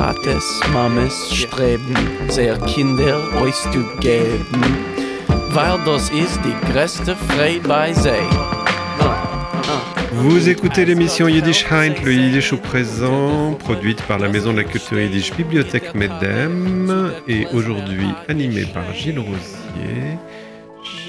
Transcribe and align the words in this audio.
Tates, 0.00 0.60
Mames 0.72 1.30
streben, 1.30 1.94
sehr 2.30 2.56
Kinder 2.60 3.18
euch 3.42 3.54
zu 3.70 3.84
geben, 4.00 4.62
weil 5.50 5.78
das 5.84 6.08
ist 6.08 6.40
die 6.42 6.72
größte 6.72 7.14
Freude 7.14 7.68
bei 7.68 7.92
sie. 7.92 8.08
Vous 10.12 10.48
écoutez 10.48 10.86
l'émission 10.86 11.28
Yiddish 11.28 11.66
Heint, 11.70 12.02
le 12.02 12.14
Yiddish 12.14 12.54
au 12.54 12.56
présent, 12.56 13.52
produite 13.58 14.00
par 14.04 14.18
la 14.18 14.30
Maison 14.30 14.52
de 14.52 14.62
la 14.62 14.64
Culture 14.64 14.98
Yiddish 14.98 15.34
Bibliothèque 15.34 15.94
Medem 15.94 17.12
et 17.28 17.46
aujourd'hui 17.52 18.08
animée 18.26 18.64
par 18.72 18.94
Gilles 18.94 19.18
Rosier. 19.18 20.16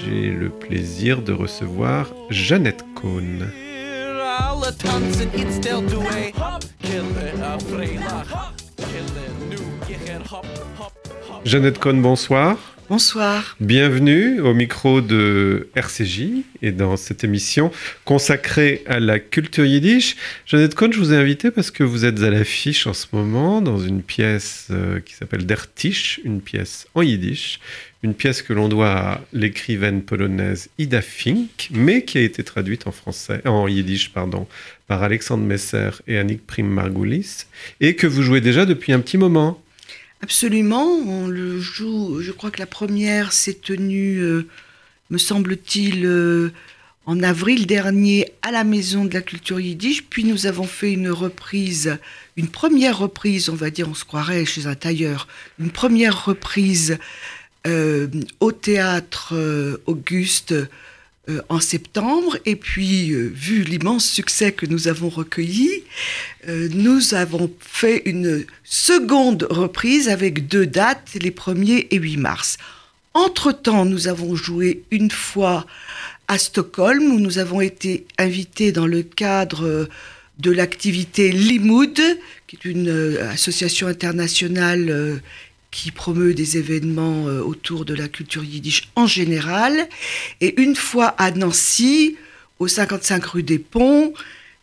J'ai 0.04 0.32
le 0.32 0.50
plaisir 0.50 1.22
de 1.22 1.32
recevoir 1.32 2.08
Jeannette 2.28 2.84
Cohn. 2.94 3.50
Jeannette 11.44 11.78
Cohn, 11.78 12.00
bonsoir. 12.00 12.58
Bonsoir. 12.88 13.56
Bienvenue 13.58 14.40
au 14.40 14.54
micro 14.54 15.00
de 15.00 15.68
RCJ 15.74 16.44
et 16.60 16.72
dans 16.72 16.96
cette 16.96 17.24
émission 17.24 17.70
consacrée 18.04 18.82
à 18.86 19.00
la 19.00 19.18
culture 19.18 19.64
yiddish. 19.64 20.16
Jeannette 20.46 20.74
Cohn, 20.74 20.92
je 20.92 20.98
vous 20.98 21.12
ai 21.12 21.16
invité 21.16 21.50
parce 21.50 21.70
que 21.70 21.84
vous 21.84 22.04
êtes 22.04 22.22
à 22.22 22.30
l'affiche 22.30 22.86
en 22.86 22.92
ce 22.92 23.06
moment 23.12 23.62
dans 23.62 23.78
une 23.78 24.02
pièce 24.02 24.68
euh, 24.70 25.00
qui 25.00 25.14
s'appelle 25.14 25.46
Der 25.46 25.72
Tisch, 25.72 26.20
une 26.24 26.40
pièce 26.40 26.86
en 26.94 27.02
yiddish, 27.02 27.60
une 28.02 28.14
pièce 28.14 28.42
que 28.42 28.52
l'on 28.52 28.68
doit 28.68 28.90
à 28.90 29.20
l'écrivaine 29.32 30.02
polonaise 30.02 30.68
Ida 30.78 31.02
Fink, 31.02 31.68
mais 31.70 32.04
qui 32.04 32.18
a 32.18 32.22
été 32.22 32.44
traduite 32.44 32.86
en 32.86 32.92
français, 32.92 33.40
en 33.46 33.68
yiddish, 33.68 34.12
pardon, 34.12 34.46
par 34.86 35.02
Alexandre 35.02 35.44
Messer 35.44 35.90
et 36.06 36.18
Annick 36.18 36.46
Prim-Margoulis, 36.46 37.46
et 37.80 37.96
que 37.96 38.06
vous 38.06 38.22
jouez 38.22 38.40
déjà 38.40 38.66
depuis 38.66 38.92
un 38.92 39.00
petit 39.00 39.18
moment. 39.18 39.62
Absolument, 40.22 41.26
le 41.26 41.60
joue. 41.60 42.20
Je 42.20 42.30
crois 42.30 42.52
que 42.52 42.60
la 42.60 42.66
première 42.66 43.32
s'est 43.32 43.58
tenue, 43.60 44.18
euh, 44.18 44.46
me 45.10 45.18
semble-t-il, 45.18 46.06
euh, 46.06 46.52
en 47.06 47.24
avril 47.24 47.66
dernier 47.66 48.32
à 48.42 48.52
la 48.52 48.62
Maison 48.62 49.04
de 49.04 49.12
la 49.14 49.20
Culture 49.20 49.58
Yiddish. 49.58 50.04
Puis 50.04 50.22
nous 50.22 50.46
avons 50.46 50.68
fait 50.68 50.92
une 50.92 51.10
reprise, 51.10 51.98
une 52.36 52.46
première 52.46 52.98
reprise, 52.98 53.48
on 53.48 53.56
va 53.56 53.70
dire, 53.70 53.88
on 53.88 53.94
se 53.94 54.04
croirait 54.04 54.44
chez 54.44 54.66
un 54.68 54.76
tailleur, 54.76 55.26
une 55.58 55.70
première 55.70 56.24
reprise 56.24 56.98
euh, 57.66 58.06
au 58.38 58.52
théâtre 58.52 59.34
Auguste 59.86 60.54
euh, 61.28 61.40
en 61.48 61.60
septembre. 61.60 62.36
Et 62.46 62.56
puis, 62.56 63.12
euh, 63.12 63.30
vu 63.32 63.62
l'immense 63.62 64.04
succès 64.04 64.50
que 64.50 64.66
nous 64.66 64.88
avons 64.88 65.08
recueilli, 65.08 65.84
euh, 66.48 66.68
nous 66.74 67.14
avons 67.14 67.48
fait 67.60 68.02
une 68.06 68.44
seconde 68.64 69.46
reprise 69.48 70.08
avec 70.08 70.48
deux 70.48 70.66
dates, 70.66 71.10
les 71.14 71.30
1er 71.30 71.86
et 71.92 71.96
8 71.98 72.16
mars. 72.16 72.58
Entre-temps, 73.14 73.84
nous 73.84 74.08
avons 74.08 74.34
joué 74.34 74.82
une 74.90 75.12
fois 75.12 75.64
à 76.26 76.38
Stockholm, 76.38 77.12
où 77.12 77.20
nous 77.20 77.38
avons 77.38 77.60
été 77.60 78.04
invités 78.18 78.72
dans 78.72 78.88
le 78.88 79.04
cadre 79.04 79.88
de 80.40 80.50
l'activité 80.50 81.30
Limoud, 81.30 82.00
qui 82.48 82.56
est 82.56 82.64
une 82.64 83.16
association 83.30 83.86
internationale 83.86 85.22
qui 85.72 85.90
promeut 85.90 86.34
des 86.34 86.58
événements 86.58 87.26
euh, 87.26 87.40
autour 87.40 87.84
de 87.84 87.94
la 87.94 88.06
culture 88.06 88.44
yiddish 88.44 88.90
en 88.94 89.08
général. 89.08 89.88
Et 90.40 90.60
une 90.62 90.76
fois 90.76 91.08
à 91.18 91.32
Nancy, 91.32 92.16
au 92.60 92.68
55 92.68 93.24
rue 93.24 93.42
des 93.42 93.58
Ponts, 93.58 94.12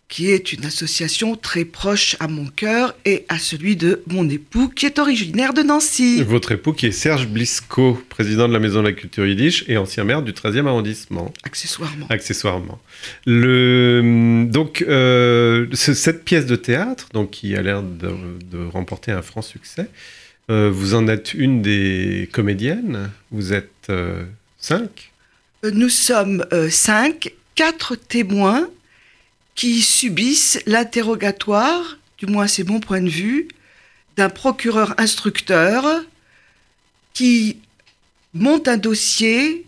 qui 0.07 0.31
est 0.31 0.53
une 0.53 0.65
association 0.65 1.35
très 1.35 1.65
proche 1.65 2.15
à 2.19 2.27
mon 2.27 2.47
cœur 2.47 2.95
et 3.05 3.25
à 3.30 3.37
celui 3.37 3.75
de 3.75 4.02
mon 4.07 4.27
époux, 4.27 4.67
qui 4.67 4.87
est 4.87 4.97
originaire 4.97 5.53
de 5.53 5.61
Nancy. 5.61 6.23
Votre 6.23 6.52
époux 6.53 6.73
qui 6.73 6.87
est 6.87 6.91
Serge 6.91 7.27
Blisco, 7.27 8.02
président 8.09 8.47
de 8.47 8.53
la 8.53 8.59
Maison 8.59 8.81
de 8.81 8.87
la 8.87 8.93
Culture 8.93 9.25
Yiddish 9.25 9.65
et 9.67 9.77
ancien 9.77 10.03
maire 10.03 10.23
du 10.23 10.31
13e 10.31 10.65
arrondissement. 10.65 11.31
Accessoirement. 11.43 12.08
Accessoirement. 12.09 12.80
Le, 13.27 14.48
donc, 14.49 14.83
euh, 14.87 15.67
cette 15.73 16.25
pièce 16.25 16.48
de 16.48 16.55
théâtre, 16.55 17.09
donc, 17.14 17.30
qui 17.30 17.55
a 17.55 17.61
l'air 17.61 17.83
de, 17.83 18.09
de 18.52 18.65
remporter 18.65 19.11
un 19.11 19.21
franc 19.21 19.43
succès, 19.43 19.89
euh, 20.49 20.71
vous 20.71 20.95
en 20.95 21.08
êtes 21.08 21.33
une 21.33 21.61
des 21.61 22.30
comédiennes. 22.32 23.11
Vous 23.32 23.54
êtes 23.54 23.89
euh, 23.89 24.26
cinq 24.58 25.11
euh, 25.64 25.71
Nous 25.71 25.89
sommes 25.89 26.45
cinq, 26.70 27.33
quatre 27.55 27.95
témoins 27.95 28.70
qui 29.55 29.82
subissent 29.82 30.60
l'interrogatoire, 30.65 31.98
du 32.17 32.26
moins 32.26 32.48
c'est 32.48 32.64
mon 32.64 32.80
point 32.80 33.02
de 33.02 33.10
vue, 33.10 33.48
d'un 34.15 34.30
procureur 34.30 34.95
instructeur 34.98 35.86
qui 37.14 37.58
monte 38.33 38.67
un 38.67 38.77
dossier 38.77 39.66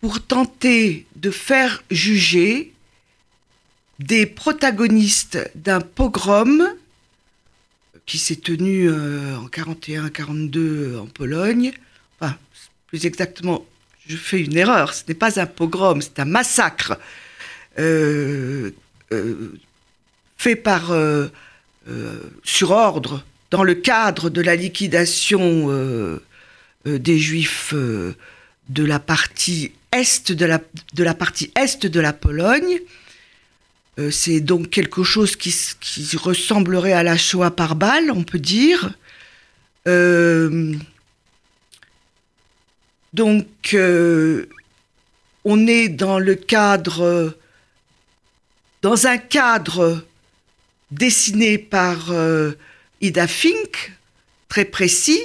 pour 0.00 0.20
tenter 0.20 1.06
de 1.16 1.30
faire 1.30 1.82
juger 1.90 2.72
des 3.98 4.26
protagonistes 4.26 5.50
d'un 5.54 5.80
pogrom 5.80 6.68
qui 8.12 8.18
s'est 8.18 8.36
tenu 8.36 8.90
euh, 8.90 9.38
en 9.38 9.46
41-42 9.46 10.98
en 10.98 11.06
Pologne. 11.06 11.72
Plus 12.88 13.06
exactement, 13.06 13.64
je 14.06 14.18
fais 14.18 14.42
une 14.42 14.54
erreur. 14.54 14.92
Ce 14.92 15.04
n'est 15.08 15.14
pas 15.14 15.40
un 15.40 15.46
pogrom, 15.46 16.02
c'est 16.02 16.18
un 16.18 16.26
massacre 16.26 16.98
euh, 17.78 18.70
euh, 19.12 19.54
fait 20.36 20.56
par 20.56 20.92
sur 22.44 22.70
ordre 22.72 23.24
dans 23.50 23.62
le 23.62 23.74
cadre 23.76 24.28
de 24.28 24.42
la 24.42 24.56
liquidation 24.56 26.20
des 26.84 27.18
Juifs 27.18 27.72
de 27.72 28.84
la 28.84 28.98
partie 28.98 29.72
est 29.90 30.32
de 30.32 30.44
la, 30.44 30.60
de 30.92 31.02
la 31.02 31.14
partie 31.14 31.50
est 31.56 31.86
de 31.86 32.00
la 32.00 32.12
Pologne. 32.12 32.78
Euh, 33.98 34.10
c'est 34.10 34.40
donc 34.40 34.70
quelque 34.70 35.02
chose 35.02 35.36
qui, 35.36 35.54
ressemblerait 36.16 36.94
à 36.94 37.02
la 37.02 37.16
Shoah 37.16 37.50
par 37.50 37.76
balle, 37.76 38.10
on 38.10 38.24
peut 38.24 38.38
dire. 38.38 38.94
Euh, 39.86 40.74
donc, 43.12 43.46
euh, 43.74 44.48
on 45.44 45.66
est 45.66 45.88
dans 45.88 46.18
le 46.18 46.34
cadre, 46.34 47.36
dans 48.80 49.06
un 49.06 49.18
cadre 49.18 50.02
dessiné 50.90 51.58
par 51.58 52.12
Ida 53.00 53.26
Fink, 53.26 53.92
très 54.48 54.64
précis. 54.64 55.20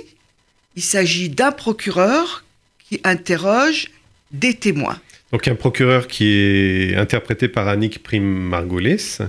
Il 0.76 0.84
s'agit 0.84 1.30
d'un 1.30 1.52
procureur 1.52 2.44
qui 2.80 3.00
interroge 3.04 3.92
des 4.32 4.56
témoins. 4.56 5.00
Donc 5.32 5.48
un 5.48 5.56
procureur 5.56 6.08
qui 6.08 6.28
est 6.30 6.96
interprété 6.96 7.50
par 7.50 7.68
Annick 7.68 8.02
Prim-Margolis. 8.02 9.20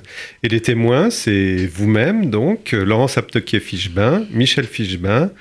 Et 0.44 0.48
les 0.48 0.60
témoins, 0.60 1.10
c'est 1.10 1.66
vous-même, 1.66 2.30
donc, 2.30 2.70
Laurence 2.70 3.18
Aptoquier-Fichebin, 3.18 4.26
Michel 4.30 4.66
Fichebin, 4.66 5.32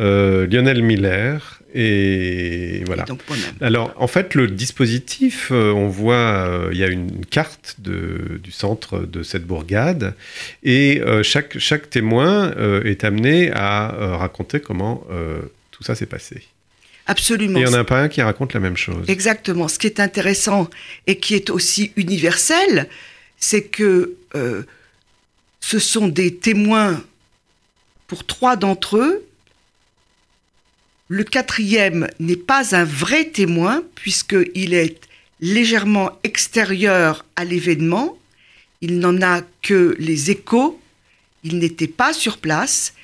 euh, 0.00 0.48
Lionel 0.48 0.82
Miller 0.82 1.60
et 1.72 2.82
voilà. 2.84 3.04
Alors 3.60 3.94
en 3.96 4.08
fait 4.08 4.34
le 4.34 4.48
dispositif, 4.48 5.50
euh, 5.52 5.70
on 5.72 5.86
voit, 5.86 6.14
euh, 6.14 6.70
il 6.72 6.78
y 6.78 6.84
a 6.84 6.88
une 6.88 7.24
carte 7.24 7.76
de, 7.78 8.40
du 8.42 8.50
centre 8.50 8.98
de 8.98 9.22
cette 9.22 9.46
bourgade 9.46 10.14
et 10.64 11.00
chaque, 11.22 11.58
chaque 11.58 11.90
témoin 11.90 12.52
est 12.84 13.04
amené 13.04 13.52
à 13.52 14.16
raconter 14.16 14.58
comment 14.58 15.04
tout 15.70 15.84
ça 15.84 15.94
s'est 15.94 16.06
passé. 16.06 16.42
Absolument. 17.06 17.58
il 17.58 17.64
n'y 17.64 17.70
en 17.70 17.78
a 17.78 17.84
pas 17.84 18.00
un 18.00 18.08
qui 18.08 18.22
raconte 18.22 18.54
la 18.54 18.60
même 18.60 18.76
chose. 18.76 19.04
Exactement. 19.08 19.68
Ce 19.68 19.78
qui 19.78 19.86
est 19.86 20.00
intéressant 20.00 20.70
et 21.06 21.18
qui 21.18 21.34
est 21.34 21.50
aussi 21.50 21.92
universel, 21.96 22.88
c'est 23.36 23.64
que 23.64 24.14
euh, 24.34 24.62
ce 25.60 25.78
sont 25.78 26.08
des 26.08 26.34
témoins 26.34 27.02
pour 28.06 28.24
trois 28.24 28.56
d'entre 28.56 28.96
eux. 28.96 29.24
Le 31.08 31.24
quatrième 31.24 32.08
n'est 32.20 32.36
pas 32.36 32.74
un 32.74 32.84
vrai 32.84 33.26
témoin 33.26 33.82
puisqu'il 33.94 34.72
est 34.72 34.98
légèrement 35.40 36.18
extérieur 36.24 37.26
à 37.36 37.44
l'événement. 37.44 38.16
Il 38.80 38.98
n'en 38.98 39.20
a 39.20 39.42
que 39.62 39.94
les 39.98 40.30
échos. 40.30 40.80
Il 41.42 41.58
n'était 41.58 41.86
pas 41.86 42.14
sur 42.14 42.38
place. 42.38 42.94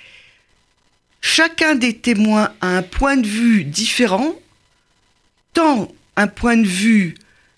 Chacun 1.21 1.75
des 1.75 1.97
témoins 1.97 2.53
a 2.61 2.77
un 2.77 2.83
point 2.83 3.17
de 3.17 3.27
vue 3.27 3.65
différent, 3.65 4.35
tant 5.53 5.93
un 6.17 6.27
point 6.27 6.57
de 6.57 6.67
vue, 6.67 7.15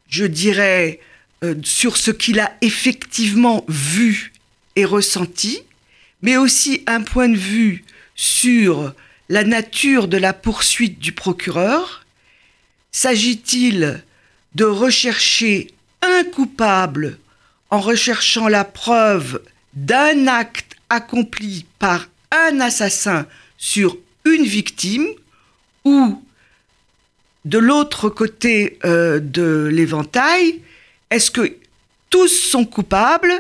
je 0.09 0.25
dirais, 0.25 1.01
euh, 1.45 1.55
sur 1.63 1.97
ce 1.97 2.11
qu'il 2.11 2.41
a 2.41 2.53
effectivement 2.61 3.65
vu 3.69 4.33
et 4.77 4.85
ressenti, 4.85 5.63
mais 6.23 6.37
aussi 6.37 6.83
un 6.87 7.03
point 7.03 7.29
de 7.29 7.37
vue 7.37 7.85
sur 8.15 8.95
la 9.29 9.45
nature 9.45 10.09
de 10.09 10.17
la 10.17 10.33
poursuite 10.33 10.99
du 10.99 11.13
procureur. 11.13 12.05
S'agit-il 12.91 14.03
de 14.55 14.65
rechercher 14.65 15.69
un 16.03 16.25
coupable 16.25 17.19
en 17.71 17.81
recherchant 17.81 18.49
la 18.49 18.65
preuve 18.65 19.43
d'un 19.75 20.27
acte 20.27 20.77
accompli 20.91 21.65
par 21.79 22.09
un 22.31 22.61
assassin 22.61 23.27
sur 23.63 23.97
une 24.25 24.43
victime 24.43 25.07
ou 25.85 26.21
de 27.45 27.59
l'autre 27.59 28.09
côté 28.09 28.77
euh, 28.85 29.21
de 29.21 29.71
l'éventail, 29.73 30.61
est-ce 31.13 31.31
que 31.31 31.55
tous 32.11 32.27
sont 32.27 32.65
coupables? 32.65 33.33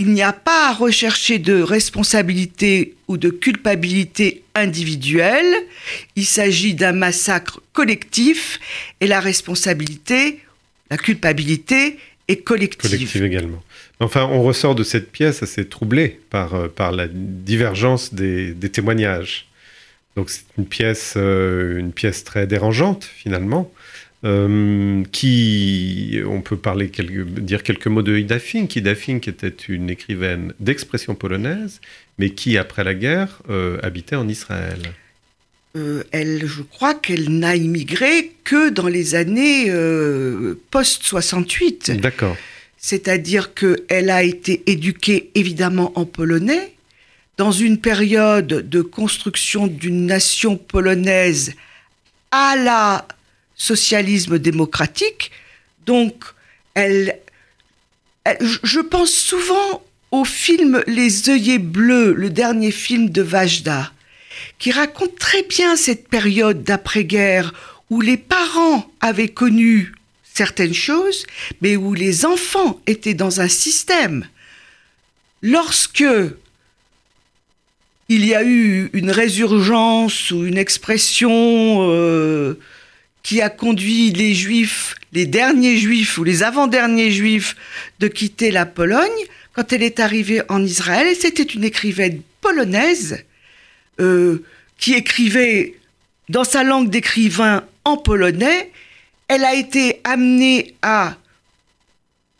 Il 0.00 0.08
n'y 0.08 0.22
a 0.22 0.32
pas 0.32 0.70
à 0.70 0.72
rechercher 0.72 1.38
de 1.38 1.62
responsabilité 1.62 2.96
ou 3.06 3.16
de 3.16 3.30
culpabilité 3.30 4.42
individuelle. 4.56 5.54
Il 6.16 6.26
s'agit 6.26 6.74
d'un 6.74 6.92
massacre 6.92 7.62
collectif 7.72 8.58
et 9.00 9.06
la 9.06 9.20
responsabilité, 9.20 10.40
la 10.90 10.96
culpabilité 10.96 11.98
est 12.26 12.42
collective. 12.42 12.90
Collective 12.90 13.22
également. 13.22 13.62
Enfin, 14.00 14.24
on 14.24 14.42
ressort 14.42 14.74
de 14.74 14.82
cette 14.82 15.12
pièce 15.12 15.44
assez 15.44 15.68
troublé 15.68 16.20
par, 16.30 16.54
euh, 16.54 16.68
par 16.68 16.90
la 16.90 17.06
divergence 17.08 18.12
des, 18.12 18.54
des 18.54 18.70
témoignages. 18.70 19.47
Donc 20.18 20.30
c'est 20.30 20.42
une 20.58 20.66
pièce, 20.66 21.14
euh, 21.16 21.78
une 21.78 21.92
pièce 21.92 22.24
très 22.24 22.48
dérangeante 22.48 23.04
finalement. 23.04 23.72
Euh, 24.24 25.04
qui, 25.12 26.18
on 26.26 26.40
peut 26.40 26.56
parler 26.56 26.88
quelques, 26.88 27.24
dire 27.38 27.62
quelques 27.62 27.86
mots 27.86 28.02
de 28.02 28.18
Ida 28.18 28.40
Fink. 28.40 28.74
Ida 28.74 28.96
Fink 28.96 29.28
était 29.28 29.54
une 29.68 29.88
écrivaine 29.90 30.54
d'expression 30.58 31.14
polonaise, 31.14 31.80
mais 32.18 32.30
qui, 32.30 32.58
après 32.58 32.82
la 32.82 32.94
guerre, 32.94 33.40
euh, 33.48 33.78
habitait 33.80 34.16
en 34.16 34.26
Israël. 34.26 34.80
Euh, 35.76 36.02
elle, 36.10 36.48
je 36.48 36.62
crois 36.62 36.94
qu'elle 36.94 37.38
n'a 37.38 37.54
immigré 37.54 38.32
que 38.42 38.70
dans 38.70 38.88
les 38.88 39.14
années 39.14 39.66
euh, 39.68 40.58
post-68. 40.72 42.00
D'accord. 42.00 42.36
C'est-à-dire 42.76 43.54
qu'elle 43.54 44.10
a 44.10 44.24
été 44.24 44.64
éduquée 44.66 45.30
évidemment 45.36 45.92
en 45.94 46.06
polonais, 46.06 46.72
dans 47.38 47.52
une 47.52 47.78
période 47.78 48.68
de 48.68 48.82
construction 48.82 49.68
d'une 49.68 50.06
nation 50.06 50.56
polonaise 50.56 51.54
à 52.32 52.56
la 52.56 53.06
socialisme 53.54 54.38
démocratique. 54.38 55.30
Donc, 55.86 56.24
je 56.76 58.80
pense 58.80 59.12
souvent 59.12 59.82
au 60.10 60.24
film 60.24 60.82
Les 60.86 61.30
œillets 61.30 61.58
bleus, 61.58 62.12
le 62.12 62.30
dernier 62.30 62.72
film 62.72 63.10
de 63.10 63.22
Vajda, 63.22 63.92
qui 64.58 64.72
raconte 64.72 65.18
très 65.18 65.44
bien 65.44 65.76
cette 65.76 66.08
période 66.08 66.64
d'après-guerre 66.64 67.52
où 67.90 68.00
les 68.00 68.16
parents 68.16 68.90
avaient 69.00 69.28
connu 69.28 69.94
certaines 70.34 70.74
choses, 70.74 71.26
mais 71.60 71.76
où 71.76 71.94
les 71.94 72.24
enfants 72.24 72.80
étaient 72.86 73.14
dans 73.14 73.40
un 73.40 73.48
système. 73.48 74.26
Lorsque 75.42 76.04
il 78.08 78.24
y 78.24 78.34
a 78.34 78.42
eu 78.42 78.90
une 78.94 79.10
résurgence 79.10 80.30
ou 80.30 80.46
une 80.46 80.56
expression 80.56 81.90
euh, 81.90 82.58
qui 83.22 83.42
a 83.42 83.50
conduit 83.50 84.10
les 84.12 84.34
juifs, 84.34 84.94
les 85.12 85.26
derniers 85.26 85.76
juifs 85.76 86.16
ou 86.16 86.24
les 86.24 86.42
avant-derniers 86.42 87.10
juifs 87.10 87.56
de 88.00 88.08
quitter 88.08 88.50
la 88.50 88.64
Pologne, 88.64 89.08
quand 89.52 89.72
elle 89.72 89.82
est 89.82 90.00
arrivée 90.00 90.40
en 90.48 90.64
Israël, 90.64 91.14
c'était 91.18 91.42
une 91.42 91.64
écrivaine 91.64 92.22
polonaise 92.40 93.24
euh, 94.00 94.44
qui 94.78 94.94
écrivait 94.94 95.74
dans 96.28 96.44
sa 96.44 96.62
langue 96.62 96.90
d'écrivain 96.90 97.64
en 97.84 97.96
polonais, 97.96 98.70
elle 99.28 99.44
a 99.44 99.54
été 99.54 100.00
amenée 100.04 100.74
à 100.82 101.16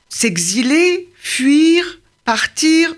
s'exiler, 0.08 1.08
fuir, 1.16 2.00
partir, 2.24 2.94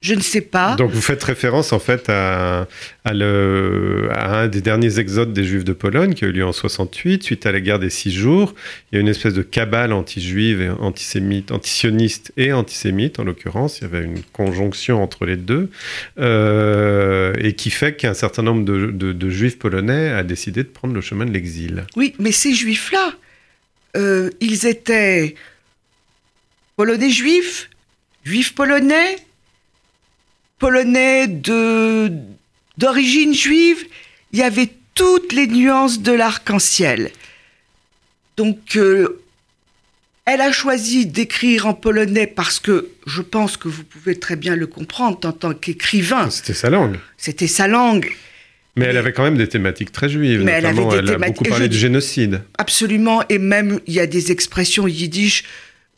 je 0.00 0.14
ne 0.14 0.20
sais 0.20 0.40
pas. 0.42 0.76
Donc 0.76 0.92
vous 0.92 1.00
faites 1.02 1.24
référence 1.24 1.72
en 1.72 1.80
fait 1.80 2.08
à, 2.08 2.68
à 3.04 3.12
le- 3.14 4.08
à 4.12 4.42
un 4.42 4.46
des 4.46 4.60
derniers 4.60 5.00
exodes 5.00 5.32
des 5.32 5.42
Juifs 5.42 5.64
de 5.64 5.72
Pologne 5.72 6.14
qui 6.14 6.24
a 6.24 6.28
eu 6.28 6.32
lieu 6.32 6.44
en 6.44 6.52
68 6.52 7.24
suite 7.24 7.46
à 7.46 7.50
la 7.52 7.60
guerre 7.60 7.80
des 7.80 7.90
six 7.90 8.12
jours. 8.12 8.54
Il 8.92 8.94
y 8.94 8.98
a 8.98 9.00
une 9.00 9.08
espèce 9.08 9.34
de 9.34 9.42
cabale 9.42 9.92
anti-juive 9.92 10.60
et 10.62 10.68
antisémite, 10.70 11.50
antisioniste 11.50 12.32
et 12.36 12.52
antisémite 12.52 13.18
en 13.18 13.24
l'occurrence. 13.24 13.78
Il 13.80 13.82
y 13.82 13.84
avait 13.86 14.04
une 14.04 14.22
conjonction 14.32 15.02
entre 15.02 15.26
les 15.26 15.36
deux 15.36 15.68
euh, 16.20 17.32
et 17.38 17.54
qui 17.54 17.70
fait 17.70 17.96
qu'un 17.96 18.14
certain 18.14 18.42
nombre 18.42 18.64
de, 18.64 18.92
de- 18.92 19.12
de 19.12 19.30
Juifs 19.30 19.58
polonais 19.58 20.10
a 20.10 20.22
décidé 20.22 20.62
de 20.62 20.68
prendre 20.68 20.94
le 20.94 21.00
chemin 21.00 21.26
de 21.26 21.32
l'exil. 21.32 21.84
Oui, 21.96 22.14
mais 22.20 22.30
ces 22.30 22.54
juifs-là, 22.54 23.14
euh, 23.96 24.30
ils 24.40 24.64
étaient 24.66 25.34
polonais 26.76 27.10
juifs, 27.10 27.68
juifs 28.24 28.54
polonais, 28.54 29.16
polonais 30.58 31.28
de 31.28 32.12
d'origine 32.76 33.34
juive. 33.34 33.84
Il 34.32 34.38
y 34.38 34.42
avait 34.42 34.70
toutes 34.94 35.32
les 35.32 35.46
nuances 35.46 36.00
de 36.00 36.12
l'arc-en-ciel. 36.12 37.10
Donc, 38.36 38.76
euh, 38.76 39.20
elle 40.26 40.40
a 40.40 40.52
choisi 40.52 41.06
d'écrire 41.06 41.66
en 41.66 41.74
polonais 41.74 42.26
parce 42.26 42.60
que 42.60 42.90
je 43.06 43.22
pense 43.22 43.56
que 43.56 43.68
vous 43.68 43.82
pouvez 43.82 44.18
très 44.18 44.36
bien 44.36 44.54
le 44.54 44.66
comprendre 44.66 45.18
en 45.24 45.32
tant 45.32 45.54
qu'écrivain. 45.54 46.30
C'était 46.30 46.52
sa 46.52 46.68
langue. 46.68 46.98
C'était 47.16 47.46
sa 47.46 47.66
langue. 47.66 48.10
Mais 48.76 48.84
elle 48.84 48.96
avait 48.96 49.12
quand 49.12 49.24
même 49.24 49.38
des 49.38 49.48
thématiques 49.48 49.90
très 49.90 50.08
juives. 50.08 50.42
Mais 50.44 50.52
elle 50.52 50.66
avait 50.66 50.84
des 50.84 50.96
elle 50.98 51.14
a 51.14 51.18
beaucoup 51.18 51.44
parlé 51.44 51.64
je 51.64 51.70
du 51.70 51.78
génocide. 51.78 52.42
Absolument, 52.58 53.22
et 53.28 53.38
même 53.38 53.80
il 53.86 53.94
y 53.94 54.00
a 54.00 54.06
des 54.06 54.30
expressions 54.30 54.86
yiddish. 54.86 55.44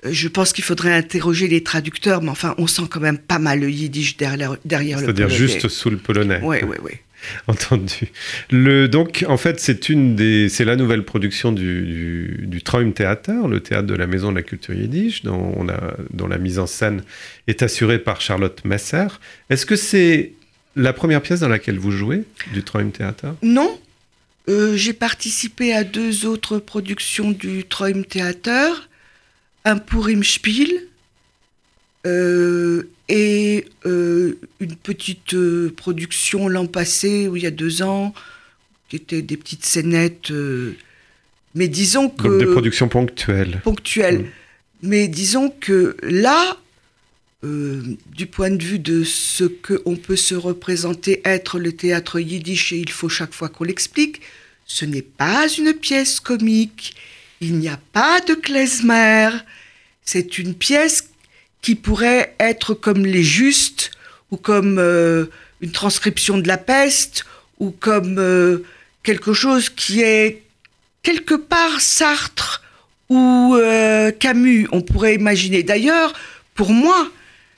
Euh, 0.04 0.08
Je 0.12 0.28
pense 0.28 0.52
qu'il 0.52 0.64
faudrait 0.64 0.92
interroger 0.92 1.48
les 1.48 1.62
traducteurs, 1.62 2.22
mais 2.22 2.30
enfin, 2.30 2.54
on 2.58 2.66
sent 2.66 2.82
quand 2.90 3.00
même 3.00 3.18
pas 3.18 3.38
mal 3.38 3.60
le 3.60 3.70
yiddish 3.70 4.16
derrière, 4.16 4.56
derrière 4.64 4.98
le 4.98 5.04
C'est-à-dire 5.04 5.28
polonais. 5.28 5.48
juste 5.48 5.68
sous 5.68 5.90
le 5.90 5.96
polonais. 5.96 6.40
Oui, 6.42 6.58
oui, 6.62 6.76
oui. 6.82 6.92
Entendu. 7.48 8.08
Le, 8.50 8.88
donc, 8.88 9.24
en 9.28 9.36
fait, 9.36 9.60
c'est 9.60 9.88
une 9.88 10.16
des, 10.16 10.48
c'est 10.48 10.64
la 10.64 10.76
nouvelle 10.76 11.04
production 11.04 11.52
du, 11.52 11.82
du, 11.82 12.46
du 12.46 12.62
Traumtheater, 12.62 13.46
le 13.46 13.60
théâtre 13.60 13.86
de 13.86 13.94
la 13.94 14.06
Maison 14.06 14.30
de 14.30 14.36
la 14.36 14.42
Culture 14.42 14.74
Yiddish, 14.74 15.22
dont, 15.22 15.52
on 15.56 15.68
a, 15.68 15.94
dont 16.12 16.26
la 16.26 16.38
mise 16.38 16.58
en 16.58 16.66
scène 16.66 17.02
est 17.46 17.62
assurée 17.62 17.98
par 17.98 18.20
Charlotte 18.20 18.64
Messer. 18.64 19.06
Est-ce 19.50 19.66
que 19.66 19.76
c'est 19.76 20.32
la 20.76 20.92
première 20.92 21.20
pièce 21.20 21.40
dans 21.40 21.48
laquelle 21.48 21.78
vous 21.78 21.90
jouez 21.90 22.22
du 22.52 22.62
Traumtheater 22.62 23.34
Non, 23.42 23.78
euh, 24.48 24.76
j'ai 24.76 24.92
participé 24.92 25.72
à 25.72 25.84
deux 25.84 26.26
autres 26.26 26.58
productions 26.58 27.30
du 27.30 27.64
Traum 27.64 28.04
Theater, 28.04 28.88
un 29.64 29.78
Purim 29.78 30.24
Spiel 30.24 30.86
euh, 32.06 32.88
et 33.08 33.66
euh, 33.86 34.38
une 34.60 34.76
petite 34.76 35.34
euh, 35.34 35.72
production 35.76 36.48
l'an 36.48 36.66
passé, 36.66 37.28
ou 37.28 37.36
il 37.36 37.42
y 37.42 37.46
a 37.46 37.50
deux 37.50 37.82
ans, 37.82 38.14
qui 38.88 38.96
étaient 38.96 39.22
des 39.22 39.36
petites 39.36 39.64
scénettes. 39.64 40.32
mais 41.54 41.68
disons 41.68 42.08
que 42.08 42.28
Donc, 42.28 42.38
des 42.38 42.46
productions 42.46 42.88
ponctuelles. 42.88 43.60
ponctuelles. 43.62 44.22
Mm. 44.22 44.26
Mais 44.82 45.08
disons 45.08 45.50
que 45.50 45.96
là, 46.02 46.56
euh, 47.42 47.82
du 48.14 48.26
point 48.26 48.50
de 48.50 48.62
vue 48.62 48.78
de 48.78 49.02
ce 49.02 49.44
qu'on 49.44 49.96
peut 49.96 50.16
se 50.16 50.34
représenter 50.34 51.22
être 51.24 51.58
le 51.58 51.72
théâtre 51.72 52.20
yiddish, 52.20 52.74
et 52.74 52.78
il 52.78 52.90
faut 52.90 53.08
chaque 53.08 53.32
fois 53.32 53.48
qu'on 53.48 53.64
l'explique, 53.64 54.20
ce 54.66 54.84
n'est 54.84 55.00
pas 55.00 55.48
une 55.48 55.72
pièce 55.72 56.20
comique, 56.20 56.94
il 57.40 57.58
n'y 57.58 57.68
a 57.68 57.78
pas 57.92 58.20
de 58.20 58.34
klezmer, 58.34 59.30
c'est 60.04 60.38
une 60.38 60.54
pièce 60.54 61.08
qui 61.62 61.74
pourrait 61.74 62.34
être 62.38 62.74
comme 62.74 63.04
Les 63.04 63.22
Justes, 63.22 63.90
ou 64.30 64.36
comme 64.36 64.78
euh, 64.78 65.26
une 65.60 65.72
transcription 65.72 66.38
de 66.38 66.48
la 66.48 66.58
peste, 66.58 67.24
ou 67.58 67.70
comme 67.70 68.18
euh, 68.18 68.64
quelque 69.02 69.32
chose 69.32 69.68
qui 69.68 70.02
est 70.02 70.42
quelque 71.02 71.34
part 71.34 71.80
Sartre 71.80 72.62
ou 73.08 73.56
euh, 73.56 74.12
Camus, 74.12 74.68
on 74.70 74.82
pourrait 74.82 75.14
imaginer. 75.14 75.62
D'ailleurs, 75.62 76.12
pour 76.54 76.70
moi, 76.70 77.10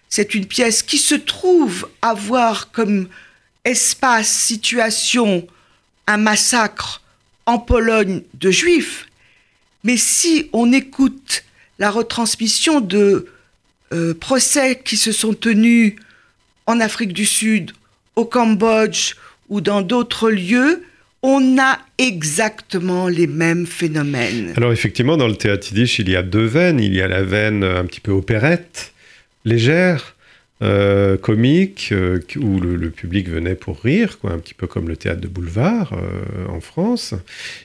c'est 0.08 0.34
une 0.34 0.46
pièce 0.46 0.82
qui 0.82 0.98
se 0.98 1.14
trouve 1.14 1.88
avoir 2.00 2.70
comme 2.70 3.08
espace, 3.64 4.28
situation, 4.28 5.46
un 6.06 6.16
massacre 6.16 7.02
en 7.46 7.58
Pologne 7.58 8.22
de 8.34 8.50
juifs. 8.50 9.06
Mais 9.84 9.96
si 9.96 10.48
on 10.52 10.72
écoute 10.72 11.44
la 11.78 11.90
retransmission 11.90 12.80
de 12.80 13.26
euh, 13.92 14.14
procès 14.14 14.80
qui 14.84 14.96
se 14.96 15.12
sont 15.12 15.34
tenus 15.34 15.94
en 16.66 16.80
Afrique 16.80 17.12
du 17.12 17.26
Sud, 17.26 17.72
au 18.16 18.24
Cambodge 18.24 19.14
ou 19.48 19.60
dans 19.60 19.82
d'autres 19.82 20.30
lieux, 20.30 20.82
on 21.22 21.58
a 21.58 21.78
exactement 21.98 23.08
les 23.08 23.26
mêmes 23.26 23.66
phénomènes. 23.66 24.52
Alors 24.56 24.72
effectivement, 24.72 25.16
dans 25.16 25.28
le 25.28 25.36
théâtre 25.36 25.68
yiddish, 25.68 25.98
il 25.98 26.08
y 26.08 26.16
a 26.16 26.22
deux 26.22 26.44
veines. 26.44 26.80
Il 26.80 26.94
y 26.94 27.00
a 27.00 27.08
la 27.08 27.22
veine 27.22 27.62
euh, 27.62 27.80
un 27.80 27.84
petit 27.84 28.00
peu 28.00 28.12
opérette, 28.12 28.92
légère, 29.44 30.16
euh, 30.62 31.16
comique 31.16 31.88
euh, 31.90 32.21
où 32.37 32.61
le, 32.61 32.76
le, 32.76 32.90
public 32.90 33.28
venait 33.28 33.57
pour 33.57 33.81
rire, 33.81 34.21
quoi, 34.21 34.31
un 34.31 34.38
petit 34.38 34.54
peu 34.54 34.69
comme 34.69 34.88
le 34.88 34.97
théâtre 34.97 35.21
de 35.21 35.26
boulevard 35.26 35.92
euh, 35.92 36.47
en 36.49 36.61
France. 36.61 37.14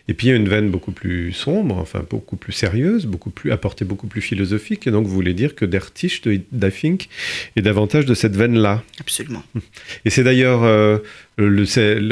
Et 0.07 0.15
puis 0.15 0.27
il 0.27 0.29
y 0.31 0.33
a 0.33 0.35
une 0.35 0.49
veine 0.49 0.71
beaucoup 0.71 0.91
plus 0.91 1.31
sombre, 1.31 1.77
enfin 1.77 2.03
beaucoup 2.09 2.37
plus 2.37 2.53
sérieuse, 2.53 3.05
beaucoup 3.05 3.29
plus 3.29 3.51
apportée, 3.51 3.85
beaucoup 3.85 4.07
plus 4.07 4.21
philosophique. 4.21 4.87
Et 4.87 4.91
donc 4.91 5.05
vous 5.05 5.13
voulez 5.13 5.35
dire 5.35 5.53
que 5.53 5.63
Der 5.63 5.93
Tisch 5.93 6.21
de 6.21 6.41
Dafink 6.51 7.07
est 7.55 7.61
davantage 7.61 8.05
de 8.05 8.15
cette 8.15 8.35
veine-là. 8.35 8.83
Absolument. 8.99 9.43
Et 10.05 10.09
c'est 10.09 10.23
d'ailleurs 10.23 10.63
le, 11.37 11.65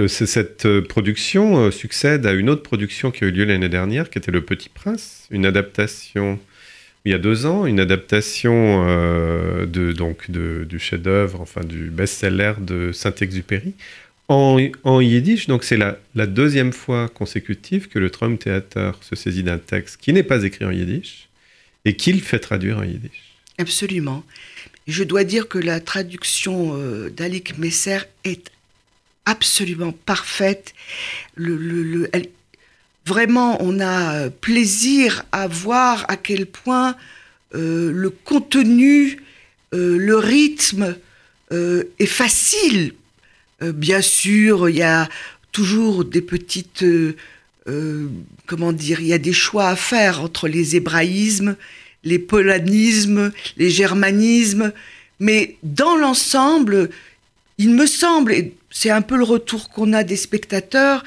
cette 0.07 0.81
production 0.81 1.71
succède 1.71 2.27
à 2.27 2.33
une 2.33 2.49
autre 2.49 2.61
production 2.61 3.09
qui 3.09 3.23
a 3.23 3.27
eu 3.27 3.31
lieu 3.31 3.45
l'année 3.45 3.69
dernière, 3.69 4.11
qui 4.11 4.19
était 4.19 4.31
Le 4.31 4.41
Petit 4.41 4.69
Prince, 4.69 5.27
une 5.31 5.47
adaptation 5.47 6.37
il 7.05 7.11
y 7.11 7.15
a 7.15 7.19
deux 7.19 7.45
ans, 7.45 7.65
une 7.65 7.79
adaptation 7.79 8.83
euh, 8.87 9.65
de, 9.65 9.91
donc, 9.93 10.29
de- 10.31 10.65
du 10.67 10.79
chef-d'œuvre, 10.79 11.39
enfin 11.39 11.61
du 11.61 11.89
best-seller 11.89 12.53
de 12.59 12.91
Saint-Exupéry, 12.91 13.73
en, 14.27 14.57
yiddish. 15.01 15.47
Donc 15.47 15.63
c'est 15.63 15.77
la, 15.77 15.99
deuxième 16.25 16.73
fois 16.73 17.07
consécutive 17.09 17.87
que 17.89 17.99
le 17.99 18.09
Traumtheater 18.09 18.91
se 19.01 19.15
saisit 19.15 19.43
d'un 19.43 19.59
texte 19.59 19.97
qui 20.01 20.13
n'est 20.13 20.23
pas 20.23 20.43
écrit 20.43 20.65
en 20.65 20.71
yiddish 20.71 21.27
et 21.85 21.95
qu'il 21.95 22.21
fait 22.21 22.39
traduire 22.39 22.79
en 22.79 22.83
yiddish. 22.83 23.35
Absolument. 23.59 24.23
Je 24.87 25.03
dois 25.03 25.23
dire 25.23 25.47
que 25.47 25.59
la 25.59 25.79
traduction 25.79 26.75
euh, 26.75 27.09
d'Alik 27.09 27.57
Messer 27.59 27.99
est 28.23 28.51
absolument 29.25 29.91
parfaite. 29.91 30.73
Le, 31.35 31.55
le- 31.55 32.09
vraiment, 33.05 33.57
on 33.61 33.79
a 33.79 34.15
euh, 34.15 34.29
plaisir 34.29 35.23
à 35.31 35.47
voir 35.47 36.05
à 36.07 36.17
quel 36.17 36.45
point 36.45 36.95
euh, 37.53 37.91
le 37.91 38.09
contenu, 38.09 39.21
euh, 39.73 39.97
le 39.97 40.17
rythme 40.17 40.95
est 41.51 42.05
facile. 42.07 42.93
Bien 43.61 44.01
sûr, 44.01 44.67
il 44.67 44.77
y 44.77 44.81
a 44.81 45.07
toujours 45.53 46.03
des 46.03 46.21
petites... 46.21 46.83
comment 48.45 48.73
dire 48.73 48.99
Il 48.99 49.07
y 49.07 49.13
a 49.13 49.19
des 49.19 49.31
choix 49.31 49.69
à 49.69 49.75
faire 49.77 50.21
entre 50.21 50.49
les 50.49 50.75
hébraïsmes, 50.75 51.55
les 52.03 52.19
polanismes, 52.19 53.31
les 53.55 53.69
germanismes, 53.69 54.73
mais 55.19 55.55
dans 55.63 55.95
l'ensemble, 55.95 56.89
il 57.57 57.69
me 57.69 57.85
semble, 57.85 58.33
et 58.33 58.53
c'est 58.71 58.89
un 58.89 59.03
peu 59.03 59.15
le 59.15 59.23
retour 59.23 59.69
qu'on 59.69 59.93
a 59.93 60.03
des 60.03 60.17
spectateurs, 60.17 61.03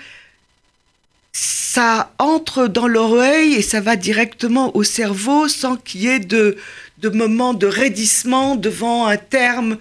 ça 1.72 2.14
entre 2.18 2.66
dans 2.66 2.88
l'oreille 2.88 3.52
et 3.52 3.60
ça 3.60 3.82
va 3.82 3.96
directement 3.96 4.74
au 4.74 4.84
cerveau 4.84 5.48
sans 5.48 5.76
qu'il 5.76 6.00
y 6.00 6.06
ait 6.08 6.18
de, 6.18 6.56
de 6.96 7.08
moments 7.10 7.52
de 7.52 7.66
raidissement 7.66 8.56
devant 8.56 9.06
un 9.06 9.18
terme 9.18 9.76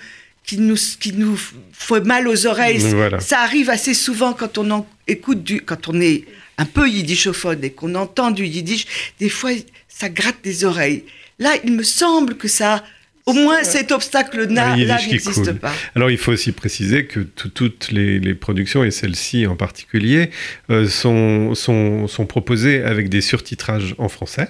qui 0.46 0.58
nous, 0.58 0.76
qui 1.00 1.14
nous 1.14 1.40
fait 1.72 2.02
mal 2.02 2.28
aux 2.28 2.46
oreilles. 2.46 2.80
Voilà. 2.80 3.22
Ça 3.22 3.40
arrive 3.40 3.70
assez 3.70 3.94
souvent 3.94 4.34
quand 4.34 4.58
on 4.58 4.70
en 4.70 4.86
écoute 5.08 5.44
du, 5.44 5.62
quand 5.62 5.88
on 5.88 6.02
est 6.02 6.26
un 6.58 6.66
peu 6.66 6.90
yiddishophone 6.90 7.64
et 7.64 7.72
qu'on 7.72 7.96
entend 7.96 8.32
du 8.32 8.46
yiddish, 8.46 8.86
des 9.22 9.30
fois 9.30 9.52
ça 9.88 10.10
gratte 10.10 10.44
des 10.44 10.66
oreilles. 10.66 11.06
Là, 11.40 11.52
il 11.64 11.72
me 11.72 11.84
semble 11.84 12.36
que 12.36 12.50
ça, 12.50 12.84
au 13.28 13.34
moins 13.34 13.64
cet 13.64 13.92
obstacle-là 13.92 14.74
qui 14.76 14.86
n'existe 15.12 15.54
pas. 15.54 15.74
Alors 15.96 16.10
il 16.10 16.18
faut 16.18 16.32
aussi 16.32 16.52
préciser 16.52 17.06
que 17.06 17.20
tout- 17.20 17.50
toutes 17.50 17.92
les, 17.92 18.20
les 18.20 18.34
productions, 18.34 18.84
et 18.84 18.90
celle-ci 18.92 19.46
en 19.46 19.56
particulier, 19.56 20.32
euh, 20.70 20.88
sont, 20.88 21.54
sont, 21.54 22.08
sont 22.08 22.26
proposées 22.26 22.82
avec 22.84 23.10
des 23.10 23.22
surtitrages 23.22 23.94
en 24.00 24.10
français. 24.10 24.50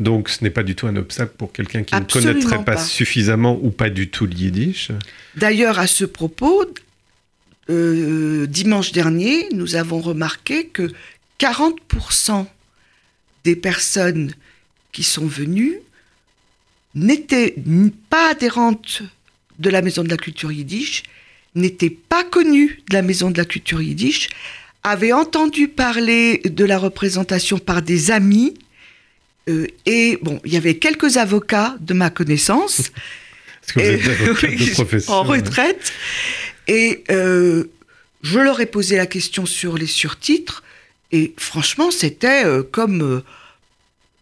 Donc 0.00 0.28
ce 0.30 0.42
n'est 0.42 0.50
pas 0.50 0.62
du 0.64 0.74
tout 0.74 0.86
un 0.88 0.96
obstacle 0.96 1.32
pour 1.38 1.52
quelqu'un 1.52 1.84
qui 1.84 1.94
Absolument 1.94 2.32
ne 2.32 2.38
connaîtrait 2.42 2.64
pas, 2.64 2.74
pas. 2.74 2.82
suffisamment 2.84 3.56
ou 3.62 3.70
pas 3.70 3.90
du 3.90 4.08
tout 4.08 4.26
le 4.26 4.32
yiddish. 4.34 4.90
D'ailleurs, 5.36 5.78
à 5.78 5.86
ce 5.86 6.04
propos, 6.04 6.64
euh, 7.68 8.46
dimanche 8.46 8.90
dernier, 8.92 9.46
nous 9.52 9.76
avons 9.76 10.00
remarqué 10.00 10.66
que 10.66 10.90
40% 11.38 12.46
des 13.44 13.56
personnes 13.56 14.32
qui 14.92 15.02
sont 15.04 15.26
venues 15.26 15.78
n'étaient 16.94 17.54
n- 17.66 17.90
pas 18.10 18.30
adhérentes 18.30 19.02
de 19.58 19.70
la 19.70 19.82
Maison 19.82 20.02
de 20.04 20.08
la 20.08 20.16
Culture 20.16 20.50
Yiddish, 20.52 21.02
n'étaient 21.54 21.90
pas 21.90 22.24
connues 22.24 22.82
de 22.88 22.94
la 22.94 23.02
Maison 23.02 23.30
de 23.30 23.38
la 23.38 23.44
Culture 23.44 23.82
Yiddish, 23.82 24.28
avaient 24.82 25.12
entendu 25.12 25.68
parler 25.68 26.38
de 26.44 26.64
la 26.64 26.78
représentation 26.78 27.58
par 27.58 27.82
des 27.82 28.10
amis, 28.10 28.54
euh, 29.48 29.66
et 29.86 30.18
bon, 30.22 30.40
il 30.44 30.52
y 30.52 30.56
avait 30.56 30.76
quelques 30.78 31.16
avocats 31.16 31.76
de 31.80 31.92
ma 31.94 32.08
connaissance, 32.10 32.90
que 33.74 33.80
et- 33.80 33.96
de. 33.98 35.04
En 35.10 35.22
retraite. 35.22 35.92
Et 36.66 37.04
euh, 37.10 37.64
je 38.22 38.38
leur 38.38 38.60
ai 38.60 38.66
posé 38.66 38.96
la 38.96 39.06
question 39.06 39.44
sur 39.46 39.76
les 39.76 39.86
surtitres. 39.86 40.62
Et 41.12 41.34
franchement, 41.36 41.90
c'était 41.90 42.44
euh, 42.44 42.62
comme 42.62 43.22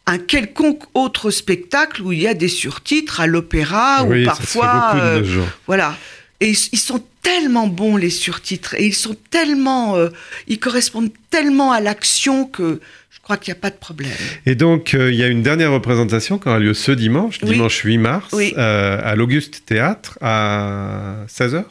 un 0.09 0.19
quelconque 0.19 0.83
autre 0.95 1.31
spectacle 1.31 2.03
où 2.03 2.13
il 2.13 2.21
y 2.21 2.27
a 2.27 2.35
des 2.35 2.49
surtitres 2.49 3.21
à 3.21 3.27
l'opéra 3.27 4.05
oui, 4.05 4.23
ou 4.23 4.25
ça 4.25 4.31
parfois. 4.31 4.47
se 4.47 4.59
fait 4.69 4.75
beaucoup 4.97 5.07
euh, 5.07 5.19
de 5.21 5.25
jours. 5.25 5.47
voilà. 5.67 5.97
Et 6.41 6.51
ils, 6.51 6.59
ils 6.73 6.79
sont 6.79 7.03
tellement 7.23 7.67
bons, 7.67 7.97
les 7.97 8.11
surtitres. 8.11 8.75
Et 8.79 8.87
ils 8.87 8.95
sont 8.95 9.17
tellement. 9.31 9.97
euh, 9.97 10.09
ils 10.47 10.59
correspondent 10.59 11.11
tellement 11.31 11.73
à 11.73 11.81
l'action 11.81 12.47
que 12.47 12.81
je 13.11 13.19
crois 13.21 13.37
qu'il 13.37 13.53
n'y 13.53 13.59
a 13.59 13.61
pas 13.61 13.71
de 13.71 13.77
problème. 13.77 14.13
Et 14.47 14.55
donc, 14.55 14.95
euh, 14.95 15.11
il 15.13 15.19
y 15.19 15.23
a 15.23 15.27
une 15.29 15.43
dernière 15.43 15.73
représentation 15.73 16.39
qui 16.39 16.49
aura 16.49 16.59
lieu 16.59 16.73
ce 16.75 16.93
dimanche, 16.93 17.39
Oui. 17.43 17.51
dimanche 17.51 17.77
8 17.83 17.99
mars, 17.99 18.29
Oui. 18.33 18.55
euh, 18.57 19.01
à 19.05 19.15
l'Auguste 19.17 19.63
Théâtre, 19.67 20.17
à 20.23 21.17
16h 21.29 21.65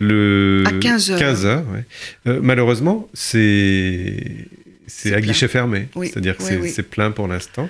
le... 0.00 0.64
À 0.66 0.72
15 0.72 1.10
heures. 1.12 1.18
15 1.18 1.46
heures, 1.46 1.64
ouais. 1.72 1.84
Euh, 2.26 2.40
malheureusement, 2.42 3.08
c'est... 3.14 4.46
C'est 4.86 5.12
à 5.12 5.16
plein. 5.18 5.26
guichet 5.26 5.48
fermé, 5.48 5.88
Oui, 5.94 6.08
c'est-à-dire 6.08 6.36
que 6.36 6.42
oui, 6.42 6.48
c'est 6.48 6.56
oui. 6.58 6.70
c'est 6.70 6.82
plein 6.82 7.10
pour 7.10 7.26
l'instant. 7.28 7.68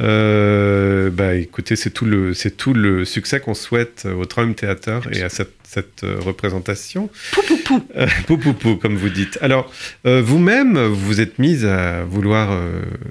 Euh, 0.00 1.10
bah, 1.10 1.34
écoutez, 1.34 1.76
c'est 1.76 1.90
tout 1.90 2.04
le 2.04 2.34
c'est 2.34 2.56
tout 2.56 2.74
le 2.74 3.04
succès 3.04 3.40
qu'on 3.40 3.54
souhaite 3.54 4.06
au 4.06 4.24
Traum 4.26 4.54
Theater 4.54 5.02
et 5.12 5.22
à 5.22 5.28
cette, 5.28 5.54
cette 5.64 6.04
euh, 6.04 6.18
représentation. 6.20 7.10
Pou, 7.32 7.42
pou, 7.42 7.56
pou. 7.58 7.82
Euh, 7.96 8.06
pou, 8.26 8.36
pou, 8.36 8.52
pou, 8.52 8.76
comme 8.76 8.96
vous 8.96 9.08
dites. 9.08 9.38
Alors, 9.40 9.72
euh, 10.06 10.20
vous-même, 10.20 10.78
vous 10.78 11.20
êtes 11.20 11.38
mise 11.38 11.64
à 11.64 12.04
vouloir 12.04 12.60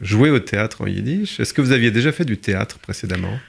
jouer 0.01 0.29
au 0.29 0.39
théâtre 0.39 0.81
en 0.81 0.87
yiddish. 0.87 1.39
Est-ce 1.39 1.53
que 1.53 1.61
vous 1.61 1.71
aviez 1.71 1.91
déjà 1.91 2.11
fait 2.11 2.25
du 2.25 2.37
théâtre 2.37 2.77
précédemment? 2.79 3.39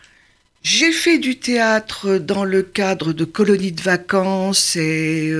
J'ai 0.62 0.92
fait 0.92 1.19
du 1.19 1.37
théâtre 1.37 2.19
dans 2.19 2.45
le 2.45 2.62
cadre 2.62 3.12
de 3.12 3.25
colonies 3.25 3.73
de 3.73 3.80
vacances 3.80 4.76
et 4.76 5.33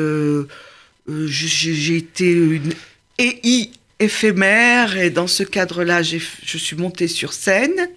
j'ai 1.09 1.97
été 1.97 2.33
une 2.33 2.73
EI 3.19 3.71
éphémère 4.00 4.97
et 4.97 5.11
dans 5.11 5.26
ce 5.26 5.42
cadre-là, 5.42 6.02
je 6.02 6.19
suis 6.59 6.76
montée 6.76 7.09
sur 7.09 7.33
scène. 7.33 7.88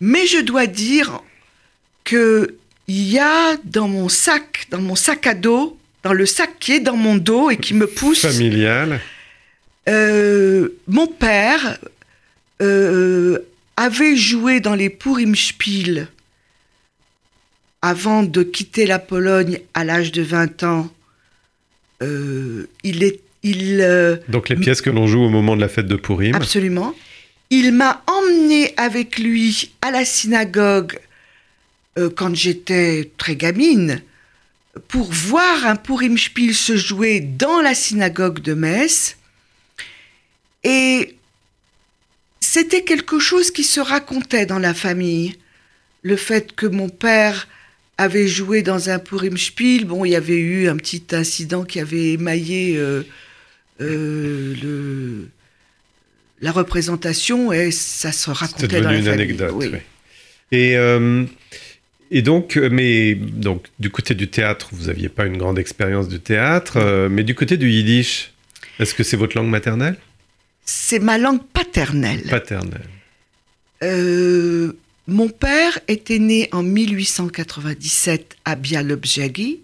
Mais 0.00 0.26
je 0.26 0.38
dois 0.38 0.66
dire 0.66 1.20
que 2.04 2.56
il 2.86 3.10
y 3.10 3.18
a 3.18 3.56
dans 3.64 3.88
mon 3.88 4.08
sac, 4.08 4.66
dans 4.70 4.80
mon 4.80 4.96
sac 4.96 5.26
à 5.26 5.34
dos, 5.34 5.78
dans 6.02 6.12
le 6.12 6.26
sac 6.26 6.58
qui 6.58 6.72
est 6.72 6.80
dans 6.80 6.96
mon 6.96 7.16
dos 7.16 7.50
et 7.50 7.56
qui 7.56 7.74
me 7.74 7.86
pousse, 7.86 8.20
Familial 8.20 9.00
euh, 9.88 10.68
mon 10.86 11.06
père 11.06 11.78
euh, 12.62 13.38
avait 13.76 14.16
joué 14.16 14.60
dans 14.60 14.74
les 14.74 14.88
Purimspiel 14.88 16.08
avant 17.82 18.22
de 18.22 18.42
quitter 18.42 18.86
la 18.86 18.98
Pologne 18.98 19.60
à 19.74 19.84
l'âge 19.84 20.10
de 20.10 20.22
20 20.22 20.62
ans. 20.62 20.90
Euh, 22.02 22.66
il 22.82 23.02
est, 23.02 23.20
il, 23.44 23.80
euh, 23.82 24.16
Donc 24.28 24.48
les 24.48 24.56
pièces 24.56 24.80
que 24.80 24.90
l'on 24.90 25.06
joue 25.06 25.20
au 25.20 25.28
moment 25.28 25.54
de 25.54 25.60
la 25.60 25.68
fête 25.68 25.86
de 25.86 25.96
Purim. 25.96 26.34
absolument. 26.34 26.94
Il 27.50 27.72
m'a 27.72 28.02
emmené 28.06 28.72
avec 28.76 29.18
lui 29.18 29.70
à 29.82 29.90
la 29.90 30.04
synagogue 30.04 30.98
euh, 31.98 32.10
quand 32.10 32.34
j'étais 32.34 33.10
très 33.18 33.36
gamine 33.36 34.02
pour 34.88 35.12
voir 35.12 35.66
un 35.66 35.76
Purimspiel 35.76 36.54
se 36.54 36.76
jouer 36.76 37.20
dans 37.20 37.60
la 37.60 37.74
synagogue 37.74 38.40
de 38.40 38.54
Metz. 38.54 39.16
Et 40.64 41.16
c'était 42.40 42.82
quelque 42.82 43.18
chose 43.18 43.50
qui 43.50 43.62
se 43.62 43.78
racontait 43.78 44.46
dans 44.46 44.58
la 44.58 44.74
famille. 44.74 45.36
Le 46.02 46.16
fait 46.16 46.56
que 46.56 46.66
mon 46.66 46.88
père 46.88 47.46
avait 47.98 48.26
joué 48.26 48.62
dans 48.62 48.90
un 48.90 48.98
Purimspiel, 48.98 49.84
bon, 49.84 50.04
il 50.04 50.10
y 50.10 50.16
avait 50.16 50.40
eu 50.40 50.68
un 50.68 50.76
petit 50.76 51.04
incident 51.12 51.62
qui 51.62 51.78
avait 51.78 52.12
émaillé 52.12 52.76
euh, 52.76 53.04
euh, 53.80 54.54
le, 54.62 55.28
la 56.40 56.52
représentation 56.52 57.52
et 57.52 57.70
ça 57.70 58.12
se 58.12 58.24
C'est 58.26 58.32
racontait 58.32 58.66
dans 58.68 58.90
devenu 58.90 58.92
la 58.92 58.98
une 58.98 59.04
famille. 59.04 59.22
anecdote. 59.22 59.52
oui. 59.54 59.70
oui. 59.72 59.78
Et, 60.52 60.76
euh, 60.76 61.24
et 62.10 62.22
donc, 62.22 62.56
euh, 62.56 62.68
mais 62.70 63.14
donc, 63.14 63.66
du 63.80 63.90
côté 63.90 64.14
du 64.14 64.28
théâtre, 64.28 64.68
vous 64.72 64.86
n'aviez 64.86 65.08
pas 65.08 65.26
une 65.26 65.36
grande 65.38 65.58
expérience 65.58 66.08
du 66.08 66.20
théâtre, 66.20 66.74
euh, 66.76 67.08
mais 67.08 67.24
du 67.24 67.34
côté 67.34 67.56
du 67.56 67.68
yiddish, 67.70 68.32
est-ce 68.78 68.94
que 68.94 69.02
c'est 69.02 69.16
votre 69.16 69.36
langue 69.36 69.48
maternelle? 69.48 69.96
C'est 70.64 70.98
ma 71.00 71.18
langue 71.18 71.42
paternelle. 71.52 72.22
Paternelle. 72.30 72.88
Euh, 73.82 74.72
mon 75.08 75.28
père 75.28 75.78
était 75.88 76.18
né 76.18 76.48
en 76.52 76.62
1897 76.62 78.36
à 78.44 78.54
Bialobrzegi. 78.54 79.60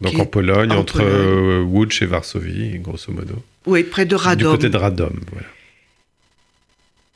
Donc 0.00 0.18
en 0.18 0.26
Pologne, 0.26 0.72
en 0.72 0.78
entre 0.80 0.98
Pologne. 0.98 1.12
euh, 1.14 1.62
Łódź 1.62 2.02
et 2.02 2.06
Varsovie, 2.06 2.78
grosso 2.80 3.10
modo. 3.12 3.42
Oui, 3.66 3.82
près 3.82 4.04
de 4.04 4.14
Radom. 4.14 4.50
Du 4.52 4.56
côté 4.56 4.68
de 4.68 4.76
Radom, 4.76 5.12
voilà. 5.32 5.46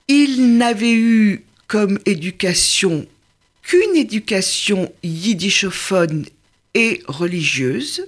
Il 0.08 0.56
n'avait 0.58 0.92
eu 0.94 1.44
comme 1.68 1.98
éducation 2.06 3.06
qu'une 3.62 3.94
éducation 3.96 4.92
yiddishophone 5.04 6.24
et 6.74 7.02
religieuse. 7.06 8.06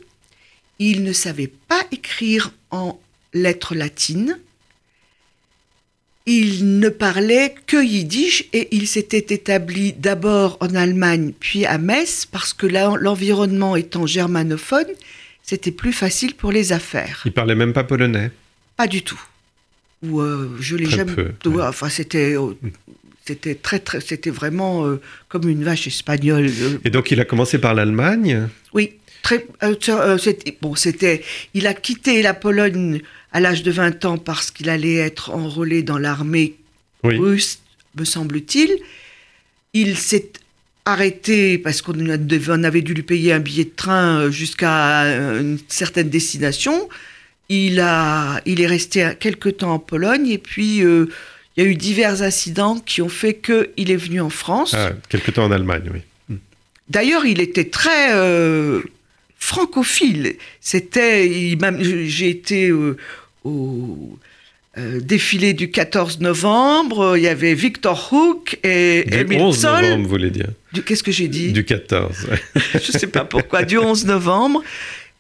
Il 0.79 1.05
ne 1.05 1.13
savait 1.13 1.53
pas 1.69 1.83
écrire 1.93 2.51
en 2.71 2.99
lettres 3.35 3.75
latines. 3.75 4.39
Il 6.27 6.79
ne 6.79 6.89
parlait 6.89 7.55
que 7.67 7.85
yiddish 7.85 8.45
et 8.53 8.69
il 8.71 8.87
s'était 8.87 9.35
établi 9.35 9.93
d'abord 9.93 10.57
en 10.61 10.73
Allemagne 10.75 11.33
puis 11.39 11.67
à 11.67 11.79
Metz 11.79 12.27
parce 12.27 12.53
que 12.53 12.67
l'environnement 12.67 13.75
étant 13.75 14.07
germanophone, 14.07 14.87
c'était 15.43 15.73
plus 15.73 15.93
facile 15.93 16.35
pour 16.35 16.53
les 16.53 16.73
affaires. 16.73 17.23
Il 17.25 17.33
parlait 17.33 17.57
même 17.57 17.73
pas 17.73 17.83
polonais. 17.83 18.31
Pas 18.77 18.87
du 18.87 19.03
tout. 19.03 19.21
Ou 20.05 20.21
euh, 20.21 20.57
je 20.61 20.77
l'ai 20.77 20.87
jamais. 20.87 21.13
peu, 21.13 21.33
Ouais, 21.47 21.57
ouais. 21.57 21.63
Enfin, 21.63 21.89
c'était, 21.89 22.37
euh, 22.37 22.55
c'était 23.25 23.57
très, 23.57 23.81
très, 23.81 24.01
c'était 24.01 24.31
vraiment 24.31 24.87
euh, 24.87 25.01
comme 25.29 25.49
une 25.49 25.65
vache 25.65 25.87
espagnole. 25.89 26.47
euh. 26.47 26.79
Et 26.85 26.91
donc 26.91 27.11
il 27.11 27.21
a 27.21 27.25
commencé 27.25 27.59
par 27.59 27.75
l'Allemagne? 27.75 28.49
Oui, 28.75 28.95
très. 29.23 29.47
bon, 30.61 30.75
c'était. 30.77 31.23
Il 31.55 31.67
a 31.67 31.75
quitté 31.75 32.23
la 32.23 32.35
Pologne 32.35 33.03
à 33.33 33.41
l'âge 33.41 33.63
de 33.63 33.71
20 33.71 34.05
ans 34.05 34.19
parce 34.19 34.51
qu'il 34.51 34.69
allait 34.69 34.97
être 34.97 35.31
enrôlé 35.31 35.83
dans 35.83 35.99
l'armée 35.99 36.55
Oui. 37.05 37.17
russe, 37.17 37.59
me 37.99 38.05
semble-t-il. 38.05 38.77
Il 39.75 39.97
s'est 39.97 40.31
arrêté 40.85 41.59
parce 41.59 41.81
qu'on 41.83 41.95
avait 42.65 42.83
dû 42.83 42.95
lui 42.95 43.03
payer 43.03 43.33
un 43.33 43.41
billet 43.41 43.65
de 43.65 43.71
train 43.75 44.19
euh, 44.21 44.31
jusqu'à 44.31 45.03
euh, 45.05 45.41
une 45.41 45.59
certaine 45.69 46.09
destination. 46.11 46.89
Il, 47.49 47.81
a, 47.81 48.41
il 48.47 48.61
est 48.61 48.67
resté 48.67 49.11
quelque 49.19 49.49
temps 49.49 49.75
en 49.75 49.79
Pologne 49.79 50.29
et 50.29 50.39
puis 50.39 50.83
euh, 50.85 51.07
il 51.57 51.63
y 51.65 51.67
a 51.67 51.71
eu 51.71 51.75
divers 51.75 52.23
incidents 52.23 52.79
qui 52.81 53.03
ont 53.03 53.09
fait 53.09 53.35
qu'il 53.35 53.91
est 53.91 53.97
venu 53.97 54.21
en 54.21 54.31
France. 54.31 54.75
Ah, 54.75 54.93
quelque 55.09 55.31
temps 55.31 55.45
en 55.45 55.51
Allemagne, 55.53 55.91
oui. 55.93 56.01
D'ailleurs, 56.89 57.25
il 57.25 57.41
était 57.41 57.65
très 57.71 58.13
euh, 58.15 58.83
francophile. 59.39 60.35
C'était, 60.61 61.57
j'ai 62.05 62.29
été 62.29 62.69
euh, 62.69 62.97
au 63.45 64.19
euh, 64.79 65.01
défilé 65.01 65.53
du 65.53 65.71
14 65.71 66.21
novembre. 66.21 67.17
Il 67.17 67.23
y 67.23 67.29
avait 67.29 67.55
Victor 67.55 68.11
Hook 68.13 68.59
et 68.65 69.05
Du 69.07 69.19
Emile 69.19 69.41
11 69.41 69.59
Zoll. 69.59 69.83
novembre, 69.83 70.03
vous 70.05 70.09
voulez 70.09 70.31
dire. 70.31 70.49
Qu'est-ce 70.87 71.03
que 71.03 71.13
j'ai 71.13 71.29
dit 71.29 71.53
Du 71.53 71.65
14. 71.65 72.27
ouais. 72.31 72.61
Je 72.73 72.93
ne 72.93 72.99
sais 72.99 73.07
pas 73.07 73.25
pourquoi. 73.25 73.65
Du 73.65 73.77
11 73.79 74.07
novembre. 74.07 74.63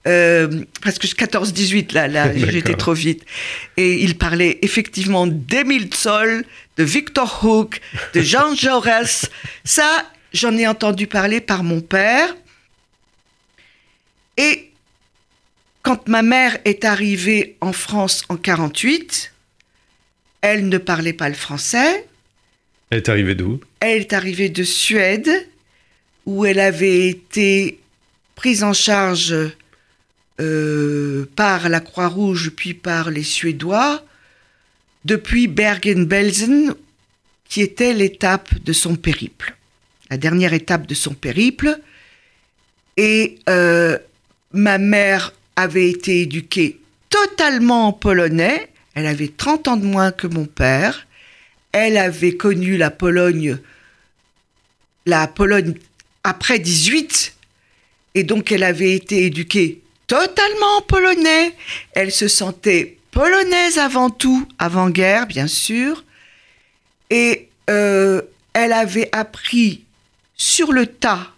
Euh, 0.07 0.64
parce 0.83 0.99
que 0.99 1.07
14-18, 1.07 1.95
là, 1.95 2.09
là 2.09 2.35
j'étais 2.50 2.75
trop 2.75 2.95
vite. 2.95 3.25
Et 3.76 4.02
il 4.02 4.17
parlait 4.17 4.59
effectivement 4.62 5.26
d'Emile 5.26 5.91
Zoll, 5.95 6.45
de 6.76 6.85
Victor 6.85 7.41
Hook, 7.45 7.81
de 8.14 8.21
Jean 8.21 8.55
Jaurès. 8.57 9.31
Ça, 9.64 10.11
j'en 10.33 10.57
ai 10.57 10.67
entendu 10.67 11.07
parler 11.07 11.41
par 11.41 11.62
mon 11.62 11.81
père. 11.81 12.35
Et 14.38 14.72
quand 15.83 16.09
ma 16.09 16.23
mère 16.23 16.59
est 16.65 16.85
arrivée 16.85 17.57
en 17.61 17.73
France 17.73 18.23
en 18.29 18.37
48, 18.37 19.33
elle 20.41 20.69
ne 20.69 20.79
parlait 20.79 21.12
pas 21.12 21.29
le 21.29 21.35
français. 21.35 22.07
Elle 22.91 22.99
est 22.99 23.09
arrivée 23.09 23.35
d'où? 23.35 23.61
Elle 23.81 24.03
est 24.03 24.12
arrivée 24.12 24.49
de 24.49 24.62
Suède, 24.62 25.31
où 26.27 26.45
elle 26.45 26.61
avait 26.61 27.09
été 27.09 27.81
prise 28.35 28.62
en 28.62 28.73
charge 28.73 29.35
euh, 30.41 31.27
par 31.37 31.69
la 31.69 31.81
Croix-Rouge 31.81 32.51
puis 32.51 32.75
par 32.75 33.11
les 33.11 33.23
Suédois, 33.25 34.05
depuis 35.05 35.49
Bergen-Belsen, 35.49 36.75
qui 37.49 37.61
était 37.61 37.93
l'étape 37.93 38.55
de 38.62 38.73
son 38.73 38.95
périple, 38.95 39.55
la 40.11 40.17
dernière 40.17 40.53
étape 40.53 40.87
de 40.87 40.95
son 40.95 41.15
périple. 41.15 41.79
Et 42.97 43.39
euh, 43.49 43.99
ma 44.53 44.79
mère 44.79 45.33
avait 45.56 45.88
été 45.88 46.23
éduquée 46.23 46.80
totalement 47.11 47.88
en 47.88 47.92
polonais. 47.92 48.68
Elle 48.94 49.06
avait 49.06 49.28
30 49.28 49.68
ans 49.68 49.76
de 49.76 49.85
moins 49.85 50.12
que 50.12 50.26
mon 50.26 50.47
père. 50.47 51.06
Elle 51.73 51.97
avait 51.97 52.36
connu 52.36 52.76
la 52.76 52.91
Pologne, 52.91 53.58
la 55.06 55.26
Pologne 55.26 55.75
après 56.25 56.58
18, 56.58 57.34
et 58.15 58.25
donc 58.25 58.52
elle 58.52 58.62
avait 58.62 58.93
été 58.93 59.25
éduquée 59.25 59.80
totalement 60.06 60.78
en 60.78 60.82
polonais. 60.82 61.54
Elle 61.93 62.12
se 62.12 62.28
sentait 62.28 62.99
polonaise 63.10 63.78
avant 63.78 64.10
tout, 64.10 64.47
avant-guerre 64.58 65.26
bien 65.26 65.47
sûr, 65.47 66.04
et 67.08 67.49
euh, 67.71 68.21
elle 68.52 68.73
avait 68.73 69.08
appris 69.12 69.84
sur 70.36 70.73
le 70.73 70.86
tas 70.86 71.32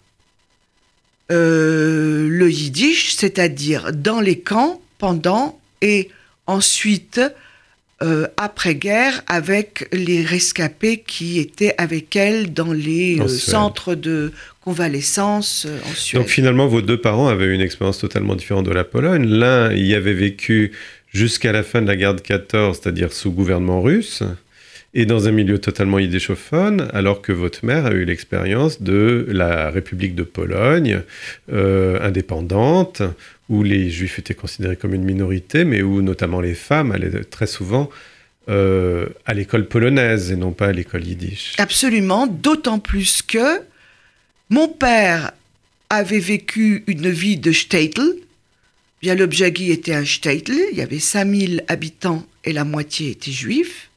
euh, 1.30 2.28
le 2.28 2.50
yiddish, 2.50 3.14
c'est-à-dire 3.14 3.92
dans 3.92 4.20
les 4.20 4.38
camps, 4.38 4.80
pendant 4.98 5.58
et 5.80 6.10
ensuite 6.46 7.20
euh, 8.02 8.26
après-guerre 8.36 9.22
avec 9.28 9.88
les 9.92 10.24
rescapés 10.24 11.04
qui 11.06 11.38
étaient 11.38 11.74
avec 11.78 12.16
elle 12.16 12.52
dans 12.52 12.72
les 12.72 13.20
euh, 13.20 13.28
centres 13.28 13.94
de 13.94 14.32
convalescence 14.62 15.64
euh, 15.66 15.78
en 15.90 15.94
Suède. 15.94 16.20
Donc 16.20 16.28
finalement, 16.28 16.66
vos 16.66 16.82
deux 16.82 17.00
parents 17.00 17.28
avaient 17.28 17.54
une 17.54 17.60
expérience 17.60 17.98
totalement 17.98 18.34
différente 18.34 18.66
de 18.66 18.72
la 18.72 18.84
Pologne. 18.84 19.26
L'un 19.26 19.72
y 19.72 19.94
avait 19.94 20.12
vécu 20.12 20.72
jusqu'à 21.12 21.52
la 21.52 21.62
fin 21.62 21.82
de 21.82 21.86
la 21.86 21.96
guerre 21.96 22.14
de 22.14 22.20
14, 22.20 22.80
c'est-à-dire 22.82 23.12
sous 23.12 23.30
gouvernement 23.30 23.80
russe, 23.80 24.22
et 24.94 25.06
dans 25.06 25.26
un 25.26 25.32
milieu 25.32 25.58
totalement 25.58 25.98
idéchophone, 25.98 26.88
alors 26.92 27.20
que 27.20 27.32
votre 27.32 27.64
mère 27.64 27.86
a 27.86 27.90
eu 27.90 28.04
l'expérience 28.04 28.80
de 28.80 29.26
la 29.28 29.70
République 29.70 30.14
de 30.14 30.22
Pologne, 30.22 31.02
euh, 31.52 31.98
indépendante, 32.00 33.02
où 33.48 33.64
les 33.64 33.90
juifs 33.90 34.20
étaient 34.20 34.34
considérés 34.34 34.76
comme 34.76 34.94
une 34.94 35.04
minorité, 35.04 35.64
mais 35.64 35.82
où 35.82 36.00
notamment 36.00 36.40
les 36.40 36.54
femmes 36.54 36.92
allaient 36.92 37.24
très 37.24 37.48
souvent 37.48 37.90
euh, 38.48 39.06
à 39.26 39.34
l'école 39.34 39.66
polonaise 39.66 40.30
et 40.30 40.36
non 40.36 40.52
pas 40.52 40.68
à 40.68 40.72
l'école 40.72 41.04
yiddish. 41.04 41.54
Absolument, 41.58 42.28
d'autant 42.28 42.78
plus 42.78 43.20
que 43.22 43.60
mon 44.48 44.68
père 44.68 45.32
avait 45.90 46.20
vécu 46.20 46.84
une 46.86 47.10
vie 47.10 47.36
de 47.36 47.50
shtetl. 47.50 48.00
Bialobjagi 49.02 49.72
était 49.72 49.94
un 49.94 50.04
shtetl, 50.04 50.52
il 50.70 50.78
y 50.78 50.82
avait 50.82 51.00
5000 51.00 51.64
habitants 51.66 52.24
et 52.44 52.52
la 52.52 52.64
moitié 52.64 53.10
étaient 53.10 53.32
juifs. 53.32 53.90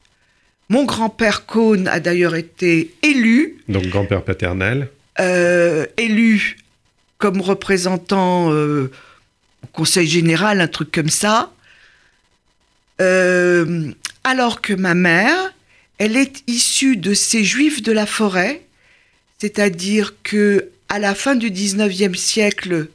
Mon 0.68 0.84
grand-père 0.84 1.46
Kohn 1.46 1.88
a 1.88 1.98
d'ailleurs 2.00 2.34
été 2.34 2.94
élu, 3.02 3.56
Donc 3.68 3.86
grand-père 3.86 4.22
paternel. 4.22 4.88
euh, 5.20 5.86
élu 5.96 6.58
comme 7.16 7.40
représentant 7.40 8.52
euh, 8.52 8.90
au 9.64 9.66
Conseil 9.68 10.06
général, 10.06 10.60
un 10.60 10.68
truc 10.68 10.92
comme 10.92 11.08
ça. 11.08 11.52
Euh, 13.00 13.90
alors 14.24 14.60
que 14.60 14.72
ma 14.72 14.94
mère, 14.94 15.52
elle 15.98 16.16
est 16.16 16.42
issue 16.46 16.96
de 16.96 17.14
ces 17.14 17.44
juifs 17.44 17.82
de 17.82 17.92
la 17.92 18.06
forêt, 18.06 18.62
c'est-à-dire 19.38 20.14
que 20.22 20.68
à 20.88 20.98
la 20.98 21.14
fin 21.14 21.34
du 21.34 21.50
19e 21.50 22.14
siècle, 22.14 22.88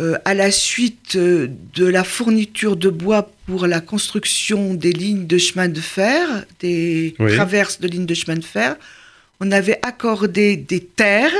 euh, 0.00 0.16
à 0.24 0.34
la 0.34 0.50
suite 0.50 1.16
euh, 1.16 1.48
de 1.74 1.86
la 1.86 2.04
fourniture 2.04 2.76
de 2.76 2.88
bois 2.88 3.30
pour 3.46 3.66
la 3.66 3.80
construction 3.80 4.74
des 4.74 4.92
lignes 4.92 5.26
de 5.26 5.38
chemin 5.38 5.68
de 5.68 5.80
fer, 5.80 6.44
des 6.60 7.14
Oui. 7.18 7.34
traverses 7.34 7.80
de 7.80 7.88
lignes 7.88 8.06
de 8.06 8.14
chemin 8.14 8.36
de 8.36 8.44
fer, 8.44 8.76
on 9.40 9.50
avait 9.50 9.78
accordé 9.82 10.56
des 10.56 10.80
terres 10.80 11.32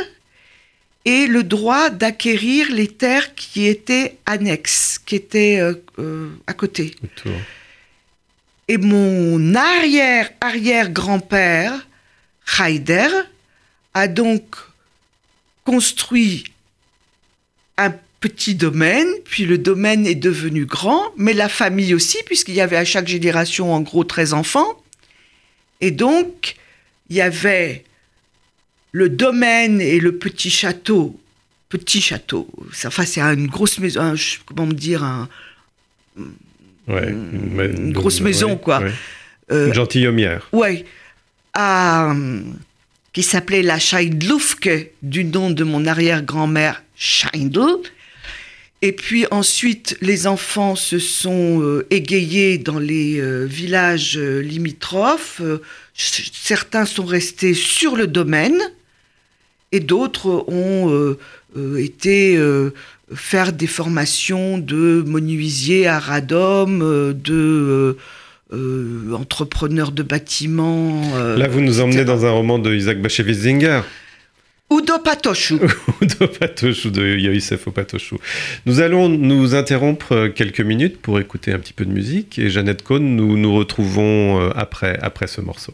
et 1.05 1.27
le 1.27 1.43
droit 1.43 1.91
d'acquérir 1.91 2.71
les 2.73 2.89
terres 2.89 3.35
qui 3.35 3.67
étaient 3.67 4.17
annexes, 4.27 4.99
qui 5.05 5.17
étaient 5.17 5.59
euh, 5.61 5.75
euh, 5.99 6.29
à 6.47 6.55
côté. 6.55 6.95
Autour. 7.03 7.33
Et 8.69 8.77
mon 8.77 9.55
arrière-arrière-grand-père, 9.55 11.87
Haider, 12.59 13.09
a 13.95 14.09
donc 14.09 14.57
construit 15.65 16.45
un 17.77 17.93
petit 18.21 18.55
domaine, 18.55 19.09
puis 19.25 19.45
le 19.45 19.59
domaine 19.59 20.07
est 20.07 20.15
devenu 20.15 20.65
grand, 20.65 21.05
mais 21.17 21.33
la 21.33 21.49
famille 21.49 21.95
aussi, 21.95 22.19
puisqu'il 22.27 22.55
y 22.55 22.61
avait 22.61 22.77
à 22.77 22.85
chaque 22.85 23.07
génération 23.07 23.73
en 23.73 23.81
gros 23.81 24.05
13 24.05 24.33
enfants. 24.33 24.83
Et 25.81 25.91
donc, 25.91 26.57
il 27.09 27.17
y 27.17 27.21
avait 27.21 27.85
le 28.93 29.09
domaine 29.09 29.81
et 29.81 30.01
le 30.01 30.17
petit 30.17 30.51
château. 30.51 31.19
Petit 31.69 32.01
château, 32.01 32.49
enfin 32.87 33.05
c'est 33.05 33.21
une 33.21 33.47
grosse 33.47 33.79
maison, 33.79 34.15
comment 34.47 34.65
me 34.65 34.73
dire, 34.73 35.05
un, 35.05 35.29
une, 36.89 37.93
grosse 37.93 38.23
maison 38.23 38.57
quoi. 38.57 38.81
Ouais. 38.81 38.93
Euh, 39.51 39.73
gentilhommière. 39.75 40.49
Oui, 40.53 40.87
qui 43.13 43.23
s'appelait 43.23 43.63
la 43.63 43.79
Scheidlufke, 43.79 44.93
du 45.03 45.25
nom 45.25 45.51
de 45.51 45.65
mon 45.65 45.87
arrière-grand-mère 45.87 46.83
Scheindl, 46.97 47.83
et 48.81 48.93
puis 48.93 49.27
ensuite, 49.33 49.97
les 50.01 50.29
enfants 50.29 50.77
se 50.77 51.01
sont 51.01 51.61
euh, 51.61 51.87
égayés 51.91 52.59
dans 52.59 52.79
les 52.79 53.21
euh, 53.21 53.45
villages 53.45 54.17
euh, 54.17 54.41
limitrophes. 54.41 55.43
certains 55.95 56.85
sont 56.85 57.05
restés 57.05 57.55
sur 57.55 57.97
le 57.97 58.07
domaine 58.07 58.61
et 59.73 59.81
d'autres 59.81 60.45
ont 60.49 61.17
été 61.77 62.41
faire 63.15 63.53
des 63.53 63.67
formations 63.67 64.57
de 64.57 65.05
menuisier 65.07 65.87
à 65.87 65.99
radom, 65.99 66.79
de 67.13 67.97
entrepreneurs 69.13 69.93
de 69.93 70.03
bâtiments. 70.03 71.03
Là, 71.37 71.49
vous 71.49 71.61
nous 71.61 71.81
emmenez 71.81 72.07
dans 72.07 72.25
un 72.25 72.31
roman 72.31 72.59
de 72.59 72.75
Isaac 72.75 73.03
Bashevis 73.03 73.35
Zinger. 73.35 73.83
Udo 74.71 74.99
Patochou. 74.99 75.59
Udo 76.03 76.29
Patochou 76.29 76.91
de 76.91 77.17
Youssef 77.17 77.69
Patochou. 77.71 78.19
Nous 78.67 78.81
allons 78.81 79.09
nous 79.09 79.55
interrompre 79.55 80.29
quelques 80.29 80.61
minutes 80.61 81.01
pour 81.01 81.19
écouter 81.19 81.53
un 81.53 81.59
petit 81.59 81.73
peu 81.73 81.87
de 81.87 81.93
musique 81.93 82.39
et 82.39 82.51
Jeannette 82.51 82.83
Cohn, 82.83 83.03
nous 83.03 83.39
nous 83.39 83.55
retrouvons 83.55 84.41
euh, 84.41 84.51
après, 84.55 84.99
après 85.01 85.27
ce 85.27 85.41
morceau. 85.41 85.73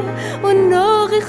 Oh, 0.00 0.46
und 0.46 0.70
noch 0.70 1.10
ich 1.12 1.24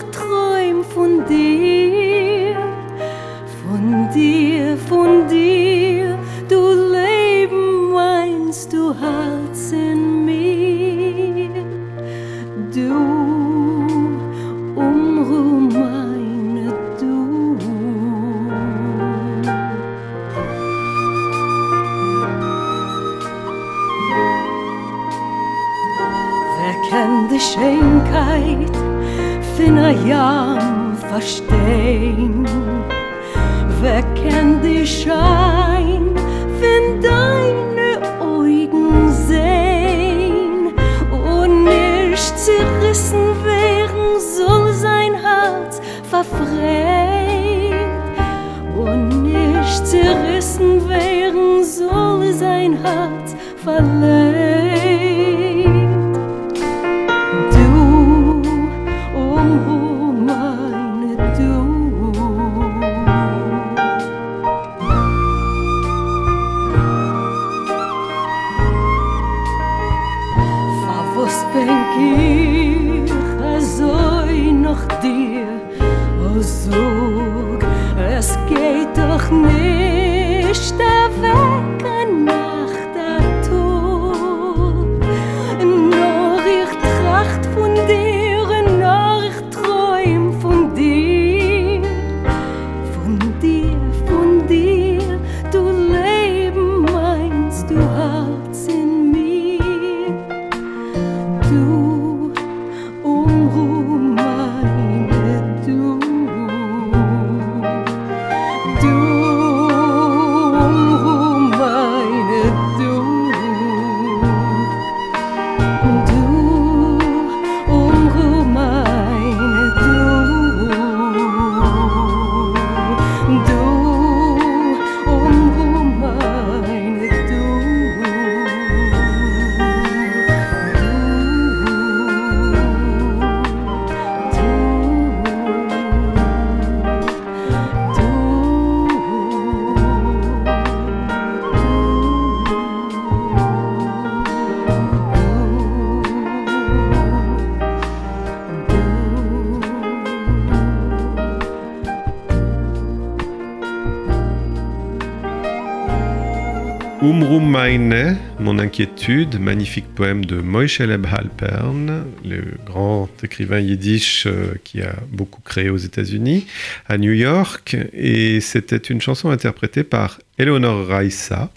mon 157.77 158.59
inquiétude, 158.59 159.39
magnifique 159.39 159.85
poème 159.95 160.25
de 160.25 160.41
Moishe 160.41 160.79
Leb 160.81 161.05
Halpern, 161.05 162.05
le 162.25 162.43
grand 162.65 163.09
écrivain 163.23 163.61
yiddish 163.61 164.25
euh, 164.25 164.55
qui 164.65 164.81
a 164.81 164.93
beaucoup 165.09 165.39
créé 165.39 165.69
aux 165.69 165.77
États-Unis, 165.77 166.47
à 166.89 166.97
New 166.97 167.13
York. 167.13 167.77
Et 167.93 168.41
c'était 168.41 168.75
une 168.75 168.99
chanson 168.99 169.29
interprétée 169.29 169.85
par 169.85 170.19
Eleonore 170.37 170.85
Raissa, 170.85 171.49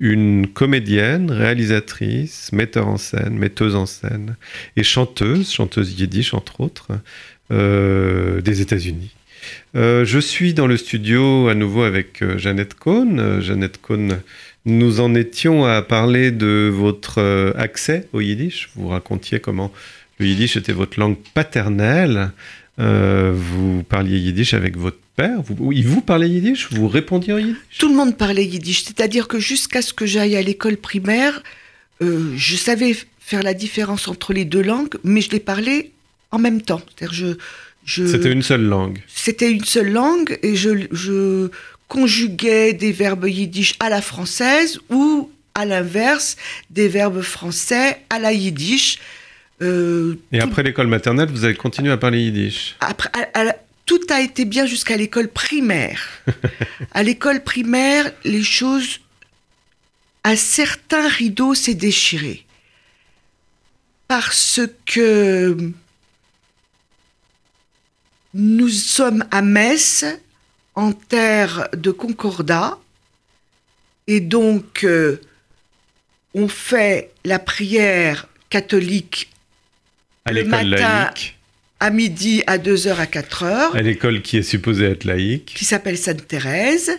une 0.00 0.46
comédienne, 0.46 1.30
réalisatrice, 1.30 2.50
metteur 2.52 2.88
en 2.88 2.96
scène, 2.96 3.36
metteuse 3.36 3.74
en 3.74 3.84
scène 3.84 4.36
et 4.76 4.82
chanteuse, 4.82 5.52
chanteuse 5.52 6.00
yiddish 6.00 6.32
entre 6.32 6.62
autres, 6.62 6.92
euh, 7.50 8.40
des 8.40 8.62
États-Unis. 8.62 9.17
Euh, 9.76 10.04
je 10.04 10.18
suis 10.18 10.54
dans 10.54 10.66
le 10.66 10.76
studio 10.76 11.48
à 11.48 11.54
nouveau 11.54 11.82
avec 11.82 12.22
euh, 12.22 12.38
Jeannette 12.38 12.74
Cohn. 12.74 13.20
Euh, 13.20 13.40
Jeannette 13.40 13.80
Cohn, 13.80 14.20
nous 14.64 15.00
en 15.00 15.14
étions 15.14 15.66
à 15.66 15.82
parler 15.82 16.30
de 16.30 16.70
votre 16.72 17.52
accès 17.56 18.08
au 18.12 18.20
yiddish. 18.20 18.70
Vous 18.76 18.88
racontiez 18.88 19.40
comment 19.40 19.72
le 20.18 20.26
yiddish 20.26 20.56
était 20.56 20.72
votre 20.72 20.98
langue 20.98 21.16
paternelle. 21.34 22.30
Vous 22.76 23.82
parliez 23.88 24.18
yiddish 24.18 24.54
avec 24.54 24.76
votre 24.76 24.98
père. 25.16 25.40
Vous, 25.42 25.72
il 25.72 25.86
vous 25.86 26.00
parlait 26.00 26.28
yiddish? 26.28 26.68
Vous 26.70 26.86
répondiez 26.86 27.32
en 27.32 27.38
yiddish? 27.38 27.56
Tout 27.78 27.88
le 27.88 27.94
monde 27.94 28.16
parlait 28.16 28.44
yiddish, 28.44 28.84
c'est-à-dire 28.84 29.26
que 29.26 29.38
jusqu'à 29.38 29.80
ce 29.80 29.92
que 29.92 30.06
j'aille 30.06 30.36
à 30.36 30.42
l'école 30.42 30.76
primaire, 30.76 31.42
je 32.00 32.56
savais 32.56 32.94
faire 33.20 33.42
la 33.42 33.54
différence 33.54 34.06
entre 34.06 34.32
les 34.32 34.44
deux 34.44 34.62
langues, 34.62 34.96
mais 35.02 35.22
je 35.22 35.30
les 35.30 35.40
parlais 35.40 35.92
en 36.30 36.38
même 36.38 36.60
temps. 36.60 36.82
C'est-à-dire 36.88 37.14
je, 37.14 37.36
C'était 37.88 38.30
une 38.32 38.42
seule 38.42 38.64
langue. 38.64 39.00
c'était 39.08 39.50
une 39.50 39.64
seule 39.64 39.90
langue 39.92 40.38
et 40.42 40.54
je, 40.56 40.86
je 40.92 41.48
conjuguais 41.88 42.72
des 42.74 42.92
verbes 42.92 43.26
yiddish 43.28 43.74
à 43.80 43.88
la 43.88 44.02
française 44.02 44.78
ou 44.90 45.30
à 45.54 45.64
l'inverse 45.64 46.36
des 46.70 46.88
verbes 46.88 47.22
français 47.22 47.98
à 48.10 48.18
la 48.18 48.32
yiddish. 48.32 48.98
Euh, 49.62 50.14
Et 50.32 50.38
tout- 50.38 50.44
après 50.44 50.62
l'école 50.62 50.86
maternelle, 50.86 51.28
vous 51.30 51.44
avez 51.44 51.54
continué 51.54 51.90
à 51.90 51.96
parler 51.96 52.20
yiddish. 52.20 52.76
après, 52.80 53.10
à- 53.34 53.40
à- 53.48 53.54
tout 53.86 54.00
a 54.10 54.20
été 54.20 54.44
bien 54.44 54.66
jusqu'à 54.66 54.96
l'école 54.96 55.28
primaire. 55.28 56.00
à 56.92 57.02
l'école 57.02 57.42
primaire, 57.42 58.12
les 58.24 58.42
choses, 58.44 59.00
un 60.24 60.36
certain 60.36 61.08
rideau 61.08 61.54
s'est 61.54 61.74
déchiré. 61.74 62.44
Parce 64.08 64.60
que 64.86 65.56
nous 68.34 68.68
sommes 68.68 69.24
à 69.30 69.42
Metz, 69.42 70.04
en 70.74 70.92
terre 70.92 71.68
de 71.76 71.90
concordat, 71.90 72.78
et 74.06 74.20
donc 74.20 74.84
euh, 74.84 75.20
on 76.34 76.48
fait 76.48 77.10
la 77.24 77.38
prière 77.38 78.28
catholique 78.50 79.30
À 80.24 80.32
Le 80.32 80.44
matin, 80.44 80.64
laïque. 80.64 81.36
à 81.80 81.90
midi, 81.90 82.42
à 82.46 82.58
2h, 82.58 82.94
à 82.96 83.06
4h. 83.06 83.76
À 83.76 83.82
l'école 83.82 84.22
qui 84.22 84.36
est 84.38 84.42
supposée 84.42 84.84
être 84.86 85.04
laïque. 85.04 85.54
qui 85.56 85.64
s'appelle 85.64 85.98
Sainte-Thérèse. 85.98 86.92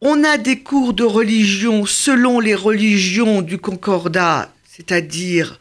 On 0.00 0.22
a 0.24 0.36
des 0.36 0.60
cours 0.60 0.92
de 0.92 1.04
religion 1.04 1.86
selon 1.86 2.38
les 2.40 2.54
religions 2.54 3.40
du 3.42 3.56
Concordat, 3.58 4.52
c'est-à-dire 4.68 5.60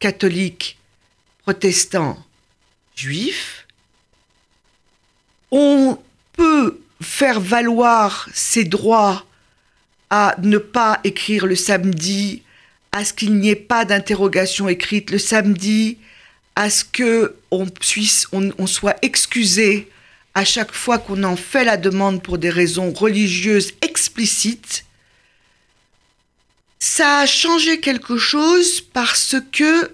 catholiques, 0.00 0.78
protestants, 1.42 2.18
juifs. 2.98 3.66
On 5.50 5.98
peut 6.32 6.80
faire 7.00 7.40
valoir 7.40 8.28
ses 8.34 8.64
droits 8.64 9.24
à 10.10 10.34
ne 10.42 10.58
pas 10.58 11.00
écrire 11.04 11.46
le 11.46 11.56
samedi, 11.56 12.42
à 12.92 13.04
ce 13.04 13.12
qu'il 13.12 13.34
n'y 13.36 13.50
ait 13.50 13.56
pas 13.56 13.84
d'interrogation 13.84 14.68
écrite 14.68 15.10
le 15.10 15.18
samedi, 15.18 15.98
à 16.56 16.70
ce 16.70 16.84
que 16.84 17.36
on 17.50 18.66
soit 18.66 18.96
excusé 19.02 19.88
à 20.34 20.44
chaque 20.44 20.72
fois 20.72 20.98
qu'on 20.98 21.22
en 21.24 21.36
fait 21.36 21.64
la 21.64 21.76
demande 21.76 22.22
pour 22.22 22.38
des 22.38 22.50
raisons 22.50 22.92
religieuses 22.92 23.72
explicites. 23.82 24.84
Ça 26.78 27.20
a 27.20 27.26
changé 27.26 27.80
quelque 27.80 28.16
chose 28.16 28.80
parce 28.80 29.36
que 29.52 29.90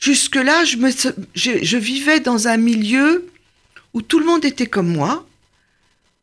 jusque-là, 0.00 0.64
je, 0.64 1.76
vivais 1.76 2.20
dans 2.20 2.48
un 2.48 2.56
milieu 2.56 3.30
où 3.94 4.02
tout 4.02 4.18
le 4.18 4.26
monde 4.26 4.44
était 4.44 4.66
comme 4.66 4.88
moi. 4.88 5.26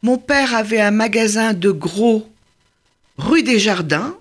Mon 0.02 0.18
père 0.18 0.54
avait 0.54 0.82
un 0.82 0.92
magasin 0.92 1.54
de 1.54 1.72
gros 1.72 2.30
rue 3.18 3.44
des 3.44 3.60
Jardins, 3.60 4.18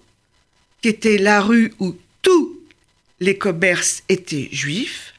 qui 0.81 0.88
était 0.88 1.19
la 1.19 1.40
rue 1.40 1.75
où 1.81 1.97
tous 2.23 2.59
les 3.21 3.37
commerces 3.37 4.03
étaient 4.09 4.49
juifs. 4.53 5.14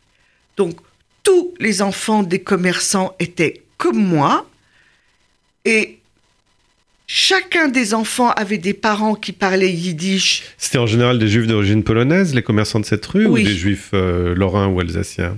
Donc, 0.55 0.77
tous 1.23 1.53
les 1.59 1.81
enfants 1.81 2.23
des 2.23 2.41
commerçants 2.41 3.15
étaient 3.19 3.63
comme 3.77 3.97
moi. 3.97 4.49
Chacun 7.07 7.69
des 7.69 7.93
enfants 7.93 8.31
avait 8.31 8.57
des 8.57 8.73
parents 8.73 9.15
qui 9.15 9.31
parlaient 9.31 9.71
yiddish. 9.71 10.43
C'était 10.57 10.77
en 10.77 10.85
général 10.87 11.17
des 11.19 11.27
juifs 11.27 11.47
d'origine 11.47 11.83
polonaise, 11.83 12.35
les 12.35 12.43
commerçants 12.43 12.79
de 12.81 12.85
cette 12.85 13.05
rue, 13.05 13.25
Oui. 13.25 13.41
ou 13.41 13.45
des 13.47 13.55
juifs 13.55 13.89
euh, 13.93 14.35
lorrains 14.35 14.67
ou 14.67 14.79
alsaciens? 14.79 15.37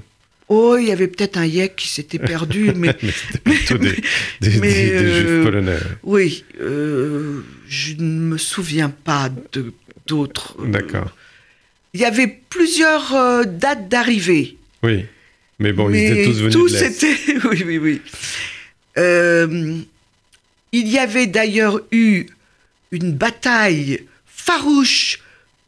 Oh, 0.52 0.78
il 0.80 0.88
y 0.88 0.92
avait 0.92 1.08
peut-être 1.08 1.38
un 1.38 1.46
yek 1.46 1.76
qui 1.76 1.88
s'était 1.88 2.18
perdu, 2.18 2.72
mais 2.76 2.96
Mais 3.04 3.12
c'était 3.12 3.38
plutôt 3.40 3.78
des, 3.78 3.92
des- 4.42 4.60
mais, 4.60 4.74
des- 4.74 4.90
des 4.90 4.96
euh, 4.96 5.36
juifs 5.38 5.46
polonais. 5.46 5.78
oui, 6.04 6.44
euh, 6.60 7.42
je 7.68 7.94
ne 8.00 8.20
me 8.32 8.38
souviens 8.38 8.90
pas 8.90 9.30
d'autres. 10.08 10.58
euh, 10.60 10.72
D'accord. 10.72 11.16
Il 11.94 12.00
y 12.02 12.06
avait 12.06 12.40
plusieurs 12.50 13.46
dates 13.48 13.90
d'arrivée. 13.90 14.58
Oui. 14.84 15.06
Mais 15.60 15.74
bon, 15.74 15.90
mais 15.90 16.06
ils 16.06 16.12
étaient 16.12 16.26
tous 16.26 16.40
venus 16.40 16.54
tous 16.54 16.74
de 16.74 16.78
l'Est. 16.80 17.04
étaient- 17.04 17.48
oui, 17.52 17.64
oui, 17.66 17.78
oui. 17.78 18.02
Euh, 18.98 19.76
il 20.72 20.88
y 20.88 20.98
avait 20.98 21.28
d'ailleurs 21.28 21.80
eu 21.92 22.26
une 22.92 23.12
bataille 23.14 24.06
farouche 24.26 25.20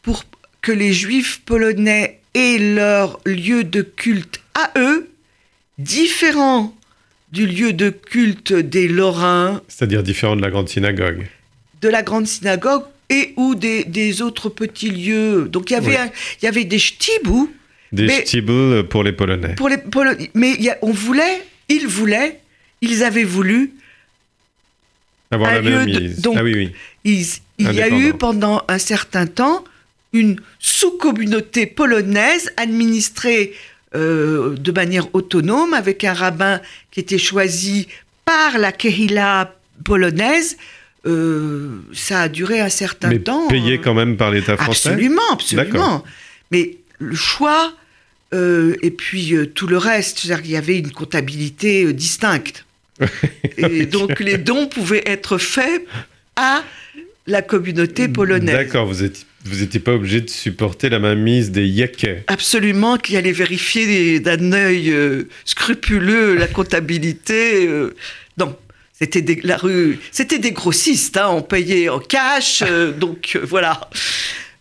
pour 0.01 0.23
que 0.61 0.71
les 0.71 0.93
juifs 0.93 1.41
polonais 1.45 2.19
aient 2.33 2.57
leur 2.59 3.19
lieu 3.25 3.63
de 3.63 3.81
culte 3.81 4.41
à 4.55 4.71
eux, 4.79 5.09
différent 5.77 6.75
du 7.31 7.47
lieu 7.47 7.73
de 7.73 7.89
culte 7.89 8.53
des 8.53 8.87
Lorrains, 8.87 9.61
C'est-à-dire 9.67 10.03
différent 10.03 10.35
de 10.35 10.41
la 10.41 10.49
grande 10.49 10.69
synagogue. 10.69 11.27
de 11.81 11.89
la 11.89 12.03
grande 12.03 12.27
synagogue 12.27 12.83
et 13.09 13.33
ou 13.37 13.55
des, 13.55 13.83
des 13.85 14.21
autres 14.21 14.49
petits 14.49 14.89
lieux. 14.91 15.47
Donc 15.49 15.69
il 15.69 15.73
y 15.73 15.77
avait, 15.77 15.87
Oui. 15.91 15.95
un- 15.97 16.11
il 16.41 16.45
y 16.45 16.47
avait 16.47 16.65
des 16.65 16.79
shtibou, 16.79 17.51
Des 17.91 18.05
Mais- 18.05 18.21
shtibel 18.25 18.83
pour 18.83 19.03
les 19.03 19.11
Polonais. 19.11 19.55
pour 19.55 19.67
les 19.67 19.77
Polonais. 19.77 20.29
Mais 20.33 20.51
il 20.57 20.63
y 20.63 20.69
a- 20.69 20.77
on 20.81 20.91
voulait, 20.91 21.41
ils 21.67 21.87
voulaient, 21.87 22.39
ils 22.81 23.03
avaient 23.03 23.25
voulu. 23.25 23.73
Avoir 25.31 25.51
un 25.53 25.61
lieu 25.61 25.85
de- 25.85 26.21
donc- 26.21 26.35
ah 26.37 26.43
oui, 26.43 26.53
oui. 26.55 26.71
ils- 27.05 27.25
il 27.57 27.71
y 27.73 27.81
a 27.81 27.89
eu 27.89 28.13
pendant 28.13 28.63
un 28.67 28.77
certain 28.77 29.27
temps 29.27 29.63
une 30.13 30.39
sous-communauté 30.59 31.65
polonaise 31.65 32.51
administrée 32.57 33.53
euh, 33.95 34.55
de 34.55 34.71
manière 34.71 35.07
autonome 35.13 35.73
avec 35.73 36.03
un 36.03 36.13
rabbin 36.13 36.59
qui 36.91 36.99
était 37.01 37.17
choisi 37.17 37.87
par 38.25 38.57
la 38.57 38.71
Kehila 38.71 39.53
polonaise. 39.83 40.57
Euh, 41.05 41.79
ça 41.93 42.21
a 42.21 42.29
duré 42.29 42.59
un 42.61 42.69
certain 42.69 43.09
Mais 43.09 43.19
temps. 43.19 43.47
payé 43.47 43.73
euh, 43.77 43.81
quand 43.83 43.93
même 43.93 44.17
par 44.17 44.31
l'État 44.31 44.55
français 44.55 44.89
Absolument, 44.89 45.21
absolument. 45.33 46.03
Mais 46.51 46.77
le 46.99 47.15
choix 47.15 47.73
euh, 48.33 48.75
et 48.81 48.91
puis 48.91 49.33
tout 49.55 49.67
le 49.67 49.77
reste, 49.77 50.19
c'est-à-dire 50.19 50.43
qu'il 50.43 50.51
y 50.51 50.57
avait 50.57 50.79
une 50.79 50.91
comptabilité 50.91 51.91
distincte. 51.91 52.65
Et 53.57 53.85
donc 53.85 54.19
les 54.19 54.37
dons 54.37 54.67
pouvaient 54.67 55.03
être 55.05 55.37
faits 55.37 55.85
à 56.35 56.63
la 57.27 57.41
communauté 57.41 58.07
polonaise. 58.07 58.55
D'accord, 58.55 58.85
vous 58.85 59.03
n'étiez 59.03 59.25
vous 59.45 59.63
étiez 59.63 59.79
pas 59.79 59.93
obligé 59.93 60.21
de 60.21 60.29
supporter 60.29 60.89
la 60.89 60.99
mainmise 60.99 61.51
des 61.51 61.65
Yakais. 61.67 62.23
Absolument, 62.27 62.97
qui 62.97 63.17
allait 63.17 63.31
vérifier 63.31 64.19
d'un 64.19 64.51
œil 64.51 64.91
euh, 64.91 65.23
scrupuleux 65.45 66.35
la 66.35 66.47
comptabilité. 66.47 67.65
euh, 67.65 67.95
non, 68.37 68.55
c'était 68.93 69.21
des, 69.21 69.39
la 69.43 69.57
rue, 69.57 69.97
c'était 70.11 70.37
des 70.37 70.51
grossistes, 70.51 71.17
hein, 71.17 71.29
on 71.31 71.41
payait 71.41 71.89
en 71.89 71.99
cash, 71.99 72.63
euh, 72.67 72.91
donc 72.91 73.39
voilà. 73.41 73.89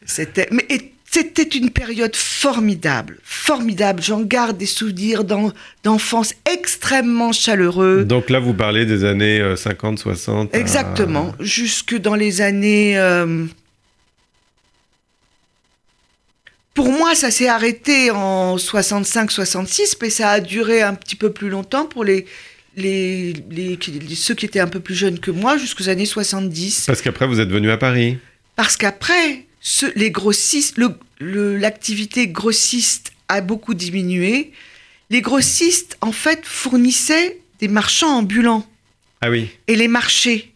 C'était, 0.07 0.49
mais 0.51 0.65
et 0.71 0.93
c'était 1.13 1.43
une 1.43 1.71
période 1.71 2.15
formidable, 2.15 3.19
formidable. 3.25 4.03
J'en 4.03 4.21
garde 4.21 4.57
des 4.59 4.67
souvenirs 4.67 5.25
d'en- 5.25 5.53
d'enfance 5.83 6.35
extrêmement 6.51 7.33
chaleureux. 7.33 8.05
Donc 8.05 8.31
là, 8.31 8.39
vous 8.39 8.55
parlez 8.55 8.87
des 8.87 9.05
années 9.05 9.41
euh, 9.41 9.57
50, 9.57 9.99
60. 9.99 10.55
à- 10.55 10.59
Exactement, 10.59 11.35
jusque 11.41 11.97
dans 11.97 12.15
les 12.15 12.41
années. 12.41 12.97
euh, 12.99 13.45
Pour 16.75 16.91
moi, 16.93 17.15
ça 17.15 17.31
s'est 17.31 17.49
arrêté 17.49 18.11
en 18.13 18.57
65-66, 18.57 19.97
mais 20.01 20.09
ça 20.11 20.31
a 20.31 20.41
duré 20.41 20.81
un 20.83 20.95
petit 20.95 21.17
peu 21.17 21.33
plus 21.33 21.51
longtemps 21.51 21.85
pour 21.85 22.05
les, 22.05 22.27
les, 22.77 23.33
les- 23.51 23.77
les- 23.77 24.15
ceux 24.15 24.35
qui 24.35 24.47
étaient 24.47 24.61
un 24.61 24.69
peu 24.69 24.81
plus 24.81 24.95
jeunes 24.95 25.19
que 25.19 25.33
moi 25.33 25.59
jusqu'aux 25.59 25.89
années 25.89 26.07
70. 26.07 26.85
Parce 26.87 27.03
qu'après, 27.03 27.27
vous 27.27 27.41
êtes 27.41 27.51
venu 27.51 27.71
à 27.71 27.77
Paris. 27.77 28.19
Parce 28.55 28.77
qu'après, 28.77 29.47
ce- 29.61 29.93
les 29.97 30.11
grossistes, 30.11 30.79
le- 30.79 30.99
le- 31.19 31.57
l'activité 31.57 32.29
grossiste 32.29 33.13
a 33.29 33.41
beaucoup 33.41 33.75
diminué. 33.75 34.53
Les 35.11 35.21
grossistes, 35.21 35.97
en 36.01 36.13
fait, 36.13 36.45
fournissaient 36.45 37.41
des 37.59 37.69
marchands 37.69 38.17
ambulants 38.19 38.67
Ah 39.21 39.31
oui. 39.31 39.49
et 39.67 39.77
les 39.77 39.89
marchés. 39.89 40.53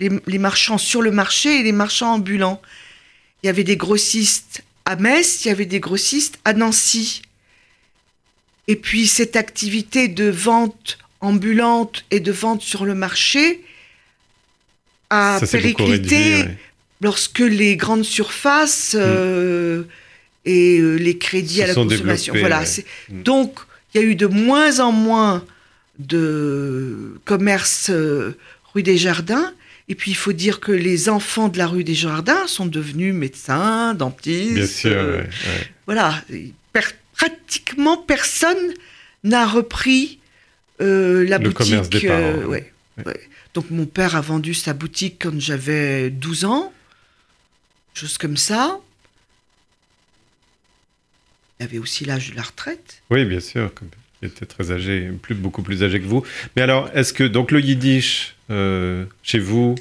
Les, 0.00 0.10
les 0.26 0.38
marchands 0.38 0.78
sur 0.78 1.00
le 1.02 1.10
marché 1.12 1.60
et 1.60 1.62
les 1.62 1.72
marchands 1.72 2.14
ambulants. 2.14 2.60
Il 3.42 3.46
y 3.46 3.50
avait 3.50 3.64
des 3.64 3.76
grossistes 3.76 4.62
à 4.84 4.96
Metz, 4.96 5.44
il 5.44 5.48
y 5.48 5.50
avait 5.50 5.66
des 5.66 5.80
grossistes 5.80 6.38
à 6.44 6.52
Nancy. 6.52 7.22
Et 8.68 8.76
puis 8.76 9.06
cette 9.06 9.36
activité 9.36 10.08
de 10.08 10.28
vente 10.28 10.98
ambulante 11.20 12.04
et 12.10 12.18
de 12.20 12.32
vente 12.32 12.62
sur 12.62 12.84
le 12.84 12.94
marché 12.94 13.64
a 15.10 15.38
Ça 15.40 15.46
périclité 15.46 15.92
réduit. 15.92 16.42
ouais. 16.42 16.58
Lorsque 17.02 17.40
les 17.40 17.76
grandes 17.76 18.04
surfaces 18.04 18.96
euh, 18.98 19.82
et 20.44 20.78
euh, 20.78 20.94
les 20.96 21.18
crédits 21.18 21.56
Se 21.58 21.62
à 21.62 21.66
la 21.66 21.74
consommation. 21.74 22.34
Voilà. 22.38 22.60
ouais. 22.60 22.66
c'est- 22.66 22.86
Mm. 23.10 23.22
Donc, 23.24 23.58
il 23.94 24.00
y 24.00 24.04
a 24.04 24.06
eu 24.06 24.14
de 24.14 24.26
moins 24.26 24.80
en 24.80 24.92
moins 24.92 25.44
de 26.16 27.14
commerce 27.24 27.88
euh, 27.90 28.36
rue 28.72 28.82
des 28.82 28.96
Jardins. 28.96 29.52
Et 29.88 29.94
puis, 29.94 30.10
il 30.12 30.16
faut 30.16 30.32
dire 30.32 30.60
que 30.60 30.72
les 30.72 31.08
enfants 31.08 31.48
de 31.48 31.58
la 31.58 31.66
rue 31.66 31.84
des 31.84 31.94
Jardins 31.94 32.46
sont 32.46 32.66
devenus 32.66 33.12
médecins, 33.14 33.94
dentistes. 33.94 34.54
Bien 34.54 34.66
sûr. 34.66 34.90
ouais, 34.92 35.16
ouais. 35.18 35.26
voilà, 35.86 36.22
Per- 36.72 36.80
pratiquement 37.14 37.96
personne 37.98 38.56
n'a 39.24 39.46
repris 39.46 40.18
la 40.78 40.86
Le 40.86 41.38
boutique. 41.38 41.54
commerce 41.58 41.90
des 41.90 42.00
parents. 42.00 43.12
Donc 43.54 43.70
mon 43.70 43.84
père 43.86 44.16
a 44.16 44.20
vendu 44.20 44.54
sa 44.54 44.72
boutique 44.72 45.16
quand 45.22 45.38
j'avais 45.38 46.10
12 46.10 46.44
ans, 46.46 46.72
chose 47.94 48.18
comme 48.18 48.36
ça. 48.36 48.78
Il 51.60 51.64
avait 51.64 51.78
aussi 51.78 52.04
l'âge 52.04 52.30
de 52.30 52.36
la 52.36 52.42
retraite. 52.42 53.02
Oui, 53.10 53.24
bien 53.24 53.40
sûr. 53.40 53.72
comme 53.74 53.88
Il 54.22 54.28
était 54.28 54.46
très 54.46 54.70
âgé, 54.72 55.10
plus, 55.22 55.34
beaucoup 55.34 55.62
plus 55.62 55.82
âgé 55.82 56.00
que 56.00 56.06
vous. 56.06 56.24
Mais 56.56 56.62
alors, 56.62 56.90
est-ce 56.94 57.12
que 57.12 57.24
donc 57.24 57.50
le 57.50 57.60
yiddish 57.60 58.34
euh, 58.50 59.04
chez 59.22 59.38
vous, 59.38 59.76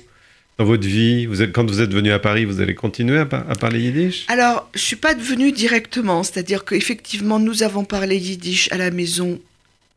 dans 0.58 0.66
votre 0.66 0.86
vie, 0.88 1.26
vous 1.26 1.42
êtes, 1.42 1.52
quand 1.54 1.66
vous 1.68 1.82
êtes 1.82 1.92
venu 1.94 2.12
à 2.12 2.20
Paris, 2.20 2.46
vous 2.46 2.62
allez 2.62 2.76
continuer 2.76 3.18
à, 3.18 3.26
pa- 3.26 3.46
à 3.50 3.56
parler 3.56 3.82
yiddish? 3.82 4.26
Alors, 4.28 4.70
je 4.76 4.80
suis 4.80 4.96
pas 4.96 5.16
devenue 5.16 5.52
directement, 5.52 6.24
c'est-à-dire 6.24 6.66
qu'effectivement, 6.66 7.40
nous 7.40 7.64
avons 7.64 7.84
parlé 7.86 8.18
yiddish 8.18 8.72
à 8.72 8.78
la 8.78 8.92
maison 8.92 9.42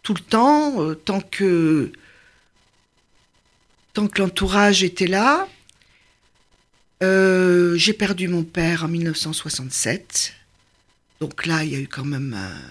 tout 0.03 0.14
le 0.14 0.20
temps, 0.20 0.81
euh, 0.83 0.94
tant 0.94 1.20
que 1.20 1.92
tant 3.92 4.09
que 4.09 4.20
l'entourage 4.22 4.83
était 4.83 5.07
là. 5.07 5.46
Euh, 7.03 7.77
J'ai 7.77 7.93
perdu 7.93 8.29
mon 8.29 8.45
père 8.45 8.85
en 8.85 8.89
1967, 8.89 10.33
donc 11.21 11.45
là, 11.47 11.65
il 11.65 11.73
y 11.73 11.77
a 11.77 11.81
eu 11.81 11.89
quand 11.89 12.05
même, 12.05 12.35
un- 12.35 12.71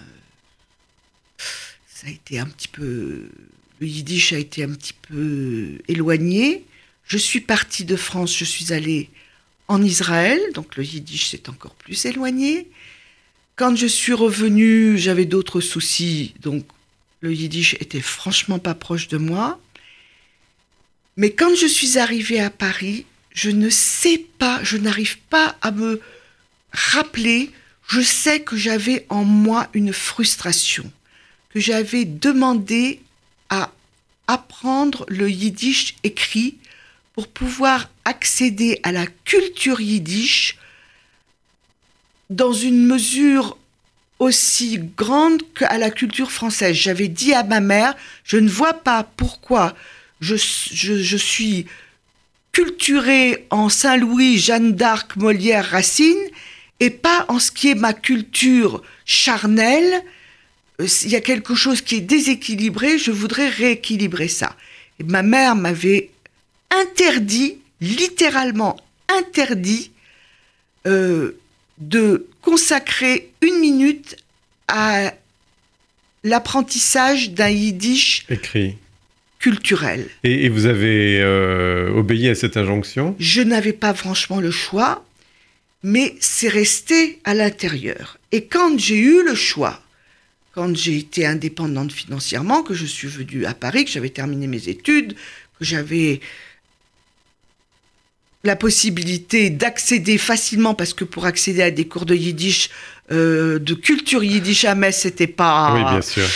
ça 1.86 2.06
a 2.06 2.10
été 2.10 2.38
un 2.38 2.46
petit 2.46 2.68
peu, 2.68 3.28
le 3.80 3.86
yiddish 3.86 4.32
a 4.32 4.38
été 4.38 4.64
un 4.64 4.70
petit 4.72 4.94
peu 5.08 5.78
éloigné. 5.88 6.64
Je 7.06 7.18
suis 7.18 7.40
partie 7.40 7.84
de 7.84 7.96
France, 7.96 8.36
je 8.36 8.44
suis 8.44 8.72
allée 8.72 9.10
en 9.68 9.82
Israël, 9.82 10.40
donc 10.54 10.76
le 10.76 10.84
yiddish 10.84 11.28
s'est 11.30 11.48
encore 11.50 11.74
plus 11.74 12.04
éloigné. 12.06 12.68
Quand 13.56 13.76
je 13.76 13.86
suis 13.86 14.14
revenue, 14.14 14.96
j'avais 14.98 15.26
d'autres 15.26 15.60
soucis, 15.60 16.34
donc 16.40 16.64
le 17.20 17.32
yiddish 17.32 17.74
était 17.74 18.00
franchement 18.00 18.58
pas 18.58 18.74
proche 18.74 19.08
de 19.08 19.18
moi. 19.18 19.60
Mais 21.16 21.30
quand 21.30 21.54
je 21.54 21.66
suis 21.66 21.98
arrivée 21.98 22.40
à 22.40 22.50
Paris, 22.50 23.06
je 23.34 23.50
ne 23.50 23.68
sais 23.68 24.24
pas, 24.38 24.60
je 24.62 24.76
n'arrive 24.76 25.18
pas 25.28 25.56
à 25.60 25.70
me 25.72 26.00
rappeler, 26.72 27.50
je 27.88 28.00
sais 28.00 28.40
que 28.40 28.56
j'avais 28.56 29.04
en 29.10 29.24
moi 29.24 29.68
une 29.74 29.92
frustration, 29.92 30.90
que 31.52 31.60
j'avais 31.60 32.04
demandé 32.04 33.00
à 33.50 33.70
apprendre 34.26 35.04
le 35.08 35.28
yiddish 35.30 35.96
écrit 36.04 36.56
pour 37.12 37.28
pouvoir 37.28 37.90
accéder 38.04 38.80
à 38.82 38.92
la 38.92 39.06
culture 39.24 39.80
yiddish 39.80 40.56
dans 42.30 42.52
une 42.52 42.86
mesure 42.86 43.56
aussi 44.18 44.78
grande 44.96 45.42
qu'à 45.54 45.76
la 45.78 45.90
culture 45.90 46.30
française. 46.30 46.74
J'avais 46.74 47.08
dit 47.08 47.34
à 47.34 47.42
ma 47.42 47.60
mère, 47.60 47.94
je 48.24 48.36
ne 48.36 48.48
vois 48.48 48.74
pas 48.74 49.02
pourquoi 49.16 49.74
je, 50.20 50.36
suis 50.36 51.66
culturée 52.54 53.46
en 53.50 53.68
Saint-Louis, 53.68 54.38
Jeanne 54.38 54.72
d'Arc, 54.72 55.16
Molière, 55.16 55.68
Racine, 55.70 56.24
et 56.80 56.90
pas 56.90 57.26
en 57.28 57.38
ce 57.38 57.50
qui 57.50 57.68
est 57.68 57.74
ma 57.74 57.92
culture 57.92 58.80
charnelle. 59.04 60.02
Euh, 60.80 60.86
Il 61.02 61.10
y 61.10 61.16
a 61.16 61.20
quelque 61.20 61.54
chose 61.54 61.82
qui 61.82 61.96
est 61.96 62.00
déséquilibré, 62.00 62.96
je 62.96 63.10
voudrais 63.10 63.48
rééquilibrer 63.48 64.28
ça. 64.28 64.56
Et 65.00 65.04
ma 65.04 65.22
mère 65.22 65.56
m'avait 65.56 66.10
interdit, 66.70 67.58
littéralement 67.80 68.76
interdit, 69.08 69.90
euh, 70.86 71.36
de 71.78 72.28
consacrer 72.40 73.32
une 73.40 73.58
minute 73.58 74.16
à 74.68 75.12
l'apprentissage 76.22 77.30
d'un 77.30 77.50
yiddish 77.50 78.24
Écrit. 78.30 78.76
Et 80.22 80.48
vous 80.48 80.66
avez 80.66 81.20
euh, 81.20 81.90
obéi 81.90 82.28
à 82.28 82.34
cette 82.34 82.56
injonction? 82.56 83.14
Je 83.18 83.42
n'avais 83.42 83.72
pas 83.72 83.94
franchement 83.94 84.40
le 84.40 84.50
choix, 84.50 85.04
mais 85.82 86.14
c'est 86.20 86.48
resté 86.48 87.20
à 87.24 87.34
l'intérieur. 87.34 88.18
Et 88.32 88.44
quand 88.44 88.78
j'ai 88.78 88.98
eu 88.98 89.24
le 89.24 89.34
choix, 89.34 89.80
quand 90.54 90.74
j'ai 90.76 90.96
été 90.96 91.26
indépendante 91.26 91.92
financièrement, 91.92 92.62
que 92.62 92.74
je 92.74 92.86
suis 92.86 93.08
venue 93.08 93.44
à 93.44 93.54
Paris, 93.54 93.84
que 93.84 93.90
j'avais 93.90 94.10
terminé 94.10 94.46
mes 94.46 94.68
études, 94.68 95.14
que 95.58 95.64
j'avais 95.64 96.20
la 98.44 98.56
possibilité 98.56 99.50
d'accéder 99.50 100.18
facilement, 100.18 100.74
parce 100.74 100.94
que 100.94 101.04
pour 101.04 101.26
accéder 101.26 101.62
à 101.62 101.70
des 101.70 101.86
cours 101.86 102.06
de 102.06 102.14
yiddish, 102.14 102.70
euh, 103.10 103.58
de 103.58 103.74
culture 103.74 104.22
yiddish 104.22 104.64
à 104.64 104.74
Metz, 104.74 104.98
c'était 104.98 105.26
pas... 105.26 105.74
Oui, 105.74 105.80
bien 105.80 106.02
sûr. 106.02 106.28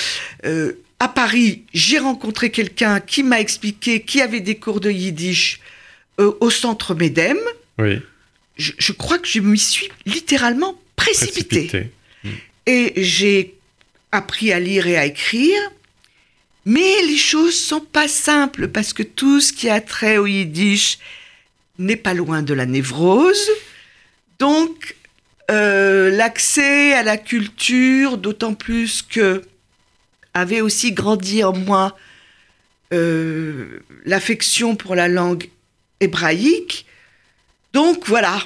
Euh, 0.44 0.72
à 1.00 1.08
Paris, 1.08 1.62
j'ai 1.72 1.98
rencontré 1.98 2.50
quelqu'un 2.50 3.00
qui 3.00 3.22
m'a 3.22 3.40
expliqué 3.40 4.02
qui 4.02 4.20
avait 4.20 4.40
des 4.40 4.56
cours 4.56 4.80
de 4.80 4.90
yiddish 4.90 5.60
euh, 6.20 6.32
au 6.40 6.50
centre 6.50 6.94
Medem. 6.94 7.38
Oui, 7.78 8.00
Je, 8.56 8.72
je 8.78 8.92
crois 8.92 9.18
que 9.18 9.28
je 9.28 9.40
m'y 9.40 9.58
suis 9.58 9.88
littéralement 10.06 10.76
précipitée. 10.96 11.66
précipité. 11.68 11.92
Et 12.66 12.92
j'ai 12.96 13.54
appris 14.12 14.52
à 14.52 14.58
lire 14.60 14.86
et 14.86 14.96
à 14.98 15.06
écrire. 15.06 15.58
Mais 16.64 17.02
les 17.06 17.16
choses 17.16 17.58
sont 17.58 17.80
pas 17.80 18.08
simples 18.08 18.68
parce 18.68 18.92
que 18.92 19.02
tout 19.02 19.40
ce 19.40 19.52
qui 19.52 19.70
a 19.70 19.80
trait 19.80 20.18
au 20.18 20.26
yiddish 20.26 20.98
n'est 21.78 21.96
pas 21.96 22.12
loin 22.12 22.42
de 22.42 22.52
la 22.52 22.66
névrose. 22.66 23.48
Donc, 24.38 24.96
euh, 25.50 26.10
l'accès 26.10 26.92
à 26.92 27.02
la 27.02 27.16
culture, 27.16 28.18
d'autant 28.18 28.52
plus 28.54 29.00
que 29.02 29.42
avait 30.38 30.60
aussi 30.60 30.92
grandi 30.92 31.44
en 31.44 31.52
moi 31.52 31.96
euh, 32.92 33.80
l'affection 34.04 34.76
pour 34.76 34.94
la 34.94 35.08
langue 35.08 35.48
hébraïque. 36.00 36.86
Donc 37.72 38.06
voilà. 38.06 38.40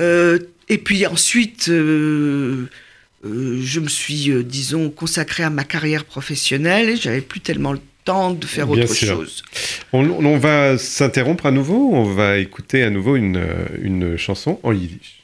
Euh, 0.00 0.38
et 0.68 0.78
puis 0.78 1.06
ensuite, 1.06 1.68
euh, 1.68 2.66
je 3.24 3.80
me 3.80 3.88
suis, 3.88 4.44
disons, 4.44 4.90
consacrée 4.90 5.42
à 5.42 5.50
ma 5.50 5.64
carrière 5.64 6.04
professionnelle 6.04 6.90
et 6.90 6.96
j'avais 6.96 7.20
plus 7.22 7.40
tellement 7.40 7.72
le 7.72 7.80
temps 8.04 8.32
de 8.32 8.46
faire 8.46 8.66
Bien 8.66 8.84
autre 8.84 8.94
sûr. 8.94 9.16
chose. 9.16 9.42
On, 9.92 10.08
on 10.08 10.38
va 10.38 10.78
s'interrompre 10.78 11.46
à 11.46 11.50
nouveau. 11.50 11.90
On 11.92 12.04
va 12.04 12.38
écouter 12.38 12.82
à 12.82 12.90
nouveau 12.90 13.16
une, 13.16 13.42
une 13.82 14.16
chanson 14.16 14.60
en 14.62 14.72
yiddish. 14.72 15.19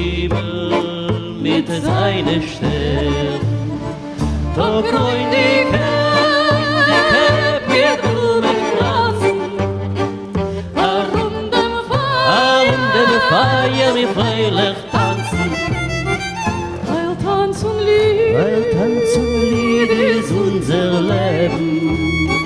Himmel 0.00 1.38
mit 1.42 1.66
seine 1.68 2.42
Stern. 2.42 3.40
Doch 4.56 4.82
Gräunige, 4.82 5.90
Feier 13.30 13.92
mir 13.94 14.08
freilich 14.08 14.76
tanzen? 14.90 15.52
Weil 16.84 17.16
Tanz 17.24 17.62
und 17.62 17.86
Weil 18.34 18.64
Tanz 18.72 19.16
und 19.16 19.90
ist 20.16 20.32
unser 20.32 21.00
Leben. 21.00 22.40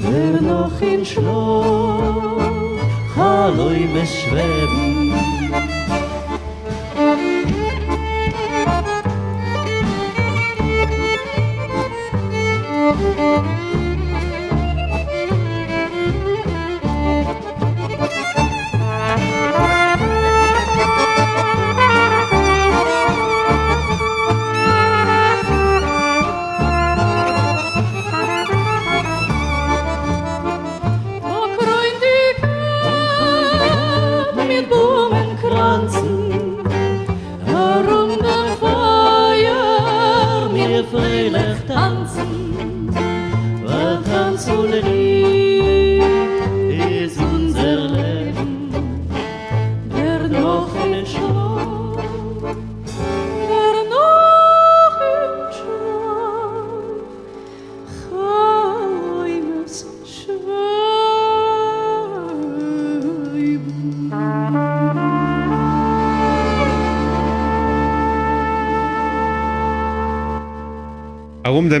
Wer 0.00 0.40
noch 0.40 0.80
in 0.80 1.04
Schloch 1.04 2.42
Hallo 3.16 3.68
im 3.68 3.94
Schweben 4.04 4.95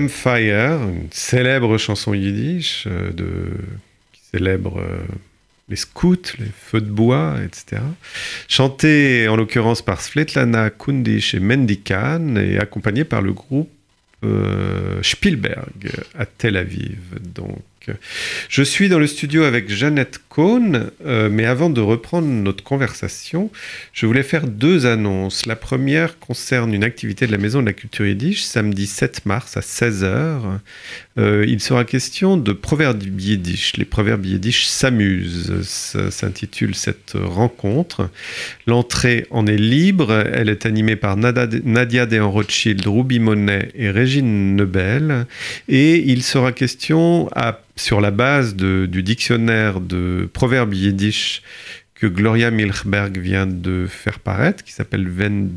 Fire, 0.08 0.80
une 0.82 1.08
célèbre 1.10 1.76
chanson 1.76 2.14
yiddish 2.14 2.84
euh, 2.86 3.10
qui 4.12 4.20
célèbre 4.32 4.78
euh, 4.78 4.98
les 5.68 5.74
scouts, 5.74 6.36
les 6.38 6.52
feux 6.56 6.80
de 6.80 6.90
bois, 6.90 7.38
etc. 7.44 7.82
Chantée 8.46 9.26
en 9.26 9.34
l'occurrence 9.34 9.82
par 9.82 10.00
Svetlana 10.00 10.70
Kundish 10.70 11.34
et 11.34 11.40
Mendy 11.40 11.80
Khan 11.80 12.36
et 12.36 12.58
accompagnée 12.58 13.02
par 13.02 13.22
le 13.22 13.32
groupe 13.32 13.68
euh, 14.24 15.02
Spielberg 15.02 15.90
à 16.16 16.26
Tel 16.26 16.56
Aviv. 16.56 17.00
Donc, 17.34 17.60
je 18.48 18.62
suis 18.62 18.88
dans 18.88 18.98
le 18.98 19.06
studio 19.06 19.44
avec 19.44 19.70
Jeannette 19.70 20.20
Cohn, 20.28 20.90
euh, 21.06 21.28
mais 21.30 21.44
avant 21.44 21.70
de 21.70 21.80
reprendre 21.80 22.28
notre 22.28 22.62
conversation, 22.62 23.50
je 23.92 24.06
voulais 24.06 24.22
faire 24.22 24.46
deux 24.46 24.86
annonces. 24.86 25.46
La 25.46 25.56
première 25.56 26.18
concerne 26.18 26.74
une 26.74 26.84
activité 26.84 27.26
de 27.26 27.32
la 27.32 27.38
Maison 27.38 27.60
de 27.60 27.66
la 27.66 27.72
Culture 27.72 28.06
Yiddish, 28.06 28.42
samedi 28.42 28.86
7 28.86 29.26
mars 29.26 29.56
à 29.56 29.60
16h. 29.60 30.58
Euh, 31.18 31.44
il 31.48 31.60
sera 31.60 31.84
question 31.84 32.36
de 32.36 32.52
proverbes 32.52 33.02
yiddish. 33.02 33.76
Les 33.76 33.84
proverbes 33.84 34.26
yiddish 34.26 34.66
s'amusent, 34.66 35.62
s'intitule 35.62 36.74
cette 36.74 37.14
rencontre. 37.14 38.10
L'entrée 38.66 39.26
en 39.30 39.46
est 39.46 39.56
libre. 39.56 40.12
Elle 40.12 40.48
est 40.48 40.66
animée 40.66 40.96
par 40.96 41.16
Nadia 41.16 42.06
Dehan 42.06 42.30
Rothschild, 42.30 42.86
Ruby 42.86 43.18
Monet 43.18 43.70
et 43.74 43.90
Régine 43.90 44.56
Nebel. 44.56 45.26
Et 45.68 45.96
il 46.10 46.22
sera 46.22 46.52
question 46.52 47.28
à 47.34 47.60
sur 47.76 48.00
la 48.00 48.10
base 48.10 48.56
du 48.56 49.02
dictionnaire 49.02 49.80
de 49.80 50.28
proverbes 50.32 50.74
yiddish 50.74 51.42
que 51.94 52.06
Gloria 52.06 52.50
Milchberg 52.50 53.18
vient 53.18 53.46
de 53.46 53.86
faire 53.88 54.18
paraître, 54.18 54.62
qui 54.64 54.72
s'appelle 54.72 55.08
Wenn 55.08 55.50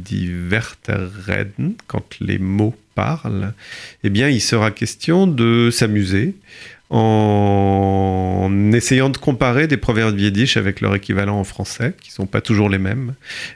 quand 1.87 2.19
les 2.21 2.39
mots 2.39 2.75
parlent, 2.95 3.53
eh 4.03 4.09
bien, 4.09 4.29
il 4.29 4.41
sera 4.41 4.71
question 4.71 5.27
de 5.27 5.69
s'amuser 5.71 6.35
en 6.89 8.71
essayant 8.73 9.09
de 9.09 9.17
comparer 9.17 9.67
des 9.67 9.77
proverbes 9.77 10.17
yiddish 10.17 10.57
avec 10.57 10.81
leur 10.81 10.95
équivalent 10.95 11.39
en 11.39 11.43
français, 11.43 11.93
qui 12.01 12.09
ne 12.09 12.13
sont 12.13 12.25
pas 12.25 12.41
toujours 12.41 12.69
les 12.69 12.79
mêmes, 12.79 13.13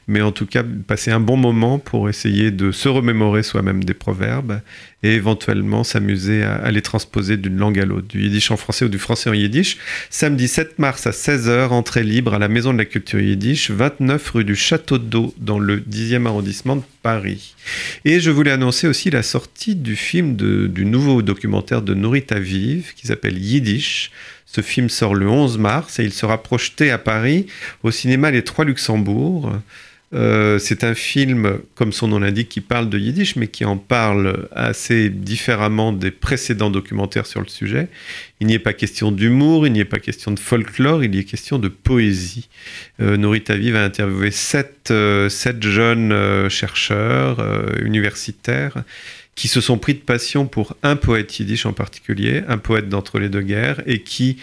mais 0.08 0.22
en 0.22 0.32
tout 0.32 0.46
cas 0.46 0.64
passer 0.88 1.10
un 1.10 1.20
bon 1.20 1.38
moment 1.38 1.80
pour 1.80 2.10
essayer 2.10 2.52
de 2.52 2.72
se 2.72 2.90
remémorer 2.90 3.42
soi-même 3.42 3.84
des 3.84 3.96
proverbes 3.96 4.62
et 5.04 5.14
éventuellement 5.14 5.84
s'amuser 5.84 6.44
à, 6.44 6.72
les 6.72 6.82
transposer 6.82 7.38
d'une 7.38 7.58
langue 7.58 7.80
à 7.80 7.86
l'autre, 7.86 8.08
du 8.08 8.24
yiddish 8.24 8.52
en 8.52 8.58
français 8.58 8.86
ou 8.86 8.90
du 8.90 8.98
français 8.98 9.30
en 9.30 9.34
yiddish. 9.34 9.78
Samedi 10.10 10.48
7 10.48 10.80
mars 10.80 11.06
à 11.06 11.12
16h, 11.12 11.70
entrée 11.70 12.04
libre 12.04 12.34
à 12.34 12.40
la 12.40 12.48
Maison 12.48 12.74
de 12.74 12.78
la 12.78 12.86
Culture 12.86 13.20
Yiddish, 13.20 13.70
29 13.70 14.30
rue 14.32 14.46
du 14.46 14.56
Château 14.56 14.98
d'Eau, 14.98 15.34
dans 15.38 15.60
le 15.60 15.80
10e 15.80 16.26
arrondissement 16.26 16.78
de 16.78 16.84
Paris. 17.02 17.56
Et 18.06 18.22
je 18.22 18.32
voulais 18.32 18.52
annoncer 18.52 18.88
aussi 18.88 19.10
la 19.10 19.24
sortie 19.24 19.76
du 19.76 19.96
film 19.96 20.36
du 20.36 20.86
nouveau 20.86 21.22
documentaire 21.22 21.82
de 21.82 21.94
Nourit 21.94 22.26
Aviv, 22.30 22.94
qui 22.96 23.08
s'appelle 23.08 23.38
Yiddish. 23.38 24.12
Ce 24.46 24.62
film 24.62 24.88
sort 24.88 25.16
le 25.16 25.28
11 25.28 25.58
mars 25.58 26.00
et 26.00 26.04
il 26.04 26.14
sera 26.14 26.42
projeté 26.42 26.92
à 26.92 26.98
Paris 26.98 27.48
au 27.82 27.92
cinéma 27.92 28.32
Les 28.32 28.44
Trois 28.44 28.66
Luxembourg. 28.66 29.52
Euh, 30.14 30.60
c'est 30.60 30.84
un 30.84 30.94
film, 30.94 31.60
comme 31.76 31.92
son 31.92 32.08
nom 32.08 32.20
l'indique, 32.20 32.50
qui 32.50 32.62
parle 32.62 32.90
de 32.90 33.00
Yiddish, 33.00 33.36
mais 33.36 33.48
qui 33.48 33.66
en 33.66 33.78
parle 33.78 34.48
assez 34.52 35.10
différemment 35.10 35.92
des 35.92 36.12
précédents 36.12 36.70
documentaires 36.70 37.26
sur 37.26 37.42
le 37.42 37.48
sujet. 37.48 37.88
Il 38.40 38.48
n'y 38.48 38.54
est 38.54 38.60
pas 38.60 38.74
question 38.74 39.12
d'humour, 39.12 39.66
il 39.66 39.74
n'y 39.74 39.80
est 39.80 39.86
pas 39.86 40.00
question 40.00 40.32
de 40.32 40.40
folklore, 40.40 41.04
il 41.04 41.16
y 41.16 41.20
est 41.20 41.24
question 41.24 41.60
de 41.60 41.70
poésie. 41.70 42.50
Euh, 43.02 43.18
Norita 43.18 43.54
a 43.54 43.84
interviewé 43.84 44.32
sept, 44.32 44.92
euh, 44.92 45.30
jeunes 45.62 46.12
euh, 46.12 46.50
chercheurs 46.50 47.40
universitaires 47.84 48.84
qui 49.36 49.48
se 49.48 49.62
sont 49.62 49.78
pris 49.78 49.96
de 49.96 50.00
passion 50.00 50.46
pour 50.46 50.76
un 50.84 50.96
poète 50.96 51.40
yiddish 51.40 51.66
en 51.66 51.74
particulier, 51.74 52.44
un 52.48 52.58
poète 52.58 52.90
d'entre 52.90 53.18
les 53.18 53.30
deux 53.30 53.42
guerres, 53.42 53.82
et 53.88 54.04
qui 54.04 54.38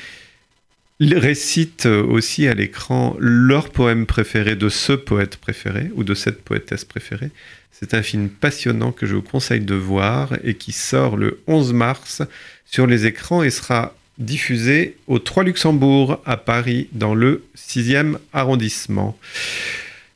récitent 1.01 1.87
aussi 1.87 2.47
à 2.47 2.55
l'écran 2.55 3.17
leur 3.19 3.71
poème 3.71 4.07
préféré 4.07 4.55
de 4.55 4.69
ce 4.69 4.93
poète 4.93 5.37
préféré 5.37 5.91
ou 5.95 6.05
de 6.05 6.15
cette 6.15 6.43
poétesse 6.43 6.85
préférée. 6.85 7.31
C'est 7.73 7.95
un 7.95 8.03
film 8.03 8.29
passionnant 8.29 8.93
que 8.93 9.07
je 9.07 9.15
vous 9.15 9.23
conseille 9.23 9.61
de 9.61 9.75
voir 9.75 10.35
et 10.45 10.55
qui 10.55 10.73
sort 10.73 11.17
le 11.17 11.41
11 11.47 11.73
mars 11.73 12.23
sur 12.67 12.87
les 12.87 13.07
écrans 13.07 13.43
et 13.43 13.51
sera 13.51 13.95
diffusé 14.19 14.97
au 15.07 15.19
3 15.19 15.45
Luxembourg 15.45 16.21
à 16.27 16.37
Paris 16.37 16.89
dans 16.93 17.15
le 17.15 17.43
6e 17.57 18.19
arrondissement. 18.35 19.17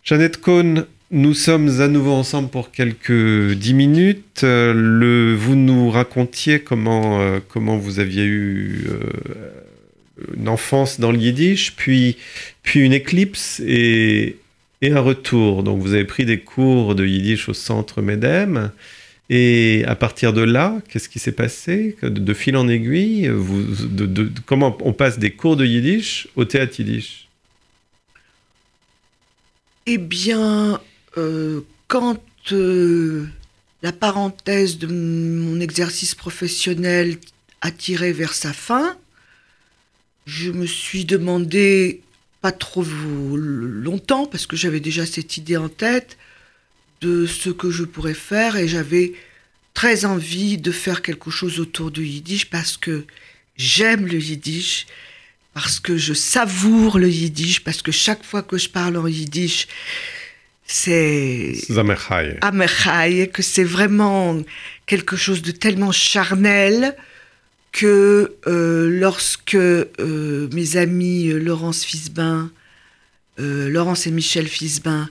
Jeannette 0.03 0.43
Cohn, 0.43 0.85
nous 1.11 1.32
sommes 1.32 1.80
à 1.80 1.89
nouveau 1.89 2.12
ensemble 2.12 2.51
pour 2.51 2.70
quelques 2.70 3.53
dix 3.53 3.72
minutes. 3.72 4.43
Le, 4.43 5.35
vous 5.35 5.55
nous 5.55 5.89
racontiez 5.89 6.61
comment, 6.61 7.22
euh, 7.22 7.39
comment 7.49 7.78
vous 7.78 7.99
aviez 7.99 8.24
eu 8.24 8.89
euh, 8.91 8.99
une 10.37 10.49
enfance 10.49 11.01
dans 11.01 11.12
le 11.12 11.18
yiddish, 11.18 11.75
puis, 11.77 12.16
puis 12.62 12.81
une 12.81 12.93
éclipse 12.93 13.61
et, 13.61 14.37
et 14.83 14.93
un 14.93 15.01
retour. 15.01 15.62
Donc 15.62 15.81
vous 15.81 15.95
avez 15.95 16.05
pris 16.05 16.25
des 16.25 16.41
cours 16.41 16.95
de 16.95 17.07
yiddish 17.07 17.49
au 17.49 17.55
centre 17.55 18.03
MEDEM. 18.03 18.70
Et 19.31 19.85
à 19.87 19.95
partir 19.95 20.33
de 20.35 20.43
là, 20.43 20.81
qu'est-ce 20.89 21.09
qui 21.09 21.18
s'est 21.18 21.33
passé? 21.33 21.97
De, 22.03 22.35
fil 22.35 22.57
en 22.57 22.68
aiguille 22.68 23.31
Comment 24.45 24.77
on 24.81 24.93
passe 24.93 25.18
des 25.18 25.31
cours 25.31 25.57
de 25.57 25.64
yiddish 25.64 26.29
au 26.37 26.45
théâtre 26.45 26.79
yiddish? 26.79 27.29
Eh 29.87 29.99
bien, 29.99 30.81
euh, 31.16 31.61
quand 31.89 32.20
euh, 32.53 33.27
la 33.83 33.93
parenthèse 33.93 34.79
de 34.79 34.87
mon 34.87 35.61
exercice 35.61 36.14
professionnel 36.14 37.16
a 37.61 37.70
tiré 37.70 38.12
vers 38.12 38.35
sa 38.35 38.53
fin, 38.53 38.97
je 40.27 40.51
me 40.51 40.66
suis 40.66 41.05
demandé, 41.05 42.01
pas 42.41 42.53
trop 42.53 42.85
longtemps, 42.85 44.27
parce 44.27 44.47
que 44.47 44.57
j'avais 44.57 44.81
déjà 44.81 45.07
cette 45.07 45.37
idée 45.37 45.57
en 45.57 45.68
tête, 45.68 46.16
de 47.01 47.27
ce 47.27 47.51
que 47.51 47.70
je 47.70 47.85
pourrais 47.85 48.14
faire 48.14 48.57
et 48.57 48.66
j'avais 48.66 49.12
très 49.75 50.05
envie 50.05 50.57
de 50.57 50.70
faire 50.70 51.03
quelque 51.03 51.31
chose 51.31 51.61
autour 51.61 51.91
du 51.91 52.05
yiddish 52.05 52.47
parce 52.47 52.77
que 52.77 53.05
j'aime 53.57 54.07
le 54.07 54.18
yiddish, 54.18 54.87
parce 55.53 55.81
que 55.81 55.99
je 55.99 56.14
savoure 56.14 56.99
le 56.99 57.09
yiddish, 57.09 57.62
parce 57.62 57.83
que 57.83 57.93
chaque 57.93 58.25
fois 58.25 58.43
que 58.43 58.57
je 58.57 58.68
parle 58.68 58.97
en 58.97 59.07
yiddish, 59.07 59.68
c'est 60.66 61.53
Amerchai, 62.41 63.29
que 63.29 63.43
c'est 63.43 63.64
vraiment 63.64 64.41
quelque 64.87 65.16
chose 65.16 65.43
de 65.43 65.51
tellement 65.51 65.93
charnel 65.93 66.97
que 67.75 68.37
euh, 68.47 68.89
lorsque 68.89 69.57
euh, 69.57 70.49
mes 70.53 70.77
amis 70.77 71.29
euh, 71.29 71.39
Laurence 71.39 71.85
Fisbin, 71.85 72.51
Laurence 73.37 74.07
et 74.07 74.12
Michel 74.12 74.47
Fisbin 74.47 75.11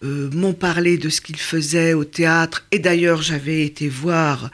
m'ont 0.00 0.54
parlé 0.54 0.96
de 0.96 1.10
ce 1.10 1.20
qu'ils 1.20 1.36
faisaient 1.36 1.92
au 1.92 2.04
théâtre, 2.04 2.64
et 2.72 2.78
d'ailleurs 2.78 3.20
j'avais 3.20 3.62
été 3.62 3.90
voir 3.90 4.50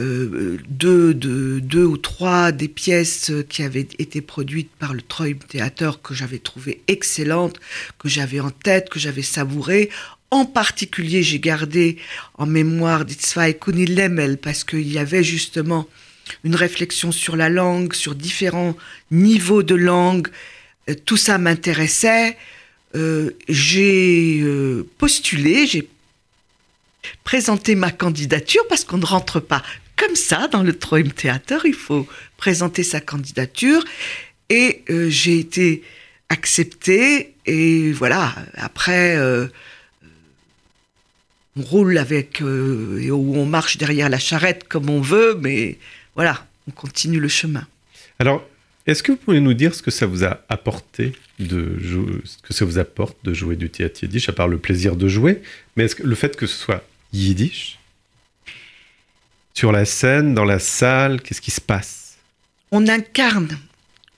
deux, 0.00 1.14
deux, 1.14 1.84
ou 1.84 1.96
trois 1.98 2.50
des 2.50 2.66
pièces 2.66 3.30
qui 3.48 3.62
avaient 3.62 3.86
été 4.00 4.20
produites 4.20 4.72
par 4.76 4.92
le 4.92 5.02
Troy 5.02 5.34
Theater 5.48 6.02
que 6.02 6.14
j'avais 6.14 6.40
trouvées 6.40 6.82
excellentes, 6.88 7.60
que 8.00 8.08
j'avais 8.08 8.40
en 8.40 8.50
tête, 8.50 8.88
que 8.88 8.98
j'avais 8.98 9.22
savourées. 9.22 9.88
En 10.32 10.44
particulier, 10.44 11.22
j'ai 11.22 11.38
gardé 11.38 11.96
en 12.34 12.46
mémoire 12.46 13.04
Kuni 13.60 13.86
Lemel 13.86 14.36
parce 14.36 14.64
qu'il 14.64 14.92
y 14.92 14.98
avait 14.98 15.22
justement 15.22 15.86
une 16.44 16.54
réflexion 16.54 17.12
sur 17.12 17.36
la 17.36 17.48
langue, 17.48 17.92
sur 17.92 18.14
différents 18.14 18.76
niveaux 19.10 19.62
de 19.62 19.74
langue. 19.74 20.28
Euh, 20.88 20.94
tout 21.04 21.16
ça 21.16 21.38
m'intéressait. 21.38 22.36
Euh, 22.94 23.30
j'ai 23.48 24.40
euh, 24.40 24.88
postulé, 24.98 25.66
j'ai 25.66 25.88
présenté 27.24 27.74
ma 27.74 27.90
candidature 27.90 28.62
parce 28.68 28.84
qu'on 28.84 28.98
ne 28.98 29.06
rentre 29.06 29.40
pas 29.40 29.62
comme 29.96 30.14
ça 30.14 30.48
dans 30.48 30.62
le 30.62 30.78
Troim 30.78 31.08
Theater, 31.08 31.66
il 31.66 31.74
faut 31.74 32.06
présenter 32.36 32.84
sa 32.84 33.00
candidature. 33.00 33.84
Et 34.48 34.84
j'ai 35.08 35.40
été 35.40 35.82
acceptée. 36.28 37.34
Et 37.46 37.90
voilà, 37.90 38.32
après, 38.54 39.18
on 41.56 41.62
roule 41.62 41.98
avec, 41.98 42.40
et 42.40 43.10
on 43.10 43.44
marche 43.44 43.76
derrière 43.76 44.08
la 44.08 44.20
charrette 44.20 44.68
comme 44.68 44.88
on 44.88 45.00
veut, 45.00 45.36
mais 45.42 45.78
voilà, 46.18 46.44
on 46.66 46.72
continue 46.72 47.20
le 47.20 47.28
chemin. 47.28 47.64
Alors, 48.18 48.44
est-ce 48.88 49.04
que 49.04 49.12
vous 49.12 49.18
pouvez 49.18 49.38
nous 49.38 49.54
dire 49.54 49.72
ce 49.72 49.82
que 49.82 49.92
ça 49.92 50.04
vous 50.04 50.24
a 50.24 50.40
apporté 50.48 51.12
de 51.38 51.78
jouer, 51.78 52.20
ce 52.24 52.38
que 52.38 52.52
ça 52.52 52.64
vous 52.64 52.80
apporte 52.80 53.16
de 53.22 53.32
jouer 53.32 53.54
du 53.54 53.70
théâtre 53.70 54.02
yiddish, 54.02 54.28
à 54.28 54.32
part 54.32 54.48
le 54.48 54.58
plaisir 54.58 54.96
de 54.96 55.06
jouer, 55.06 55.42
mais 55.76 55.84
est-ce 55.84 55.94
que 55.94 56.02
le 56.02 56.14
fait 56.16 56.34
que 56.34 56.48
ce 56.48 56.56
soit 56.56 56.82
yiddish 57.12 57.78
sur 59.54 59.70
la 59.70 59.84
scène, 59.84 60.34
dans 60.34 60.44
la 60.44 60.58
salle, 60.58 61.22
qu'est-ce 61.22 61.40
qui 61.40 61.52
se 61.52 61.60
passe? 61.60 62.16
On 62.72 62.88
incarne, 62.88 63.56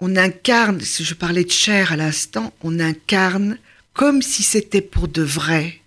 on 0.00 0.16
incarne. 0.16 0.80
Si 0.80 1.04
je 1.04 1.12
parlais 1.12 1.44
de 1.44 1.50
chair 1.50 1.92
à 1.92 1.96
l'instant, 1.96 2.54
on 2.62 2.80
incarne 2.80 3.58
comme 3.92 4.22
si 4.22 4.42
c'était 4.42 4.80
pour 4.80 5.06
de 5.06 5.22
vrai 5.22 5.80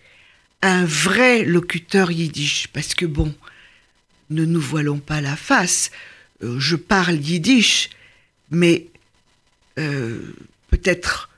un 0.61 0.86
vrai 0.86 1.43
locuteur 1.43 2.11
yiddish, 2.11 2.68
parce 2.68 2.93
que 2.93 3.07
bon, 3.07 3.34
ne 4.34 4.45
nous 4.45 4.61
voilons 4.61 4.99
pas 4.99 5.21
la 5.21 5.36
face. 5.36 5.91
Euh, 6.43 6.59
je 6.59 6.75
parle 6.75 7.15
yiddish, 7.15 7.89
mais 8.51 8.88
euh, 9.79 10.19
peut-être 10.69 11.29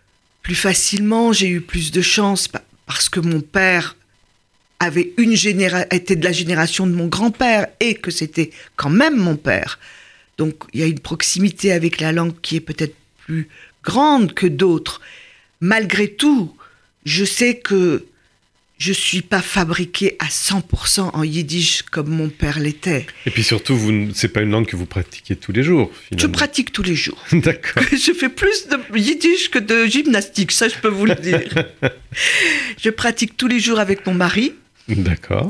plus 0.41 0.55
facilement, 0.55 1.33
j'ai 1.33 1.49
eu 1.49 1.61
plus 1.61 1.91
de 1.91 2.01
chance 2.01 2.47
parce 2.85 3.09
que 3.09 3.19
mon 3.19 3.41
père 3.41 3.95
avait 4.79 5.13
une 5.17 5.33
était 5.33 6.15
de 6.15 6.23
la 6.23 6.31
génération 6.31 6.85
de 6.85 6.93
mon 6.93 7.07
grand-père 7.07 7.67
et 7.79 7.95
que 7.95 8.11
c'était 8.11 8.51
quand 8.75 8.89
même 8.89 9.17
mon 9.17 9.37
père. 9.37 9.79
Donc 10.37 10.63
il 10.73 10.81
y 10.81 10.83
a 10.83 10.87
une 10.87 10.99
proximité 10.99 11.71
avec 11.71 11.99
la 11.99 12.11
langue 12.11 12.39
qui 12.41 12.57
est 12.57 12.61
peut-être 12.61 12.95
plus 13.25 13.47
grande 13.83 14.33
que 14.33 14.47
d'autres. 14.47 15.01
Malgré 15.61 16.09
tout, 16.09 16.55
je 17.05 17.23
sais 17.23 17.57
que 17.57 18.05
je 18.77 18.91
suis 18.91 19.21
pas 19.21 19.41
fabriqué 19.41 20.15
à 20.19 20.25
100% 20.25 21.11
en 21.13 21.23
yiddish 21.23 21.83
comme 21.83 22.09
mon 22.09 22.29
père 22.29 22.59
l'était. 22.59 23.05
Et 23.25 23.31
puis 23.31 23.43
surtout, 23.43 23.75
vous, 23.77 24.09
c'est 24.13 24.27
pas 24.27 24.41
une 24.41 24.51
langue 24.51 24.65
que 24.65 24.75
vous 24.75 24.85
pratiquez 24.85 25.35
tous 25.35 25.51
les 25.53 25.63
jours. 25.63 25.91
Finalement. 26.09 26.21
Je 26.21 26.37
pratique 26.37 26.71
tous 26.73 26.83
les 26.83 26.95
jours. 26.95 27.23
D'accord. 27.31 27.83
Je 27.91 28.13
fais 28.13 28.29
plus 28.29 28.67
de 28.67 28.97
yiddish 28.97 29.49
que 29.49 29.59
de 29.59 29.85
gymnastique, 29.85 30.51
ça 30.51 30.67
je 30.67 30.75
peux 30.75 30.89
vous 30.89 31.05
le 31.05 31.15
dire. 31.15 31.41
je 32.81 32.89
pratique 32.89 33.37
tous 33.37 33.47
les 33.47 33.59
jours 33.59 33.79
avec 33.79 34.05
mon 34.05 34.13
mari. 34.13 34.53
D'accord. 34.87 35.47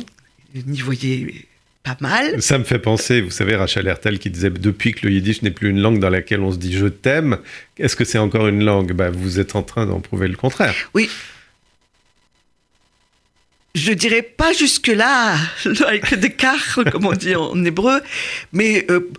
N'y 0.68 0.80
voyez 0.80 1.46
pas 1.84 1.98
mal. 2.00 2.42
Ça 2.42 2.58
me 2.58 2.64
fait 2.64 2.80
penser, 2.80 3.22
vous 3.22 3.32
savez, 3.32 3.56
Rachel 3.56 3.88
Hertel 3.88 4.20
qui 4.20 4.30
disait 4.30 4.50
depuis 4.50 4.94
que 4.94 5.06
le 5.06 5.14
yiddish 5.14 5.42
n'est 5.42 5.52
plus 5.52 5.70
une 5.70 5.80
langue 5.80 6.00
dans 6.00 6.10
laquelle 6.10 6.42
on 6.42 6.52
se 6.52 6.58
dit 6.58 6.74
je 6.74 6.88
t'aime, 6.88 7.38
est-ce 7.78 7.96
que 7.96 8.06
c'est 8.06 8.18
encore 8.18 8.48
une 8.48 8.64
langue? 8.64 8.94
Bah, 8.94 9.10
Vous 9.10 9.40
êtes 9.40 9.56
en 9.56 9.64
train 9.64 9.86
d'en 9.86 10.00
prouver 10.00 10.28
le 10.28 10.36
contraire. 10.36 10.74
Oui, 10.94 11.10
je 13.76 13.92
dirais 13.92 14.22
pas 14.24 14.54
jusque-là, 14.54 15.38
avec 15.86 16.14
des 16.16 16.32
cartes, 16.32 16.90
comme 16.90 17.06
on 17.06 17.14
dit 17.14 17.36
en 17.36 17.64
hébreu, 17.64 18.02
mais 18.54 18.86
euh, 18.90 19.12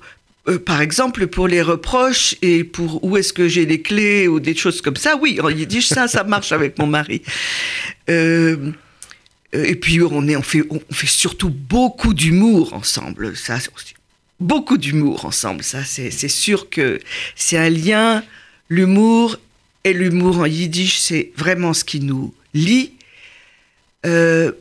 euh, 0.48 0.58
par 0.58 0.80
exemple, 0.80 1.26
pour 1.26 1.46
les 1.46 1.60
reproches 1.60 2.36
et 2.40 2.64
pour 2.64 3.04
où 3.04 3.16
est-ce 3.16 3.32
que 3.32 3.48
j'ai 3.48 3.66
les 3.66 3.82
clés 3.82 4.28
ou 4.28 4.40
des 4.40 4.56
choses 4.56 4.80
comme 4.80 4.96
ça, 4.96 5.16
oui, 5.20 5.38
en 5.42 5.50
yiddish, 5.50 5.88
ça, 5.88 6.08
ça 6.08 6.24
marche 6.24 6.52
avec 6.52 6.78
mon 6.78 6.86
mari. 6.86 7.22
Euh, 8.08 8.72
et 9.52 9.74
puis, 9.74 10.00
on, 10.02 10.26
est, 10.26 10.36
on, 10.36 10.42
fait, 10.42 10.62
on 10.70 10.80
fait 10.90 11.06
surtout 11.06 11.50
beaucoup 11.50 12.14
d'humour 12.14 12.72
ensemble. 12.74 13.36
Ça, 13.36 13.58
beaucoup 14.40 14.78
d'humour 14.78 15.24
ensemble. 15.24 15.62
Ça, 15.64 15.84
c'est 15.84 16.28
sûr 16.28 16.70
que 16.70 16.98
c'est 17.34 17.56
un 17.56 17.70
lien. 17.70 18.22
L'humour 18.68 19.38
et 19.84 19.92
l'humour 19.92 20.40
en 20.40 20.46
yiddish, 20.46 20.98
c'est 20.98 21.32
vraiment 21.36 21.72
ce 21.72 21.84
qui 21.84 22.00
nous 22.00 22.34
lie 22.54 22.92
euh, 24.04 24.52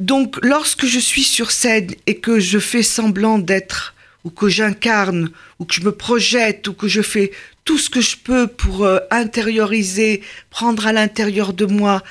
donc, 0.00 0.38
lorsque 0.42 0.86
je 0.86 0.98
suis 0.98 1.22
sur 1.22 1.50
scène 1.50 1.94
et 2.06 2.18
que 2.18 2.40
je 2.40 2.58
fais 2.58 2.82
semblant 2.82 3.38
d'être, 3.38 3.94
ou 4.24 4.30
que 4.30 4.48
j'incarne, 4.48 5.30
ou 5.58 5.64
que 5.64 5.74
je 5.74 5.82
me 5.82 5.92
projette, 5.92 6.66
ou 6.68 6.74
que 6.74 6.88
je 6.88 7.02
fais 7.02 7.32
tout 7.64 7.78
ce 7.78 7.90
que 7.90 8.00
je 8.00 8.16
peux 8.16 8.46
pour 8.46 8.84
euh, 8.84 8.98
intérioriser, 9.10 10.22
prendre 10.50 10.86
à 10.86 10.92
l'intérieur 10.92 11.52
de 11.52 11.66
moi, 11.66 12.02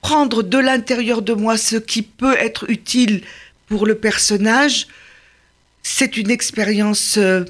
prendre 0.00 0.42
de 0.42 0.58
l'intérieur 0.58 1.22
de 1.22 1.32
moi 1.32 1.56
ce 1.56 1.76
qui 1.76 2.02
peut 2.02 2.36
être 2.36 2.68
utile 2.68 3.22
pour 3.66 3.86
le 3.86 3.94
personnage, 3.94 4.88
c'est 5.82 6.16
une 6.16 6.30
expérience 6.30 7.16
euh, 7.16 7.44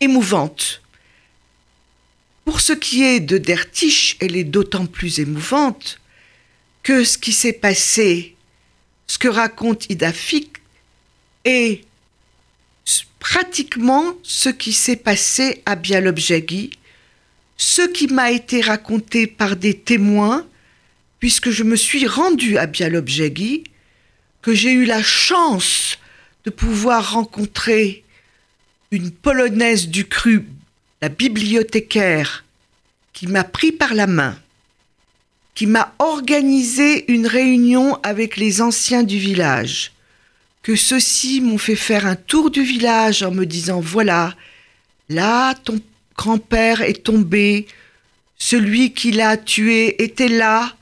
émouvante. 0.00 0.79
Pour 2.44 2.60
ce 2.60 2.72
qui 2.72 3.04
est 3.04 3.20
de 3.20 3.38
Dertiche, 3.38 4.16
elle 4.20 4.36
est 4.36 4.44
d'autant 4.44 4.86
plus 4.86 5.20
émouvante 5.20 6.00
que 6.82 7.04
ce 7.04 7.18
qui 7.18 7.32
s'est 7.32 7.52
passé, 7.52 8.34
ce 9.06 9.18
que 9.18 9.28
raconte 9.28 9.90
Ida 9.90 10.12
Fick, 10.12 10.58
est 11.44 11.84
pratiquement 13.18 14.14
ce 14.22 14.48
qui 14.48 14.72
s'est 14.72 14.96
passé 14.96 15.62
à 15.66 15.76
Bialobjagi, 15.76 16.70
ce 17.56 17.82
qui 17.82 18.06
m'a 18.08 18.30
été 18.30 18.62
raconté 18.62 19.26
par 19.26 19.56
des 19.56 19.74
témoins, 19.74 20.46
puisque 21.18 21.50
je 21.50 21.62
me 21.62 21.76
suis 21.76 22.06
rendue 22.06 22.56
à 22.56 22.66
Bialobjagi, 22.66 23.64
que 24.40 24.54
j'ai 24.54 24.72
eu 24.72 24.86
la 24.86 25.02
chance 25.02 25.98
de 26.44 26.50
pouvoir 26.50 27.12
rencontrer 27.12 28.04
une 28.90 29.10
polonaise 29.10 29.88
du 29.88 30.06
cru, 30.06 30.46
la 31.02 31.08
bibliothécaire, 31.08 32.44
qui 33.12 33.26
m'a 33.26 33.44
pris 33.44 33.72
par 33.72 33.94
la 33.94 34.06
main, 34.06 34.38
qui 35.54 35.66
m'a 35.66 35.94
organisé 35.98 37.10
une 37.10 37.26
réunion 37.26 37.98
avec 38.02 38.36
les 38.36 38.60
anciens 38.60 39.02
du 39.02 39.18
village, 39.18 39.92
que 40.62 40.76
ceux-ci 40.76 41.40
m'ont 41.40 41.58
fait 41.58 41.76
faire 41.76 42.06
un 42.06 42.16
tour 42.16 42.50
du 42.50 42.62
village 42.62 43.22
en 43.22 43.30
me 43.30 43.46
disant 43.46 43.80
voilà, 43.80 44.36
là 45.08 45.54
ton 45.54 45.80
grand-père 46.16 46.82
est 46.82 47.02
tombé, 47.02 47.66
celui 48.36 48.92
qui 48.92 49.10
l'a 49.10 49.36
tué 49.36 50.02
était 50.02 50.28
là, 50.28 50.76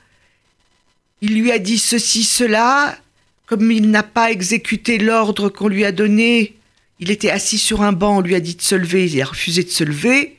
il 1.21 1.39
lui 1.39 1.51
a 1.51 1.59
dit 1.59 1.77
ceci, 1.77 2.23
cela, 2.23 2.97
comme 3.45 3.71
il 3.71 3.89
n'a 3.89 4.03
pas 4.03 4.31
exécuté 4.31 4.97
l'ordre 4.97 5.49
qu'on 5.49 5.67
lui 5.67 5.85
a 5.85 5.91
donné, 5.91 6.58
il 6.99 7.11
était 7.11 7.29
assis 7.29 7.57
sur 7.57 7.81
un 7.81 7.93
banc, 7.93 8.17
on 8.17 8.21
lui 8.21 8.35
a 8.35 8.39
dit 8.39 8.55
de 8.55 8.61
se 8.61 8.75
lever, 8.75 9.05
il 9.05 9.21
a 9.21 9.25
refusé 9.25 9.63
de 9.63 9.69
se 9.69 9.83
lever, 9.83 10.37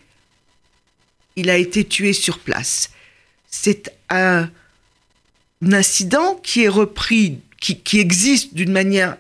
il 1.37 1.49
a 1.49 1.57
été 1.57 1.85
tué 1.85 2.13
sur 2.13 2.39
place. 2.39 2.91
C'est 3.51 3.95
un, 4.11 4.51
incident 5.63 6.41
qui 6.43 6.65
est 6.65 6.69
repris, 6.69 7.39
qui, 7.61 7.79
qui 7.79 7.99
existe 7.99 8.55
d'une 8.55 8.73
manière 8.73 9.17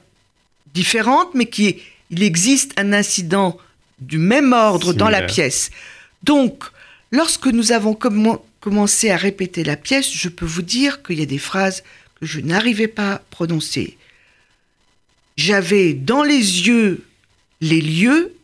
différente, 0.72 1.34
mais 1.34 1.46
qui 1.46 1.76
il 2.10 2.22
existe 2.22 2.72
un 2.78 2.92
incident 2.92 3.56
du 4.00 4.18
même 4.18 4.52
ordre 4.52 4.92
dans 4.92 5.08
la 5.08 5.22
pièce. 5.22 5.70
Donc, 6.22 6.64
lorsque 7.10 7.46
nous 7.46 7.72
avons 7.72 7.92
commen- 7.92 8.40
commencé 8.60 9.10
à 9.10 9.16
répéter 9.16 9.64
la 9.64 9.76
pièce, 9.76 10.10
je 10.12 10.28
peux 10.28 10.46
vous 10.46 10.62
dire 10.62 11.02
qu'il 11.02 11.20
y 11.20 11.22
a 11.22 11.26
des 11.26 11.38
phrases 11.38 11.82
que 12.18 12.26
je 12.26 12.40
n'arrivais 12.40 12.88
pas 12.88 13.12
à 13.12 13.18
prononcer. 13.18 13.96
J'avais 15.36 15.94
dans 15.94 16.22
les 16.22 16.66
yeux 16.66 17.04
les 17.60 17.80
lieux, 17.80 18.34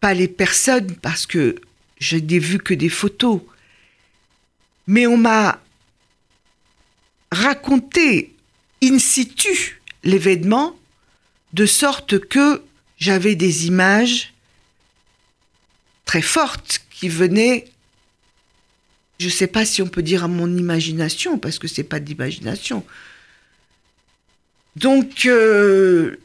pas 0.00 0.14
les 0.14 0.28
personnes, 0.28 0.96
parce 0.96 1.26
que 1.26 1.60
je 1.98 2.16
n'ai 2.16 2.38
vu 2.38 2.58
que 2.58 2.74
des 2.74 2.88
photos, 2.88 3.40
mais 4.86 5.06
on 5.06 5.18
m'a 5.18 5.60
raconté 7.30 8.34
in 8.82 8.98
situ 8.98 9.80
l'événement 10.02 10.76
de 11.52 11.66
sorte 11.66 12.18
que 12.18 12.62
j'avais 12.98 13.34
des 13.34 13.66
images 13.66 14.32
très 16.06 16.22
fortes 16.22 16.80
qui 16.90 17.08
venaient, 17.08 17.66
je 19.18 19.26
ne 19.26 19.30
sais 19.30 19.46
pas 19.46 19.64
si 19.64 19.82
on 19.82 19.86
peut 19.86 20.02
dire 20.02 20.24
à 20.24 20.28
mon 20.28 20.56
imagination, 20.56 21.38
parce 21.38 21.58
que 21.58 21.68
c'est 21.68 21.84
pas 21.84 22.00
d'imagination. 22.00 22.84
Donc, 24.76 25.26
euh, 25.26 26.16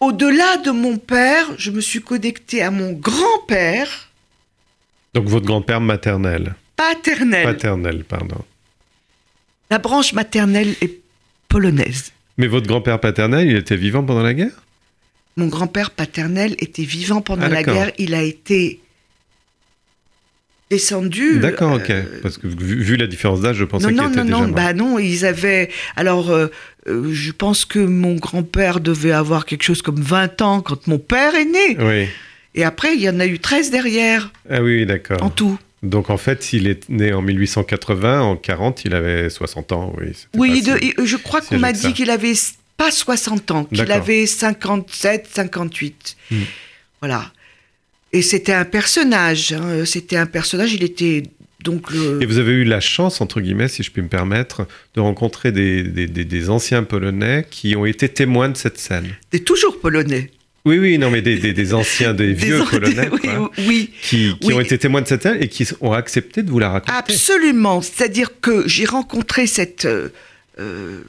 au-delà 0.00 0.56
de 0.58 0.70
mon 0.70 0.96
père, 0.96 1.46
je 1.58 1.70
me 1.70 1.80
suis 1.80 2.00
connectée 2.00 2.62
à 2.62 2.70
mon 2.70 2.92
grand-père 2.92 4.10
Donc 5.14 5.26
votre 5.26 5.46
grand-père 5.46 5.80
maternel. 5.80 6.54
paternel. 6.76 7.44
Paternel, 7.44 8.04
pardon. 8.04 8.38
La 9.70 9.78
branche 9.78 10.12
maternelle 10.12 10.74
est 10.80 11.00
polonaise. 11.48 12.12
Mais 12.38 12.46
votre 12.46 12.66
grand-père 12.66 12.98
paternel, 13.00 13.48
il 13.48 13.56
était 13.56 13.76
vivant 13.76 14.02
pendant 14.04 14.22
la 14.22 14.34
guerre? 14.34 14.64
Mon 15.36 15.46
grand-père 15.46 15.90
paternel 15.90 16.54
était 16.58 16.82
vivant 16.84 17.20
pendant 17.20 17.46
Ah, 17.46 17.48
la 17.48 17.62
guerre. 17.62 17.92
Il 17.98 18.14
a 18.14 18.22
été 18.22 18.80
descendu. 20.70 21.38
D'accord, 21.40 21.74
ok. 21.74 21.90
euh, 21.90 22.02
Parce 22.22 22.38
que 22.38 22.46
vu, 22.46 22.80
vu 22.82 22.96
la 22.96 23.06
différence 23.06 23.40
d'âge, 23.40 23.56
je 23.56 23.64
pensais 23.64 23.90
non, 23.90 24.08
qu'il 24.08 24.18
non, 24.20 24.24
non, 24.24 24.46
non, 24.46 24.48
bah 24.52 24.72
non, 24.72 24.98
ils 24.98 25.26
avaient. 25.26 25.68
Alors, 25.96 26.30
euh, 26.30 26.46
euh, 26.88 27.10
je 27.12 27.32
pense 27.32 27.64
que 27.64 27.78
mon 27.78 28.14
grand-père 28.14 28.80
devait 28.80 29.12
avoir 29.12 29.44
quelque 29.44 29.64
chose 29.64 29.82
comme 29.82 30.00
20 30.00 30.40
ans 30.42 30.60
quand 30.60 30.86
mon 30.86 30.98
père 30.98 31.34
est 31.34 31.44
né. 31.44 31.76
Oui. 31.78 32.08
Et 32.54 32.64
après, 32.64 32.94
il 32.94 33.00
y 33.02 33.08
en 33.08 33.20
a 33.20 33.26
eu 33.26 33.38
13 33.38 33.70
derrière, 33.70 34.32
Ah 34.48 34.62
oui, 34.62 34.86
d'accord. 34.86 35.22
en 35.22 35.30
tout. 35.30 35.58
Donc 35.82 36.10
en 36.10 36.16
fait, 36.18 36.42
s'il 36.42 36.66
est 36.66 36.88
né 36.90 37.12
en 37.12 37.22
1880, 37.22 38.20
en 38.20 38.36
40, 38.36 38.84
il 38.84 38.94
avait 38.94 39.30
60 39.30 39.72
ans, 39.72 39.94
oui. 39.98 40.12
Oui, 40.36 40.62
de- 40.62 40.76
si- 40.78 40.94
je 41.04 41.16
crois 41.16 41.40
si 41.40 41.48
qu'on 41.48 41.58
m'a 41.58 41.72
dit 41.72 41.92
qu'il 41.94 42.10
avait 42.10 42.34
pas 42.76 42.90
60 42.90 43.50
ans, 43.50 43.64
qu'il 43.64 43.90
avait 43.90 44.26
57, 44.26 45.28
58. 45.32 46.16
Hmm. 46.30 46.36
Voilà. 47.00 47.32
Et 48.12 48.22
c'était 48.22 48.52
un 48.52 48.64
personnage. 48.64 49.52
hein, 49.52 49.84
C'était 49.84 50.16
un 50.16 50.26
personnage. 50.26 50.72
Il 50.74 50.82
était 50.82 51.22
donc 51.62 51.90
le. 51.90 52.22
Et 52.22 52.26
vous 52.26 52.38
avez 52.38 52.52
eu 52.52 52.64
la 52.64 52.80
chance, 52.80 53.20
entre 53.20 53.40
guillemets, 53.40 53.68
si 53.68 53.82
je 53.82 53.90
puis 53.90 54.02
me 54.02 54.08
permettre, 54.08 54.66
de 54.94 55.00
rencontrer 55.00 55.52
des, 55.52 55.82
des- 55.82 56.06
des- 56.06 56.24
des 56.24 56.50
anciens 56.50 56.82
Polonais 56.82 57.46
qui 57.50 57.76
ont 57.76 57.86
été 57.86 58.08
témoins 58.08 58.48
de 58.48 58.56
cette 58.56 58.78
scène. 58.78 59.08
des 59.30 59.40
toujours 59.40 59.78
polonais. 59.78 60.30
Oui, 60.66 60.78
oui, 60.78 60.98
non, 60.98 61.10
mais 61.10 61.22
des, 61.22 61.38
des- 61.38 61.52
des 61.54 61.72
anciens, 61.72 62.12
des, 62.12 62.28
Des 62.34 62.46
vieux 62.46 62.62
Polonais, 62.68 63.08
oui, 63.12 63.18
quoi, 63.20 63.50
oui, 63.66 63.90
qui, 64.02 64.34
qui 64.40 64.48
oui. 64.48 64.54
ont 64.54 64.60
été 64.60 64.76
témoins 64.78 65.00
de 65.02 65.06
cette 65.08 65.22
scène 65.22 65.38
et 65.40 65.48
qui 65.48 65.66
ont 65.80 65.92
accepté 65.92 66.42
de 66.42 66.50
vous 66.50 66.58
la 66.58 66.68
raconter. 66.70 66.92
absolument. 66.96 67.80
C'est-à-dire 67.80 68.40
que 68.40 68.66
j'ai 68.68 68.84
rencontré 68.84 69.46
cette 69.46 69.84
euh, 69.86 70.08
euh, 70.58 71.00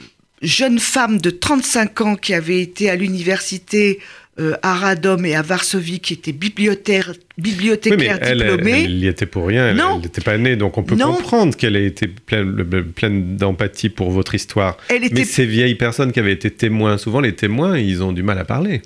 jeune 0.42 0.80
femme 0.80 1.20
de 1.20 1.30
35 1.32 2.02
ans 2.02 2.16
qui 2.16 2.34
avait 2.34 2.62
été 2.62 2.90
à 2.90 2.96
l'université 2.96 4.00
euh, 4.40 4.56
à 4.62 4.76
Radom 4.76 5.26
et 5.26 5.36
à 5.36 5.42
Varsovie, 5.42 6.00
qui 6.00 6.14
était 6.14 6.32
bibliothécaire, 6.32 7.10
Oui, 7.10 7.16
mais 7.38 7.44
bibliothécaire 7.44 8.20
elle, 8.22 8.42
elle, 8.42 8.68
elle 8.68 8.92
y 9.04 9.08
était 9.08 9.26
pour 9.26 9.48
rien, 9.48 9.68
elle 9.70 9.76
Non. 9.76 10.00
n'était 10.00 10.22
pas 10.22 10.38
née, 10.38 10.56
donc 10.56 10.78
on 10.78 10.84
peut 10.84 10.96
Non. 10.96 11.14
comprendre 11.16 11.56
qu'elle 11.58 11.76
ait 11.76 11.86
été 11.86 12.08
pleine, 12.08 12.64
pleine 12.96 13.36
d'empathie 13.36 13.90
pour 13.90 14.10
votre 14.12 14.34
histoire. 14.34 14.78
Elle 14.88 15.04
était 15.04 15.14
Mais 15.16 15.26
ces 15.26 15.46
vieilles 15.46 15.76
personnes 15.76 16.12
qui 16.14 16.20
avaient 16.20 16.32
été 16.32 16.50
témoins, 16.50 16.98
souvent 16.98 17.20
les 17.20 17.36
témoins, 17.36 17.78
ils 17.78 18.02
ont 18.04 18.14
du 18.14 18.24
mal 18.24 18.40
à 18.40 18.46
parler. 18.46 18.82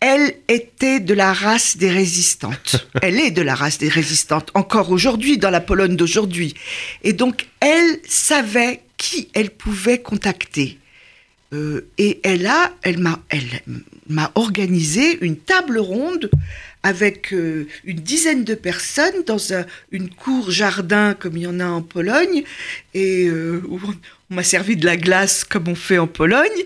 Elle 0.00 0.34
était 0.48 1.00
de 1.00 1.14
la 1.14 1.32
race 1.32 1.76
des 1.76 1.90
résistantes. 1.90 2.88
elle 3.02 3.18
est 3.20 3.30
de 3.30 3.42
la 3.42 3.54
race 3.54 3.78
des 3.78 3.88
résistantes, 3.88 4.50
encore 4.54 4.90
aujourd'hui, 4.90 5.38
dans 5.38 5.50
la 5.50 5.60
Pologne 5.60 5.96
d'aujourd'hui. 5.96 6.52
Et 7.04 7.12
donc, 7.12 7.46
elle 7.60 7.98
savait 8.06 8.80
qui 8.96 9.28
elle 9.34 9.50
pouvait 9.50 9.98
contacter. 10.02 10.78
Euh, 11.54 11.86
et 11.98 12.20
elle 12.24 12.46
a, 12.46 12.74
elle 12.82 12.98
m'a, 12.98 13.22
elle 13.28 13.62
m'a 14.08 14.32
organisé 14.34 15.18
une 15.24 15.36
table 15.36 15.78
ronde 15.78 16.28
avec 16.82 17.32
euh, 17.32 17.66
une 17.84 18.00
dizaine 18.00 18.44
de 18.44 18.54
personnes 18.54 19.22
dans 19.26 19.52
un- 19.54 19.64
une 19.92 20.10
cour 20.10 20.50
jardin 20.50 21.14
comme 21.14 21.36
il 21.36 21.44
y 21.44 21.46
en 21.46 21.60
a 21.60 21.66
en 21.66 21.80
Pologne 21.80 22.42
et 22.92 23.26
euh, 23.28 23.62
où 23.68 23.80
on, 24.30 24.34
m'a 24.34 24.42
servi 24.42 24.76
de 24.76 24.84
la 24.84 24.96
glace 24.96 25.44
comme 25.44 25.68
on 25.68 25.74
fait 25.76 25.98
en 25.98 26.06
Pologne. 26.08 26.60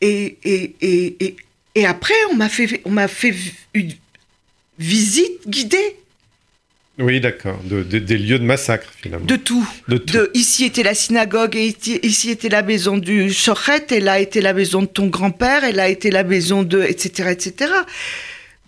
Et, 0.00 0.36
et, 0.44 0.74
et, 0.80 1.16
et, 1.24 1.36
et 1.74 1.86
après 1.86 2.14
on 2.32 2.34
m'a 2.34 2.48
fait 2.48 2.82
on 2.84 2.90
m'a 2.90 3.08
fait 3.08 3.34
une 3.74 3.92
visite 4.78 5.48
guidée 5.48 5.96
Oui, 6.98 7.20
d'accord. 7.20 7.60
De- 7.64 7.82
de- 7.82 7.98
des 7.98 8.16
lieux 8.16 8.38
de 8.38 8.44
massacre, 8.44 8.90
finalement. 9.02 9.26
de 9.26 9.36
tout. 9.36 9.68
De 9.88 9.98
tout. 9.98 10.14
De, 10.14 10.30
ici 10.34 10.64
était 10.64 10.82
la 10.82 10.94
synagogue, 10.94 11.54
et 11.54 11.66
ici, 11.66 12.00
ici 12.02 12.30
était 12.30 12.48
la 12.48 12.62
maison 12.62 12.96
du 12.96 13.30
Chorret, 13.32 13.86
et 13.90 14.00
là 14.00 14.18
était 14.18 14.40
la 14.40 14.54
maison 14.54 14.80
de 14.80 14.86
ton 14.86 15.08
grand-père, 15.08 15.64
et 15.64 15.72
là 15.72 15.88
était 15.88 16.10
la 16.10 16.24
maison 16.24 16.62
de... 16.62 16.80
etc. 16.82 17.28
etc. 17.30 17.72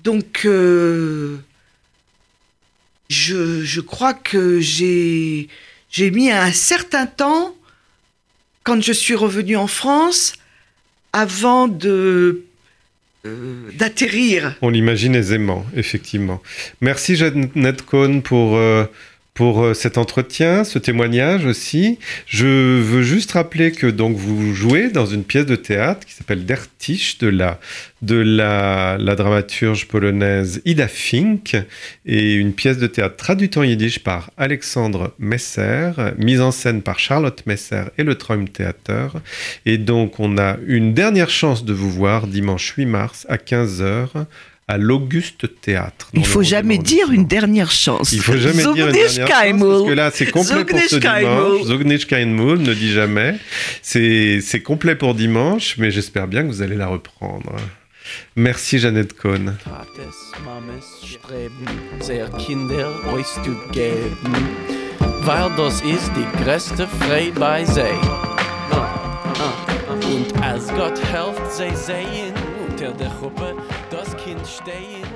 Donc, 0.04 0.42
euh, 0.44 1.38
je, 3.08 3.62
je 3.64 3.80
crois 3.80 4.14
que 4.14 4.60
j'ai 4.60 5.48
j'ai 5.90 6.10
mis 6.10 6.30
un 6.30 6.52
certain 6.52 7.06
temps, 7.06 7.56
quand 8.62 8.82
je 8.82 8.92
suis 8.92 9.14
revenue 9.14 9.56
en 9.56 9.66
France, 9.68 10.34
avant 11.14 11.66
de 11.66 12.44
d'atterrir. 13.24 14.54
On 14.62 14.70
l'imagine 14.70 15.14
aisément, 15.14 15.64
effectivement. 15.76 16.40
Merci 16.80 17.16
Jeannette 17.16 17.82
Cohn 17.84 18.22
pour, 18.22 18.56
euh, 18.56 18.84
pour 19.38 19.62
euh, 19.62 19.72
cet 19.72 19.98
entretien, 19.98 20.64
ce 20.64 20.80
témoignage 20.80 21.44
aussi. 21.44 22.00
Je 22.26 22.80
veux 22.80 23.02
juste 23.02 23.30
rappeler 23.30 23.70
que 23.70 23.86
donc 23.86 24.16
vous 24.16 24.52
jouez 24.52 24.90
dans 24.90 25.06
une 25.06 25.22
pièce 25.22 25.46
de 25.46 25.54
théâtre 25.54 26.04
qui 26.04 26.12
s'appelle 26.12 26.44
Der 26.44 26.66
Tisch 26.78 27.18
de 27.18 27.28
la, 27.28 27.60
de 28.02 28.16
la, 28.16 28.98
dramaturge 29.14 29.86
polonaise 29.86 30.60
Ida 30.64 30.88
Fink 30.88 31.56
et 32.04 32.34
une 32.34 32.52
pièce 32.52 32.78
de 32.78 32.88
théâtre 32.88 33.14
traduite 33.14 33.56
en 33.56 33.62
yiddish 33.62 34.00
par 34.00 34.32
Alexandre 34.36 35.14
Messer, 35.20 35.92
mise 36.18 36.40
en 36.40 36.50
scène 36.50 36.82
par 36.82 36.98
Charlotte 36.98 37.46
Messer 37.46 37.84
et 37.96 38.02
le 38.02 38.16
Traum 38.16 38.48
Theater. 38.48 39.20
Et 39.66 39.78
donc, 39.78 40.18
on 40.18 40.36
a 40.36 40.56
une 40.66 40.94
dernière 40.94 41.30
chance 41.30 41.64
de 41.64 41.72
vous 41.72 41.92
voir 41.92 42.26
dimanche 42.26 42.74
8 42.76 42.86
mars 42.86 43.24
à 43.28 43.36
15h 43.36 44.26
à 44.68 44.76
l'Auguste 44.76 45.60
Théâtre. 45.62 46.10
Il 46.12 46.26
faut 46.26 46.42
jamais 46.42 46.78
dire 46.78 47.10
une 47.10 47.26
dernière 47.26 47.70
chance. 47.70 48.12
Il 48.12 48.20
faut 48.20 48.36
jamais 48.36 48.62
dire 48.62 48.86
une 48.86 48.92
dernière 48.92 49.08
chance 49.08 49.58
parce 49.58 49.82
que 49.88 49.92
là 49.92 50.10
c'est 50.12 50.30
complet 50.30 50.64
pour 50.64 50.78
ce 50.80 50.96
dimanche. 50.96 51.62
Zognisch 51.64 52.06
Kaimul 52.06 52.58
ne 52.60 52.74
dit 52.74 52.92
jamais. 52.92 53.36
C'est 53.82 54.62
complet 54.62 54.94
pour 54.94 55.14
dimanche, 55.14 55.76
mais 55.78 55.90
j'espère 55.90 56.28
bien 56.28 56.42
que 56.42 56.48
vous 56.48 56.62
allez 56.62 56.76
la 56.76 56.86
reprendre. 56.86 57.56
Merci 58.36 58.78
Jeannette 58.78 59.14
Cohn. 59.14 59.56
Vaters, 59.64 60.32
Mames 60.44 60.80
Streben, 61.02 61.66
sehr 62.00 62.28
Kinder 62.38 62.90
euch 63.12 63.26
zu 63.44 63.54
geben, 63.72 64.34
weil 65.22 65.50
das 65.56 65.82
ist 65.82 66.10
die 66.16 66.44
größte 66.44 66.86
Freude 67.00 67.38
bei 67.38 67.64
sie. 67.64 67.80
Und 69.90 70.42
als 70.42 70.68
Gott 70.68 70.98
helft, 71.12 71.52
sie 71.52 71.74
sehen 71.76 72.32
unter 72.68 72.92
der 72.92 73.10
Gruppe. 73.20 73.54
stay 74.64 75.00
in 75.00 75.07